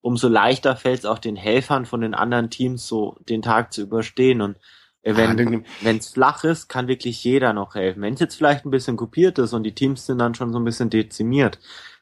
umso 0.00 0.28
leichter 0.28 0.76
fällt 0.76 1.00
es 1.00 1.04
auch 1.04 1.18
den 1.18 1.36
Helfern 1.36 1.86
von 1.86 2.00
den 2.00 2.14
anderen 2.14 2.50
Teams 2.50 2.86
so 2.86 3.16
den 3.28 3.42
Tag 3.42 3.72
zu 3.72 3.82
überstehen. 3.82 4.40
Und 4.40 4.56
wenn 5.02 5.36
dann- 5.36 5.64
wenn 5.80 5.96
es 5.96 6.08
flach 6.10 6.44
ist, 6.44 6.68
kann 6.68 6.88
wirklich 6.88 7.22
jeder 7.24 7.52
noch 7.52 7.74
helfen. 7.74 8.02
Wenn 8.02 8.14
es 8.14 8.20
jetzt 8.20 8.34
vielleicht 8.36 8.64
ein 8.66 8.70
bisschen 8.70 8.96
kopiert 8.96 9.38
ist 9.38 9.52
und 9.52 9.62
die 9.62 9.74
Teams 9.74 10.06
sind 10.06 10.18
dann 10.18 10.34
schon 10.34 10.52
so 10.52 10.58
ein 10.58 10.64
bisschen 10.64 10.90
dezimiert, 10.90 11.58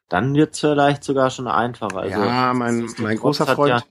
dann 0.09 0.35
wird 0.35 0.55
es 0.55 0.61
vielleicht 0.61 1.05
sogar 1.05 1.31
schon 1.31 1.47
einfacher. 1.49 1.99
Also, 1.99 2.19
ja, 2.21 2.53
mein, 2.55 2.89
mein 2.99 3.17
großer 3.19 3.47
Freund. 3.47 3.71
Ja, 3.71 3.83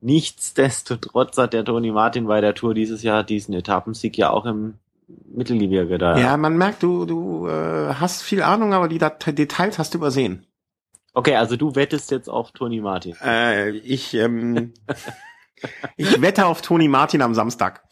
nichtsdestotrotz 0.00 1.36
hat 1.38 1.52
der 1.52 1.64
Toni 1.64 1.90
Martin 1.90 2.26
bei 2.26 2.40
der 2.40 2.54
Tour 2.54 2.74
dieses 2.74 3.02
Jahr 3.02 3.24
diesen 3.24 3.54
Etappensieg 3.54 4.16
ja 4.16 4.30
auch 4.30 4.46
im 4.46 4.74
Mittelgebirge 5.34 5.98
da. 5.98 6.16
Ja, 6.18 6.36
man 6.36 6.56
merkt, 6.56 6.82
du, 6.82 7.04
du 7.04 7.46
äh, 7.48 7.94
hast 7.94 8.22
viel 8.22 8.42
Ahnung, 8.42 8.72
aber 8.74 8.88
die 8.88 8.98
Dat 8.98 9.26
Details 9.38 9.78
hast 9.78 9.94
du 9.94 9.98
übersehen. 9.98 10.46
Okay, 11.14 11.36
also 11.36 11.56
du 11.56 11.74
wettest 11.74 12.10
jetzt 12.10 12.28
auf 12.28 12.52
Toni 12.52 12.80
Martin. 12.80 13.14
Äh, 13.22 13.70
ich, 13.70 14.14
ähm, 14.14 14.72
ich 15.96 16.20
wette 16.22 16.46
auf 16.46 16.62
Toni 16.62 16.88
Martin 16.88 17.20
am 17.22 17.34
Samstag. 17.34 17.82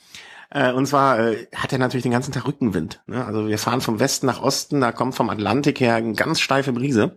Äh, 0.50 0.72
und 0.72 0.86
zwar 0.86 1.18
äh, 1.20 1.46
hat 1.54 1.72
er 1.72 1.78
natürlich 1.78 2.02
den 2.02 2.12
ganzen 2.12 2.32
Tag 2.32 2.46
Rückenwind. 2.46 3.02
Ne? 3.06 3.24
Also 3.24 3.46
wir 3.48 3.58
fahren 3.58 3.80
vom 3.80 4.00
Westen 4.00 4.26
nach 4.26 4.42
Osten, 4.42 4.80
da 4.80 4.92
kommt 4.92 5.14
vom 5.14 5.30
Atlantik 5.30 5.80
her 5.80 5.94
eine 5.94 6.14
ganz 6.14 6.40
steife 6.40 6.72
Brise, 6.72 7.16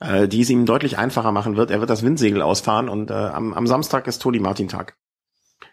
äh, 0.00 0.26
die 0.26 0.40
es 0.40 0.50
ihm 0.50 0.66
deutlich 0.66 0.98
einfacher 0.98 1.32
machen 1.32 1.56
wird. 1.56 1.70
Er 1.70 1.80
wird 1.80 1.90
das 1.90 2.02
Windsegel 2.02 2.42
ausfahren 2.42 2.88
und 2.88 3.10
am, 3.10 3.54
am 3.54 3.66
Samstag 3.66 4.06
ist 4.06 4.20
Toni 4.20 4.40
Martin 4.40 4.68
Tag. 4.68 4.96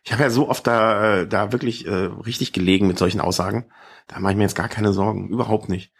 Ich 0.03 0.11
habe 0.11 0.23
ja 0.23 0.29
so 0.29 0.49
oft 0.49 0.67
da, 0.67 1.25
da 1.25 1.51
wirklich 1.51 1.87
richtig 1.87 2.51
gelegen 2.51 2.87
mit 2.87 2.97
solchen 2.97 3.21
Aussagen. 3.21 3.65
Da 4.07 4.19
mache 4.19 4.33
ich 4.33 4.37
mir 4.37 4.43
jetzt 4.43 4.55
gar 4.55 4.69
keine 4.69 4.93
Sorgen, 4.93 5.29
überhaupt 5.29 5.69
nicht. 5.69 5.93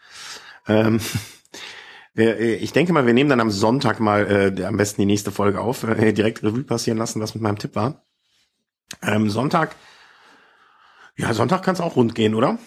Ähm, 0.66 1.00
äh, 2.16 2.54
ich 2.54 2.72
denke 2.72 2.92
mal, 2.92 3.06
wir 3.06 3.14
nehmen 3.14 3.30
dann 3.30 3.40
am 3.40 3.50
Sonntag 3.50 4.00
mal 4.00 4.54
äh, 4.58 4.64
am 4.64 4.76
besten 4.76 5.02
die 5.02 5.06
nächste 5.06 5.30
Folge 5.30 5.60
auf, 5.60 5.84
äh, 5.84 6.12
direkt 6.12 6.42
Revue 6.42 6.64
passieren 6.64 6.98
lassen, 6.98 7.20
was 7.20 7.34
mit 7.34 7.42
meinem 7.42 7.58
Tipp 7.58 7.74
war. 7.74 8.04
Ähm, 9.02 9.30
Sonntag, 9.30 9.74
ja, 11.16 11.32
Sonntag 11.32 11.62
kann 11.62 11.74
es 11.74 11.80
auch 11.80 11.96
rund 11.96 12.14
gehen, 12.14 12.34
oder? 12.34 12.58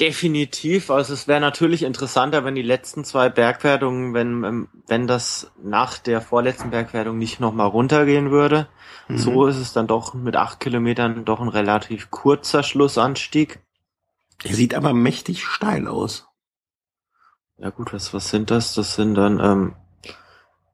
Definitiv. 0.00 0.90
Also 0.90 1.12
es 1.12 1.26
wäre 1.26 1.40
natürlich 1.40 1.82
interessanter, 1.82 2.44
wenn 2.44 2.54
die 2.54 2.62
letzten 2.62 3.04
zwei 3.04 3.28
Bergwertungen, 3.28 4.14
wenn, 4.14 4.44
ähm, 4.44 4.68
wenn 4.86 5.06
das 5.06 5.50
nach 5.62 5.98
der 5.98 6.20
vorletzten 6.20 6.70
Bergwertung 6.70 7.18
nicht 7.18 7.40
nochmal 7.40 7.68
runtergehen 7.68 8.30
würde. 8.30 8.68
Mhm. 9.08 9.18
So 9.18 9.46
ist 9.46 9.56
es 9.56 9.72
dann 9.72 9.86
doch 9.86 10.14
mit 10.14 10.36
acht 10.36 10.60
Kilometern 10.60 11.24
doch 11.24 11.40
ein 11.40 11.48
relativ 11.48 12.10
kurzer 12.10 12.62
Schlussanstieg. 12.62 13.60
Er 14.44 14.54
sieht 14.54 14.74
aber 14.74 14.94
mächtig 14.94 15.44
steil 15.44 15.88
aus. 15.88 16.28
Ja 17.56 17.70
gut, 17.70 17.92
was, 17.92 18.14
was 18.14 18.30
sind 18.30 18.52
das? 18.52 18.74
Das 18.74 18.94
sind 18.94 19.16
dann 19.16 19.40
ähm, 19.40 19.74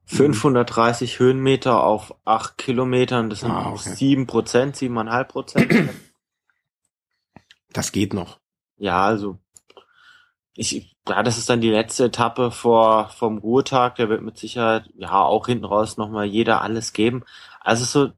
530 0.05 1.19
Höhenmeter 1.19 1.83
auf 1.83 2.15
acht 2.25 2.57
Kilometern. 2.57 3.29
Das 3.29 3.41
sind 3.41 3.51
Ah, 3.51 3.71
okay. 3.71 3.95
sieben 3.95 4.27
Prozent, 4.27 4.75
siebeneinhalb 4.75 5.29
Prozent. 5.29 5.71
Das 7.73 7.91
geht 7.91 8.13
noch. 8.13 8.39
Ja, 8.77 9.05
also 9.05 9.39
ich, 10.55 10.95
ja, 11.07 11.23
das 11.23 11.37
ist 11.37 11.49
dann 11.49 11.61
die 11.61 11.69
letzte 11.69 12.05
Etappe 12.05 12.51
vor 12.51 13.09
vom 13.09 13.37
Ruhetag. 13.37 13.95
Der 13.95 14.09
wird 14.09 14.21
mit 14.21 14.37
Sicherheit 14.37 14.89
ja 14.95 15.21
auch 15.21 15.47
hinten 15.47 15.65
raus 15.65 15.97
nochmal 15.97 16.25
jeder 16.25 16.61
alles 16.61 16.93
geben. 16.93 17.23
Also 17.59 17.83
so, 17.85 18.13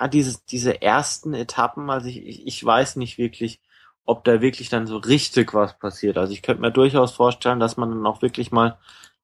ja, 0.00 0.08
diese 0.08 0.38
diese 0.50 0.80
ersten 0.82 1.34
Etappen. 1.34 1.90
Also 1.90 2.08
ich, 2.08 2.18
ich 2.26 2.46
ich 2.46 2.64
weiß 2.64 2.96
nicht 2.96 3.18
wirklich, 3.18 3.60
ob 4.04 4.24
da 4.24 4.40
wirklich 4.40 4.68
dann 4.70 4.86
so 4.86 4.96
richtig 4.98 5.52
was 5.54 5.78
passiert. 5.78 6.16
Also 6.18 6.32
ich 6.32 6.42
könnte 6.42 6.62
mir 6.62 6.72
durchaus 6.72 7.12
vorstellen, 7.12 7.60
dass 7.60 7.76
man 7.76 7.90
dann 7.90 8.06
auch 8.06 8.22
wirklich 8.22 8.50
mal 8.52 8.78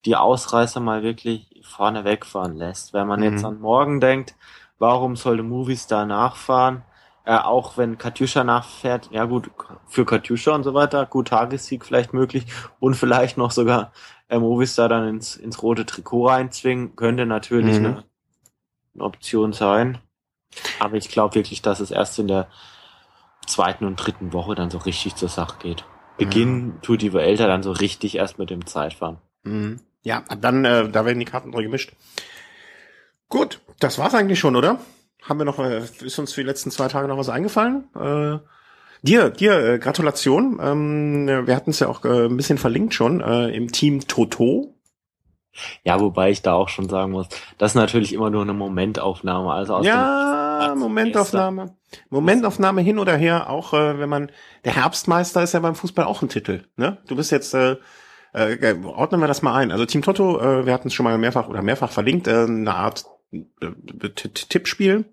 die 0.04 0.16
Ausreißer 0.16 0.80
mal 0.80 1.02
wirklich 1.02 1.48
vorne 1.62 2.04
wegfahren 2.04 2.56
lässt. 2.56 2.92
Wenn 2.92 3.06
man 3.06 3.20
Mhm. 3.20 3.26
jetzt 3.26 3.44
an 3.44 3.60
morgen 3.60 4.00
denkt, 4.00 4.34
warum 4.78 5.16
sollte 5.16 5.42
Movies 5.42 5.86
da 5.86 6.04
nachfahren? 6.04 6.82
Äh, 7.24 7.36
auch 7.36 7.76
wenn 7.76 7.98
Katjuscha 7.98 8.42
nachfährt, 8.42 9.08
ja 9.12 9.26
gut, 9.26 9.50
für 9.86 10.04
Katjuscha 10.04 10.52
und 10.54 10.64
so 10.64 10.74
weiter, 10.74 11.06
gut, 11.06 11.28
Tagessieg 11.28 11.84
vielleicht 11.84 12.12
möglich 12.12 12.46
und 12.80 12.94
vielleicht 12.94 13.36
noch 13.36 13.52
sogar 13.52 13.92
äh, 14.28 14.38
Movistar 14.38 14.88
dann 14.88 15.06
ins, 15.06 15.36
ins 15.36 15.62
rote 15.62 15.86
Trikot 15.86 16.26
reinzwingen, 16.28 16.96
könnte 16.96 17.24
natürlich 17.26 17.78
Mhm. 17.78 17.86
eine, 17.86 18.04
eine 18.94 19.04
Option 19.04 19.52
sein. 19.52 19.98
Aber 20.80 20.96
ich 20.96 21.08
glaube 21.10 21.36
wirklich, 21.36 21.62
dass 21.62 21.78
es 21.80 21.92
erst 21.92 22.18
in 22.18 22.26
der 22.28 22.48
zweiten 23.46 23.84
und 23.84 23.96
dritten 23.96 24.32
Woche 24.32 24.54
dann 24.54 24.70
so 24.70 24.78
richtig 24.78 25.14
zur 25.14 25.28
Sache 25.28 25.58
geht. 25.60 25.84
Beginnen 26.18 26.80
tut 26.82 27.02
die 27.02 27.12
Vuelta 27.12 27.46
dann 27.46 27.62
so 27.62 27.72
richtig 27.72 28.16
erst 28.16 28.38
mit 28.38 28.50
dem 28.50 28.66
Zeitfahren. 28.66 29.18
Mhm. 29.44 29.80
Ja, 30.02 30.24
dann, 30.40 30.64
äh, 30.64 30.88
da 30.88 31.04
werden 31.04 31.18
die 31.18 31.24
Karten 31.24 31.50
neu 31.50 31.62
gemischt. 31.62 31.92
Gut, 33.28 33.60
das 33.78 33.98
war's 33.98 34.14
eigentlich 34.14 34.38
schon, 34.38 34.56
oder? 34.56 34.78
Haben 35.22 35.38
wir 35.38 35.44
noch, 35.44 35.58
äh, 35.58 35.82
ist 36.00 36.18
uns 36.18 36.32
für 36.32 36.42
die 36.42 36.46
letzten 36.46 36.70
zwei 36.70 36.88
Tage 36.88 37.08
noch 37.08 37.18
was 37.18 37.28
eingefallen? 37.28 37.84
Äh, 37.94 38.38
dir, 39.02 39.30
dir, 39.30 39.58
äh, 39.58 39.78
Gratulation. 39.78 40.58
Ähm, 40.60 41.46
wir 41.46 41.56
hatten 41.56 41.70
es 41.70 41.80
ja 41.80 41.88
auch 41.88 42.04
äh, 42.04 42.26
ein 42.26 42.36
bisschen 42.36 42.58
verlinkt 42.58 42.94
schon 42.94 43.20
äh, 43.20 43.48
im 43.50 43.70
Team 43.70 44.06
Toto. 44.06 44.74
Ja, 45.84 46.00
wobei 46.00 46.30
ich 46.30 46.42
da 46.42 46.54
auch 46.54 46.70
schon 46.70 46.88
sagen 46.88 47.12
muss, 47.12 47.28
das 47.58 47.72
ist 47.72 47.74
natürlich 47.76 48.12
immer 48.14 48.30
nur 48.30 48.42
eine 48.42 48.54
Momentaufnahme. 48.54 49.52
Also 49.52 49.76
aus 49.76 49.86
ja, 49.86 50.74
Momentaufnahme. 50.76 51.76
Momentaufnahme 52.08 52.80
hin 52.80 52.98
oder 52.98 53.16
her, 53.16 53.50
auch 53.50 53.74
äh, 53.74 53.98
wenn 53.98 54.08
man, 54.08 54.32
der 54.64 54.74
Herbstmeister 54.76 55.42
ist 55.42 55.52
ja 55.52 55.60
beim 55.60 55.74
Fußball 55.74 56.06
auch 56.06 56.22
ein 56.22 56.30
Titel. 56.30 56.64
Ne? 56.76 56.98
Du 57.06 57.16
bist 57.16 57.30
jetzt, 57.30 57.52
äh, 57.52 57.76
äh, 58.32 58.74
ordnen 58.84 59.20
wir 59.20 59.28
das 59.28 59.42
mal 59.42 59.54
ein. 59.54 59.70
Also 59.70 59.86
Team 59.86 60.02
Toto, 60.02 60.40
äh, 60.40 60.66
wir 60.66 60.72
hatten 60.72 60.88
es 60.88 60.94
schon 60.94 61.04
mal 61.04 61.16
mehrfach 61.18 61.48
oder 61.48 61.62
mehrfach 61.62 61.90
verlinkt, 61.90 62.26
äh, 62.26 62.44
eine 62.44 62.74
Art 62.74 63.04
äh, 63.32 64.08
Tippspiel 64.08 65.04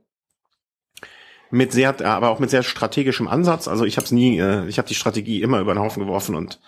mit 1.52 1.72
sehr, 1.72 2.06
aber 2.06 2.30
auch 2.30 2.40
mit 2.40 2.50
sehr 2.50 2.64
strategischem 2.64 3.28
Ansatz. 3.28 3.68
Also 3.68 3.86
ich 3.86 3.98
habe 3.98 4.06
es 4.06 4.12
nie, 4.12 4.40
äh, 4.40 4.68
ich 4.68 4.78
habe 4.78 4.88
die 4.88 4.96
Strategie 4.96 5.42
immer 5.42 5.60
über 5.60 5.74
den 5.74 5.82
Haufen 5.82 6.02
geworfen 6.04 6.36
und 6.36 6.60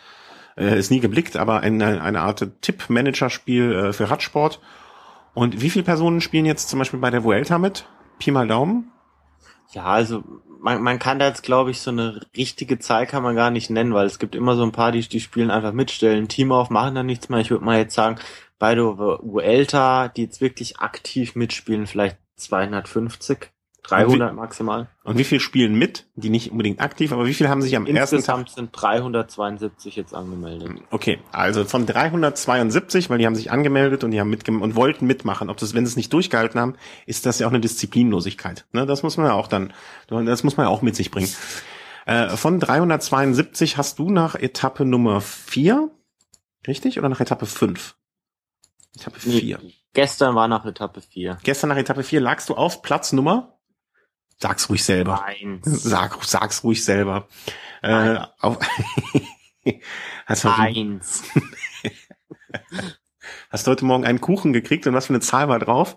äh, 0.57 0.77
ist 0.77 0.91
nie 0.91 0.99
geblickt, 0.99 1.37
aber 1.37 1.61
eine, 1.61 2.01
eine 2.01 2.21
Art 2.21 2.45
Tipp-Manager-Spiel 2.61 3.73
äh, 3.73 3.93
für 3.93 4.09
Radsport. 4.09 4.59
Und 5.33 5.61
wie 5.61 5.69
viele 5.69 5.85
Personen 5.85 6.19
spielen 6.19 6.45
jetzt 6.45 6.69
zum 6.69 6.79
Beispiel 6.79 6.99
bei 6.99 7.09
der 7.09 7.23
Vuelta 7.23 7.57
mit? 7.57 7.85
Pi 8.19 8.31
mal 8.31 8.47
Daumen? 8.47 8.90
Ja, 9.71 9.85
also 9.85 10.23
man, 10.59 10.81
man 10.81 10.99
kann 10.99 11.19
da 11.19 11.27
jetzt, 11.27 11.43
glaube 11.43 11.71
ich, 11.71 11.79
so 11.81 11.91
eine 11.91 12.21
richtige 12.35 12.79
Zahl 12.79 13.07
kann 13.07 13.23
man 13.23 13.35
gar 13.35 13.51
nicht 13.51 13.69
nennen, 13.69 13.93
weil 13.93 14.05
es 14.05 14.19
gibt 14.19 14.35
immer 14.35 14.55
so 14.55 14.63
ein 14.63 14.71
paar, 14.71 14.91
die, 14.91 15.01
die 15.01 15.19
spielen 15.19 15.51
einfach 15.51 15.73
mitstellen, 15.73 16.27
Team 16.27 16.51
auf, 16.51 16.69
machen 16.69 16.95
dann 16.95 17.05
nichts 17.05 17.29
mehr. 17.29 17.39
Ich 17.39 17.51
würde 17.51 17.65
mal 17.65 17.77
jetzt 17.77 17.95
sagen, 17.95 18.17
bei 18.59 18.75
der 18.75 18.97
Vuelta, 18.97 20.07
die 20.09 20.23
jetzt 20.23 20.41
wirklich 20.41 20.79
aktiv 20.79 21.35
mitspielen, 21.35 21.87
vielleicht 21.87 22.17
250, 22.35 23.51
300 23.91 24.33
maximal. 24.33 24.87
Und 25.03 25.17
wie 25.17 25.23
viel 25.23 25.39
spielen 25.39 25.75
mit? 25.75 26.07
Die 26.15 26.29
nicht 26.29 26.51
unbedingt 26.51 26.79
aktiv, 26.79 27.11
aber 27.11 27.25
wie 27.25 27.33
viel 27.33 27.49
haben 27.49 27.61
sich 27.61 27.75
am 27.75 27.85
ersten 27.85 28.15
Insgesamt 28.15 28.49
sind 28.49 28.69
372 28.71 29.95
jetzt 29.95 30.13
angemeldet. 30.13 30.71
Okay, 30.91 31.19
also 31.31 31.65
von 31.65 31.85
372, 31.85 33.09
weil 33.09 33.17
die 33.17 33.25
haben 33.25 33.35
sich 33.35 33.51
angemeldet 33.51 34.03
und 34.03 34.11
die 34.11 34.19
haben 34.19 34.29
mitgem 34.29 34.61
und 34.61 34.75
wollten 34.75 35.07
mitmachen. 35.07 35.49
Ob 35.49 35.57
das, 35.57 35.73
wenn 35.73 35.85
sie 35.85 35.91
es 35.91 35.97
nicht 35.97 36.13
durchgehalten 36.13 36.59
haben, 36.59 36.75
ist 37.05 37.25
das 37.25 37.39
ja 37.39 37.47
auch 37.47 37.51
eine 37.51 37.59
Disziplinlosigkeit. 37.59 38.65
Ne, 38.71 38.85
das 38.85 39.03
muss 39.03 39.17
man 39.17 39.27
ja 39.27 39.33
auch 39.33 39.47
dann, 39.47 39.73
das 40.07 40.43
muss 40.43 40.57
man 40.57 40.65
ja 40.65 40.69
auch 40.69 40.81
mit 40.81 40.95
sich 40.95 41.11
bringen. 41.11 41.29
Äh, 42.05 42.29
von 42.29 42.59
372 42.59 43.77
hast 43.77 43.99
du 43.99 44.09
nach 44.09 44.35
Etappe 44.35 44.85
Nummer 44.85 45.21
4, 45.21 45.89
richtig? 46.67 46.99
Oder 46.99 47.09
nach 47.09 47.19
Etappe 47.19 47.45
5? 47.45 47.95
Etappe 48.95 49.19
4. 49.19 49.59
Nee, 49.61 49.73
gestern 49.93 50.35
war 50.35 50.47
nach 50.47 50.65
Etappe 50.65 51.01
4. 51.01 51.37
Gestern 51.43 51.69
nach 51.69 51.77
Etappe 51.77 52.03
4 52.03 52.21
lagst 52.21 52.49
du 52.49 52.55
auf 52.55 52.81
Platz 52.81 53.13
Nummer? 53.13 53.57
Sag's 54.41 54.69
ruhig 54.69 54.83
selber. 54.83 55.23
Eins. 55.23 55.83
Sag, 55.83 56.17
sag's 56.23 56.63
ruhig 56.63 56.83
selber. 56.83 57.27
Äh, 57.83 58.17
auf 58.39 58.57
hast 60.25 60.43
du 60.43 60.49
Eins. 60.49 61.23
hast 63.51 63.67
du 63.67 63.71
heute 63.71 63.85
Morgen 63.85 64.03
einen 64.03 64.19
Kuchen 64.19 64.51
gekriegt 64.51 64.87
und 64.87 64.95
was 64.95 65.05
für 65.05 65.13
eine 65.13 65.19
Zahl 65.19 65.47
war 65.47 65.59
drauf? 65.59 65.95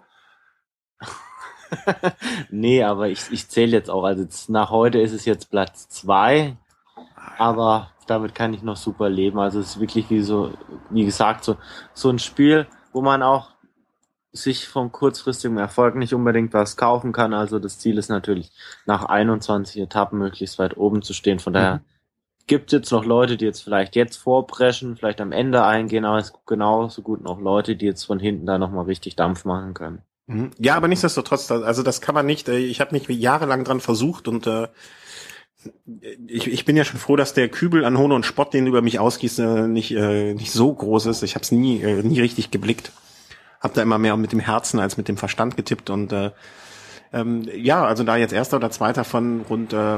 nee, 2.51 2.83
aber 2.83 3.09
ich, 3.09 3.31
ich 3.31 3.49
zähle 3.49 3.73
jetzt 3.73 3.89
auch. 3.89 4.05
Also 4.05 4.27
nach 4.49 4.69
heute 4.69 5.01
ist 5.01 5.13
es 5.13 5.25
jetzt 5.25 5.51
Platz 5.51 5.89
zwei, 5.89 6.59
aber 7.39 7.93
damit 8.07 8.35
kann 8.35 8.53
ich 8.53 8.63
noch 8.63 8.77
super 8.77 9.09
leben. 9.09 9.39
Also 9.39 9.59
es 9.61 9.71
ist 9.71 9.81
wirklich 9.81 10.11
wie 10.11 10.21
so, 10.21 10.53
wie 10.91 11.07
gesagt, 11.07 11.45
so, 11.45 11.57
so 11.95 12.11
ein 12.11 12.19
Spiel, 12.19 12.67
wo 12.93 13.01
man 13.01 13.23
auch 13.23 13.54
sich 14.35 14.67
vom 14.67 14.91
kurzfristigen 14.91 15.59
Erfolg 15.59 15.95
nicht 15.95 16.13
unbedingt 16.13 16.53
was 16.53 16.77
kaufen 16.77 17.13
kann. 17.13 17.33
Also 17.33 17.61
das 17.61 17.79
Ziel 17.79 17.99
ist 17.99 18.09
natürlich, 18.09 18.51
nach 18.85 19.05
21 19.05 19.81
Etappen 19.81 20.19
möglichst 20.19 20.59
weit 20.59 20.77
oben 20.77 21.03
zu 21.03 21.15
stehen. 21.15 21.39
Von 21.39 21.53
daher 21.53 21.77
mhm. 21.77 21.81
gibt 22.49 22.73
es 22.73 22.79
jetzt 22.79 22.91
noch 22.91 23.05
Leute, 23.05 23.37
die 23.37 23.45
jetzt 23.45 23.63
vielleicht 23.63 23.95
jetzt 23.95 24.17
vorpreschen, 24.17 24.97
vielleicht 24.97 25.21
am 25.21 25.31
Ende 25.31 25.65
eingehen, 25.65 26.05
aber 26.05 26.19
es 26.19 26.33
gibt 26.33 26.47
genauso 26.47 27.03
gut 27.03 27.23
noch 27.23 27.41
Leute, 27.41 27.77
die 27.77 27.87
jetzt 27.87 28.05
von 28.05 28.19
hinten 28.19 28.45
da 28.45 28.59
nochmal 28.59 28.87
richtig 28.87 29.15
Dampf 29.15 29.45
machen 29.45 29.73
können. 29.73 30.03
Mhm. 30.27 30.51
Ja, 30.59 30.75
aber 30.75 30.89
nichtsdestotrotz, 30.89 31.51
also 31.53 31.85
das 31.85 32.01
kann 32.01 32.17
man 32.17 32.27
nicht. 32.27 32.49
Äh, 32.49 32.59
ich 32.59 32.81
habe 32.81 32.93
mich 32.93 33.07
jahrelang 33.09 33.63
dran 33.63 33.81
versucht 33.81 34.27
und 34.27 34.49
äh, 34.49 34.67
ich, 36.27 36.49
ich 36.49 36.65
bin 36.65 36.77
ja 36.77 36.85
schon 36.85 36.99
froh, 36.99 37.15
dass 37.15 37.35
der 37.35 37.49
Kübel 37.49 37.85
an 37.85 37.97
Hohn 37.97 38.13
und 38.13 38.27
Spott, 38.27 38.53
den 38.53 38.67
über 38.67 38.83
mich 38.83 38.99
ausgießt, 38.99 39.39
äh, 39.39 39.69
nicht 39.69 39.93
äh, 39.93 40.35
nicht 40.35 40.51
so 40.51 40.75
groß 40.75 41.07
ist. 41.07 41.23
Ich 41.23 41.37
habe 41.37 41.45
es 41.45 41.53
nie 41.53 41.81
äh, 41.83 42.03
nie 42.03 42.21
richtig 42.21 42.51
geblickt. 42.51 42.93
Hab 43.65 43.75
da 43.75 43.83
immer 43.83 43.99
mehr 43.99 44.17
mit 44.17 44.31
dem 44.31 44.39
Herzen 44.39 44.79
als 44.79 44.97
mit 44.97 45.09
dem 45.09 45.17
Verstand 45.17 45.57
getippt 45.57 45.91
und 45.91 46.13
äh, 46.13 46.31
ähm, 47.13 47.49
ja, 47.57 47.85
also 47.85 48.05
da 48.05 48.17
jetzt 48.17 48.33
erster 48.33 48.59
oder 48.59 48.71
zweiter 48.71 49.05
von 49.05 49.41
rund 49.49 49.73
äh, 49.73 49.97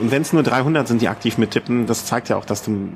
und 0.00 0.10
wenn 0.10 0.22
es 0.22 0.32
nur 0.32 0.42
300 0.42 0.88
sind, 0.88 1.00
die 1.00 1.08
aktiv 1.08 1.38
mittippen, 1.38 1.86
das 1.86 2.06
zeigt 2.06 2.28
ja 2.28 2.36
auch, 2.36 2.44
dass 2.44 2.62
du 2.62 2.90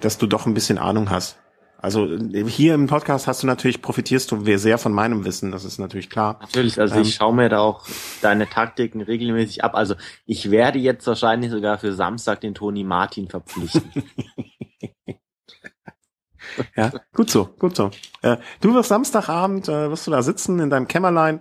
dass 0.00 0.18
du 0.18 0.26
doch 0.26 0.46
ein 0.46 0.54
bisschen 0.54 0.78
Ahnung 0.78 1.10
hast. 1.10 1.38
Also 1.78 2.06
hier 2.46 2.74
im 2.74 2.86
Podcast 2.86 3.26
hast 3.26 3.42
du 3.42 3.46
natürlich, 3.46 3.82
profitierst 3.82 4.30
du 4.30 4.56
sehr 4.56 4.78
von 4.78 4.92
meinem 4.92 5.24
Wissen, 5.24 5.50
das 5.50 5.64
ist 5.64 5.78
natürlich 5.78 6.10
klar. 6.10 6.38
Natürlich, 6.40 6.80
also 6.80 6.94
ähm, 6.94 7.02
ich 7.02 7.14
schaue 7.14 7.34
mir 7.34 7.48
da 7.48 7.58
auch 7.58 7.84
deine 8.20 8.48
Taktiken 8.48 9.00
regelmäßig 9.00 9.64
ab. 9.64 9.74
Also 9.74 9.96
ich 10.24 10.52
werde 10.52 10.78
jetzt 10.78 11.06
wahrscheinlich 11.08 11.50
sogar 11.50 11.78
für 11.78 11.92
Samstag 11.92 12.40
den 12.40 12.54
Toni 12.54 12.84
Martin 12.84 13.28
verpflichten. 13.28 13.82
ja, 16.76 16.92
gut 17.14 17.30
so, 17.30 17.46
gut 17.58 17.76
so. 17.76 17.90
Äh, 18.22 18.36
du 18.60 18.74
wirst 18.74 18.88
Samstagabend, 18.88 19.68
äh, 19.68 19.90
wirst 19.90 20.06
du 20.06 20.10
da 20.10 20.22
sitzen 20.22 20.58
in 20.58 20.70
deinem 20.70 20.88
Kämmerlein, 20.88 21.40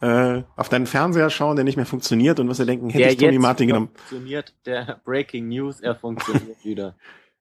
äh, 0.00 0.42
auf 0.56 0.68
deinen 0.68 0.86
Fernseher 0.86 1.30
schauen, 1.30 1.56
der 1.56 1.64
nicht 1.64 1.76
mehr 1.76 1.86
funktioniert 1.86 2.40
und 2.40 2.48
wirst 2.48 2.60
dir 2.60 2.66
denken, 2.66 2.90
hätte 2.90 3.04
der 3.04 3.12
ich 3.12 3.18
Toni 3.18 3.38
Martin 3.38 3.68
genommen. 3.68 3.90
funktioniert, 3.94 4.54
der 4.66 5.00
Breaking 5.04 5.48
News, 5.48 5.80
er 5.80 5.94
funktioniert 5.94 6.56
wieder. 6.64 6.94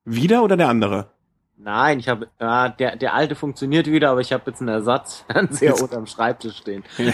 Wieder 0.05 0.43
oder 0.43 0.57
der 0.57 0.69
andere? 0.69 1.11
Nein, 1.57 1.99
ich 1.99 2.09
habe 2.09 2.27
äh, 2.39 2.71
der 2.79 2.95
der 2.95 3.13
alte 3.13 3.35
funktioniert 3.35 3.85
wieder, 3.85 4.09
aber 4.09 4.21
ich 4.21 4.33
habe 4.33 4.43
jetzt 4.47 4.61
einen 4.61 4.69
Ersatzfernseher 4.69 5.79
unterm 5.79 6.07
Schreibtisch 6.07 6.57
stehen. 6.57 6.83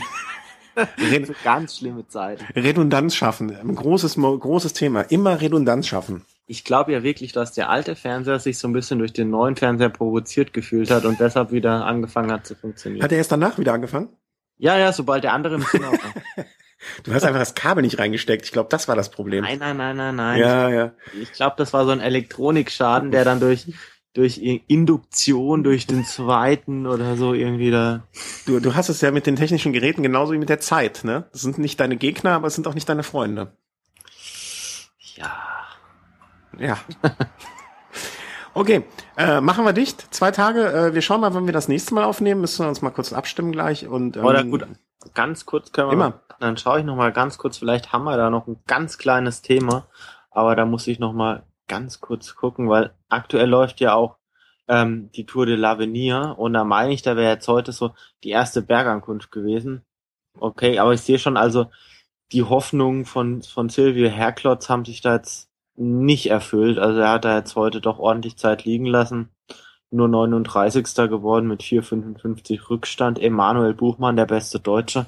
Ganz 1.44 1.78
schlimme 1.78 2.08
Zeit. 2.08 2.44
Redundanz 2.56 3.16
schaffen, 3.16 3.54
ein 3.56 3.76
großes 3.76 4.16
großes 4.16 4.74
Thema. 4.74 5.02
Immer 5.02 5.42
Redundanz 5.42 5.88
schaffen. 5.88 6.24
Ich 6.50 6.64
glaube 6.64 6.94
ja 6.94 7.04
wirklich, 7.04 7.34
dass 7.34 7.52
der 7.52 7.70
alte 7.70 7.96
Fernseher 7.96 8.40
sich 8.40 8.58
so 8.58 8.68
ein 8.68 8.74
bisschen 8.74 9.00
durch 9.00 9.12
den 9.12 9.30
neuen 9.30 9.58
Fernseher 9.58 9.90
provoziert 9.90 10.54
gefühlt 10.54 10.90
hat 10.90 11.04
und 11.04 11.20
deshalb 11.20 11.52
wieder 11.52 11.86
angefangen 11.86 12.32
hat 12.32 12.48
zu 12.48 12.56
funktionieren. 12.56 13.04
Hat 13.04 13.12
er 13.12 13.18
erst 13.18 13.32
danach 13.32 13.60
wieder 13.60 13.74
angefangen? 13.74 14.10
Ja, 14.58 14.78
ja, 14.78 14.94
sobald 14.94 15.24
der 15.24 15.34
andere 15.34 15.56
im 15.56 15.66
Zimmer 15.66 15.92
war. 15.92 16.46
Du 17.04 17.14
hast 17.14 17.24
einfach 17.24 17.40
das 17.40 17.56
Kabel 17.56 17.82
nicht 17.82 18.00
reingesteckt. 18.00 18.46
Ich 18.46 18.52
glaube, 18.52 18.70
das 18.70 18.88
war 18.88 18.96
das 18.96 19.10
Problem. 19.10 19.44
Nein, 19.44 19.60
nein, 19.60 19.78
nein, 19.78 19.98
nein, 19.98 20.16
nein. 20.16 20.40
Ja, 20.40 20.70
ja. 20.70 20.92
Ich 21.22 21.34
glaube, 21.34 21.56
das 21.58 21.74
war 21.74 21.86
so 21.86 21.92
ein 21.92 22.00
Elektronikschaden, 22.00 23.12
der 23.12 23.26
dann 23.26 23.40
durch 23.40 23.68
durch 24.14 24.40
Induktion, 24.68 25.64
durch 25.64 25.86
den 25.86 26.04
zweiten 26.04 26.88
oder 26.88 27.16
so 27.18 27.36
irgendwie 27.36 27.70
da. 27.70 28.04
Du, 28.48 28.60
du 28.60 28.74
hast 28.74 28.90
es 28.90 29.02
ja 29.02 29.12
mit 29.12 29.28
den 29.28 29.36
technischen 29.36 29.74
Geräten 29.74 30.02
genauso 30.02 30.34
wie 30.34 30.40
mit 30.40 30.50
der 30.50 30.60
Zeit, 30.60 31.04
ne? 31.04 31.28
Das 31.32 31.42
sind 31.42 31.60
nicht 31.60 31.80
deine 31.80 31.98
Gegner, 31.98 32.32
aber 32.32 32.48
es 32.48 32.56
sind 32.56 32.68
auch 32.68 32.74
nicht 32.74 32.90
deine 32.90 33.04
Freunde. 33.04 33.52
Ja. 35.16 35.57
Ja. 36.60 36.78
okay, 38.54 38.84
äh, 39.18 39.42
machen 39.42 39.66
wir 39.66 39.74
dicht. 39.74 40.14
Zwei 40.14 40.32
Tage. 40.32 40.72
Äh, 40.72 40.94
wir 40.94 41.02
schauen 41.02 41.22
mal, 41.22 41.34
wann 41.34 41.46
wir 41.46 41.54
das 41.54 41.68
nächste 41.68 41.94
Mal 41.94 42.04
aufnehmen. 42.04 42.42
Müssen 42.42 42.66
wir 42.66 42.70
uns 42.70 42.82
mal 42.82 42.92
kurz 42.92 43.14
abstimmen 43.14 43.52
gleich. 43.52 43.88
Und, 43.88 44.18
ähm, 44.18 44.26
Oder 44.26 44.44
gut, 44.44 44.68
ganz 45.14 45.46
kurz 45.46 45.72
können 45.72 45.90
wir. 45.90 45.94
Immer. 45.94 46.10
Mal, 46.10 46.22
dann 46.40 46.58
schaue 46.58 46.80
ich 46.80 46.86
noch 46.86 46.96
mal 46.96 47.12
ganz 47.12 47.38
kurz. 47.38 47.58
Vielleicht 47.58 47.94
haben 47.94 48.04
wir 48.04 48.18
da 48.18 48.30
noch 48.30 48.48
ein 48.48 48.60
ganz 48.68 48.98
kleines 48.98 49.42
Thema. 49.42 49.88
Aber 50.32 50.56
da 50.56 50.66
muss 50.66 50.88
ich 50.88 51.00
noch 51.00 51.14
mal 51.14 51.44
ganz 51.68 52.00
kurz 52.00 52.36
gucken, 52.36 52.70
weil 52.70 52.94
aktuell 53.10 53.50
läuft 53.50 53.80
ja 53.80 53.94
auch 53.94 54.18
ähm, 54.68 55.10
die 55.14 55.26
Tour 55.26 55.46
de 55.46 55.56
l'Avenir 55.56 56.36
und 56.38 56.54
da 56.54 56.64
meine 56.64 56.94
ich, 56.94 57.02
da 57.02 57.16
wäre 57.16 57.32
jetzt 57.32 57.48
heute 57.48 57.72
so 57.72 57.94
die 58.24 58.30
erste 58.30 58.62
Bergankunft 58.62 59.32
gewesen. 59.32 59.86
Okay, 60.40 60.80
aber 60.80 60.94
ich 60.94 61.02
sehe 61.02 61.20
schon, 61.20 61.38
also 61.38 61.72
die 62.32 62.44
Hoffnungen 62.44 63.06
von, 63.06 63.42
von 63.42 63.70
Silvio 63.70 64.10
Herklotz 64.10 64.70
haben 64.70 64.86
sich 64.86 65.02
da 65.02 65.16
jetzt 65.16 65.50
nicht 65.78 66.30
erfüllt. 66.30 66.80
Also 66.80 67.00
er 67.00 67.10
hat 67.10 67.26
da 67.26 67.38
jetzt 67.38 67.56
heute 67.56 67.80
doch 67.80 68.00
ordentlich 68.00 68.38
Zeit 68.38 68.66
liegen 68.66 68.86
lassen. 68.86 69.30
Nur 69.90 70.10
39. 70.10 70.84
geworden 71.10 71.48
mit 71.48 71.62
4,55 71.62 72.70
Rückstand. 72.70 73.20
Emanuel 73.20 73.74
Buchmann, 73.74 74.18
der 74.18 74.26
beste 74.26 74.60
Deutsche, 74.60 75.06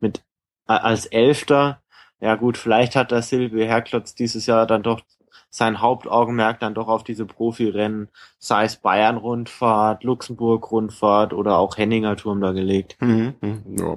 mit 0.00 0.22
als 0.66 1.04
Elfter. 1.06 1.82
Ja 2.20 2.36
gut, 2.36 2.56
vielleicht 2.56 2.96
hat 2.96 3.10
der 3.10 3.20
Silvio 3.20 3.66
Herklotz 3.66 4.14
dieses 4.14 4.46
Jahr 4.46 4.66
dann 4.66 4.82
doch 4.82 5.02
sein 5.50 5.80
Hauptaugenmerk 5.80 6.58
dann 6.58 6.74
doch 6.74 6.88
auf 6.88 7.04
diese 7.04 7.26
Profirennen, 7.26 8.08
sei 8.38 8.64
es 8.64 8.76
Bayern-Rundfahrt, 8.76 10.02
Luxemburg-Rundfahrt 10.02 11.32
oder 11.32 11.58
auch 11.58 11.76
Henninger 11.76 12.16
Turm 12.16 12.40
da 12.40 12.50
gelegt. 12.50 12.96
Mhm, 13.00 13.34
mhm. 13.40 13.62
Ja, 13.78 13.96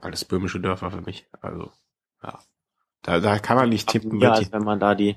alles 0.00 0.24
böhmische 0.24 0.60
Dörfer 0.60 0.92
für 0.92 1.00
mich. 1.00 1.26
Also, 1.40 1.72
ja. 2.22 2.38
Da, 3.06 3.20
da 3.20 3.38
kann 3.38 3.56
man 3.56 3.68
nicht 3.68 3.88
tippen. 3.88 4.20
Ja, 4.20 4.32
als 4.32 4.52
wenn 4.52 4.64
man 4.64 4.80
da 4.80 4.96
die, 4.96 5.16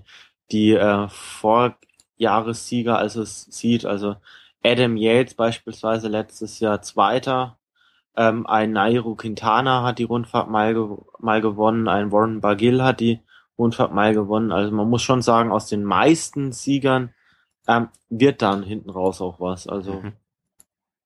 die 0.51 0.73
äh, 0.73 1.07
Vorjahressieger 1.09 2.97
also 2.97 3.23
sieht, 3.25 3.85
also 3.85 4.15
Adam 4.63 4.95
Yates 4.95 5.33
beispielsweise 5.33 6.07
letztes 6.07 6.59
Jahr 6.59 6.83
Zweiter, 6.83 7.57
ähm, 8.15 8.45
ein 8.45 8.73
Nairo 8.73 9.15
Quintana 9.15 9.83
hat 9.83 9.97
die 9.97 10.03
Rundfahrt 10.03 10.49
mal, 10.49 10.73
ge 10.75 10.87
mal 11.19 11.41
gewonnen, 11.41 11.87
ein 11.87 12.11
Warren 12.11 12.41
Bargill 12.41 12.83
hat 12.83 12.99
die 12.99 13.21
Rundfahrt 13.57 13.93
mal 13.93 14.13
gewonnen. 14.13 14.51
Also 14.51 14.71
man 14.71 14.89
muss 14.89 15.01
schon 15.01 15.23
sagen, 15.23 15.51
aus 15.51 15.65
den 15.65 15.83
meisten 15.83 16.51
Siegern 16.51 17.13
ähm, 17.67 17.89
wird 18.09 18.43
dann 18.43 18.61
hinten 18.61 18.91
raus 18.91 19.19
auch 19.19 19.39
was. 19.39 19.67
Also 19.67 19.93
mhm. 19.93 20.13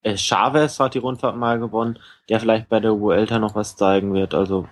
äh, 0.02 0.18
Chavez 0.18 0.78
hat 0.80 0.94
die 0.94 0.98
Rundfahrt 0.98 1.36
mal 1.36 1.58
gewonnen, 1.58 1.98
der 2.28 2.40
vielleicht 2.40 2.68
bei 2.68 2.80
der 2.80 3.00
Vuelta 3.00 3.38
noch 3.38 3.54
was 3.54 3.74
zeigen 3.76 4.12
wird. 4.12 4.34
Also 4.34 4.68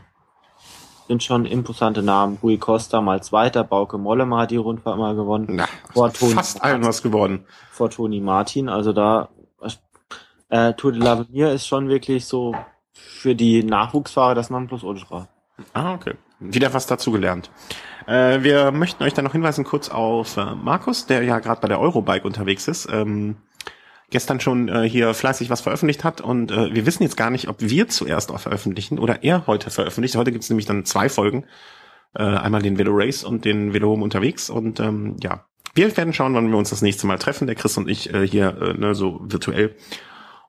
sind 1.12 1.22
schon 1.22 1.44
imposante 1.44 2.02
Namen. 2.02 2.38
Rui 2.42 2.56
Costa 2.56 3.02
mal 3.02 3.22
Zweiter, 3.22 3.64
Bauke 3.64 3.98
Mollema 3.98 4.40
hat 4.40 4.50
die 4.50 4.56
Rundfahrt 4.56 4.96
mal 4.96 5.14
gewonnen. 5.14 5.46
Na, 5.50 5.66
vor 5.92 6.10
Toni 6.10 6.32
fast 6.32 6.62
allen 6.62 6.84
was 6.84 7.02
geworden. 7.02 7.44
Vor 7.70 7.90
Toni 7.90 8.20
Martin. 8.20 8.70
Also 8.70 8.94
da 8.94 9.28
äh, 10.48 10.72
Tour 10.74 10.92
de 10.92 11.02
l'Avenir 11.02 11.52
ist 11.52 11.66
schon 11.66 11.88
wirklich 11.88 12.24
so 12.24 12.54
für 12.92 13.34
die 13.34 13.62
Nachwuchsfahrer 13.62 14.34
das 14.34 14.48
Nonplusultra. 14.48 15.28
Ah, 15.74 15.94
okay. 15.94 16.14
Wieder 16.40 16.72
was 16.72 16.86
dazugelernt. 16.86 17.50
Äh, 18.06 18.42
wir 18.42 18.72
möchten 18.72 19.04
euch 19.04 19.12
dann 19.12 19.24
noch 19.26 19.32
hinweisen 19.32 19.64
kurz 19.64 19.90
auf 19.90 20.36
äh, 20.38 20.54
Markus, 20.54 21.06
der 21.06 21.22
ja 21.24 21.38
gerade 21.40 21.60
bei 21.60 21.68
der 21.68 21.78
Eurobike 21.78 22.26
unterwegs 22.26 22.68
ist. 22.68 22.88
Ähm, 22.90 23.36
gestern 24.12 24.38
schon 24.38 24.68
äh, 24.68 24.88
hier 24.88 25.14
fleißig 25.14 25.50
was 25.50 25.60
veröffentlicht 25.62 26.04
hat 26.04 26.20
und 26.20 26.52
äh, 26.52 26.72
wir 26.72 26.86
wissen 26.86 27.02
jetzt 27.02 27.16
gar 27.16 27.30
nicht, 27.30 27.48
ob 27.48 27.56
wir 27.60 27.88
zuerst 27.88 28.30
auch 28.30 28.40
veröffentlichen 28.40 28.98
oder 28.98 29.24
er 29.24 29.46
heute 29.46 29.70
veröffentlicht. 29.70 30.14
Heute 30.14 30.30
gibt's 30.30 30.48
nämlich 30.48 30.66
dann 30.66 30.84
zwei 30.84 31.08
Folgen. 31.08 31.46
Äh, 32.14 32.22
einmal 32.22 32.62
den 32.62 32.78
Velo 32.78 32.92
Race 32.94 33.24
und 33.24 33.44
den 33.44 33.72
Velo 33.72 33.88
Home 33.88 34.04
unterwegs 34.04 34.50
und 34.50 34.78
ähm, 34.80 35.16
ja, 35.22 35.46
wir 35.74 35.96
werden 35.96 36.12
schauen, 36.12 36.34
wann 36.34 36.50
wir 36.50 36.58
uns 36.58 36.70
das 36.70 36.82
nächste 36.82 37.06
Mal 37.06 37.18
treffen, 37.18 37.46
der 37.46 37.56
Chris 37.56 37.76
und 37.78 37.88
ich 37.88 38.12
äh, 38.12 38.26
hier 38.26 38.56
äh, 38.60 38.74
ne, 38.74 38.94
so 38.94 39.20
virtuell 39.22 39.74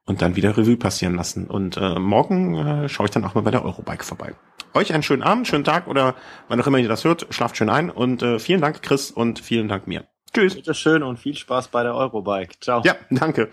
und 0.05 0.21
dann 0.21 0.35
wieder 0.35 0.57
Revue 0.57 0.77
passieren 0.77 1.15
lassen. 1.15 1.47
Und 1.47 1.77
äh, 1.77 1.99
morgen 1.99 2.55
äh, 2.55 2.89
schaue 2.89 3.05
ich 3.05 3.11
dann 3.11 3.23
auch 3.23 3.35
mal 3.35 3.41
bei 3.41 3.51
der 3.51 3.63
Eurobike 3.63 4.03
vorbei. 4.03 4.35
Euch 4.73 4.93
einen 4.93 5.03
schönen 5.03 5.23
Abend, 5.23 5.47
schönen 5.47 5.63
Tag 5.63 5.87
oder 5.87 6.15
wann 6.47 6.59
auch 6.59 6.67
immer 6.67 6.79
ihr 6.79 6.89
das 6.89 7.05
hört, 7.05 7.27
schlaft 7.29 7.57
schön 7.57 7.69
ein 7.69 7.89
und 7.89 8.21
äh, 8.23 8.39
vielen 8.39 8.61
Dank 8.61 8.81
Chris 8.81 9.11
und 9.11 9.39
vielen 9.39 9.67
Dank 9.67 9.87
mir. 9.87 10.12
Tschüss. 10.33 10.55
Bitte 10.55 10.73
schön 10.73 11.03
und 11.03 11.17
viel 11.19 11.35
Spaß 11.35 11.67
bei 11.67 11.83
der 11.83 11.95
Eurobike. 11.95 12.59
Ciao. 12.59 12.81
Ja, 12.83 12.95
danke. 13.09 13.49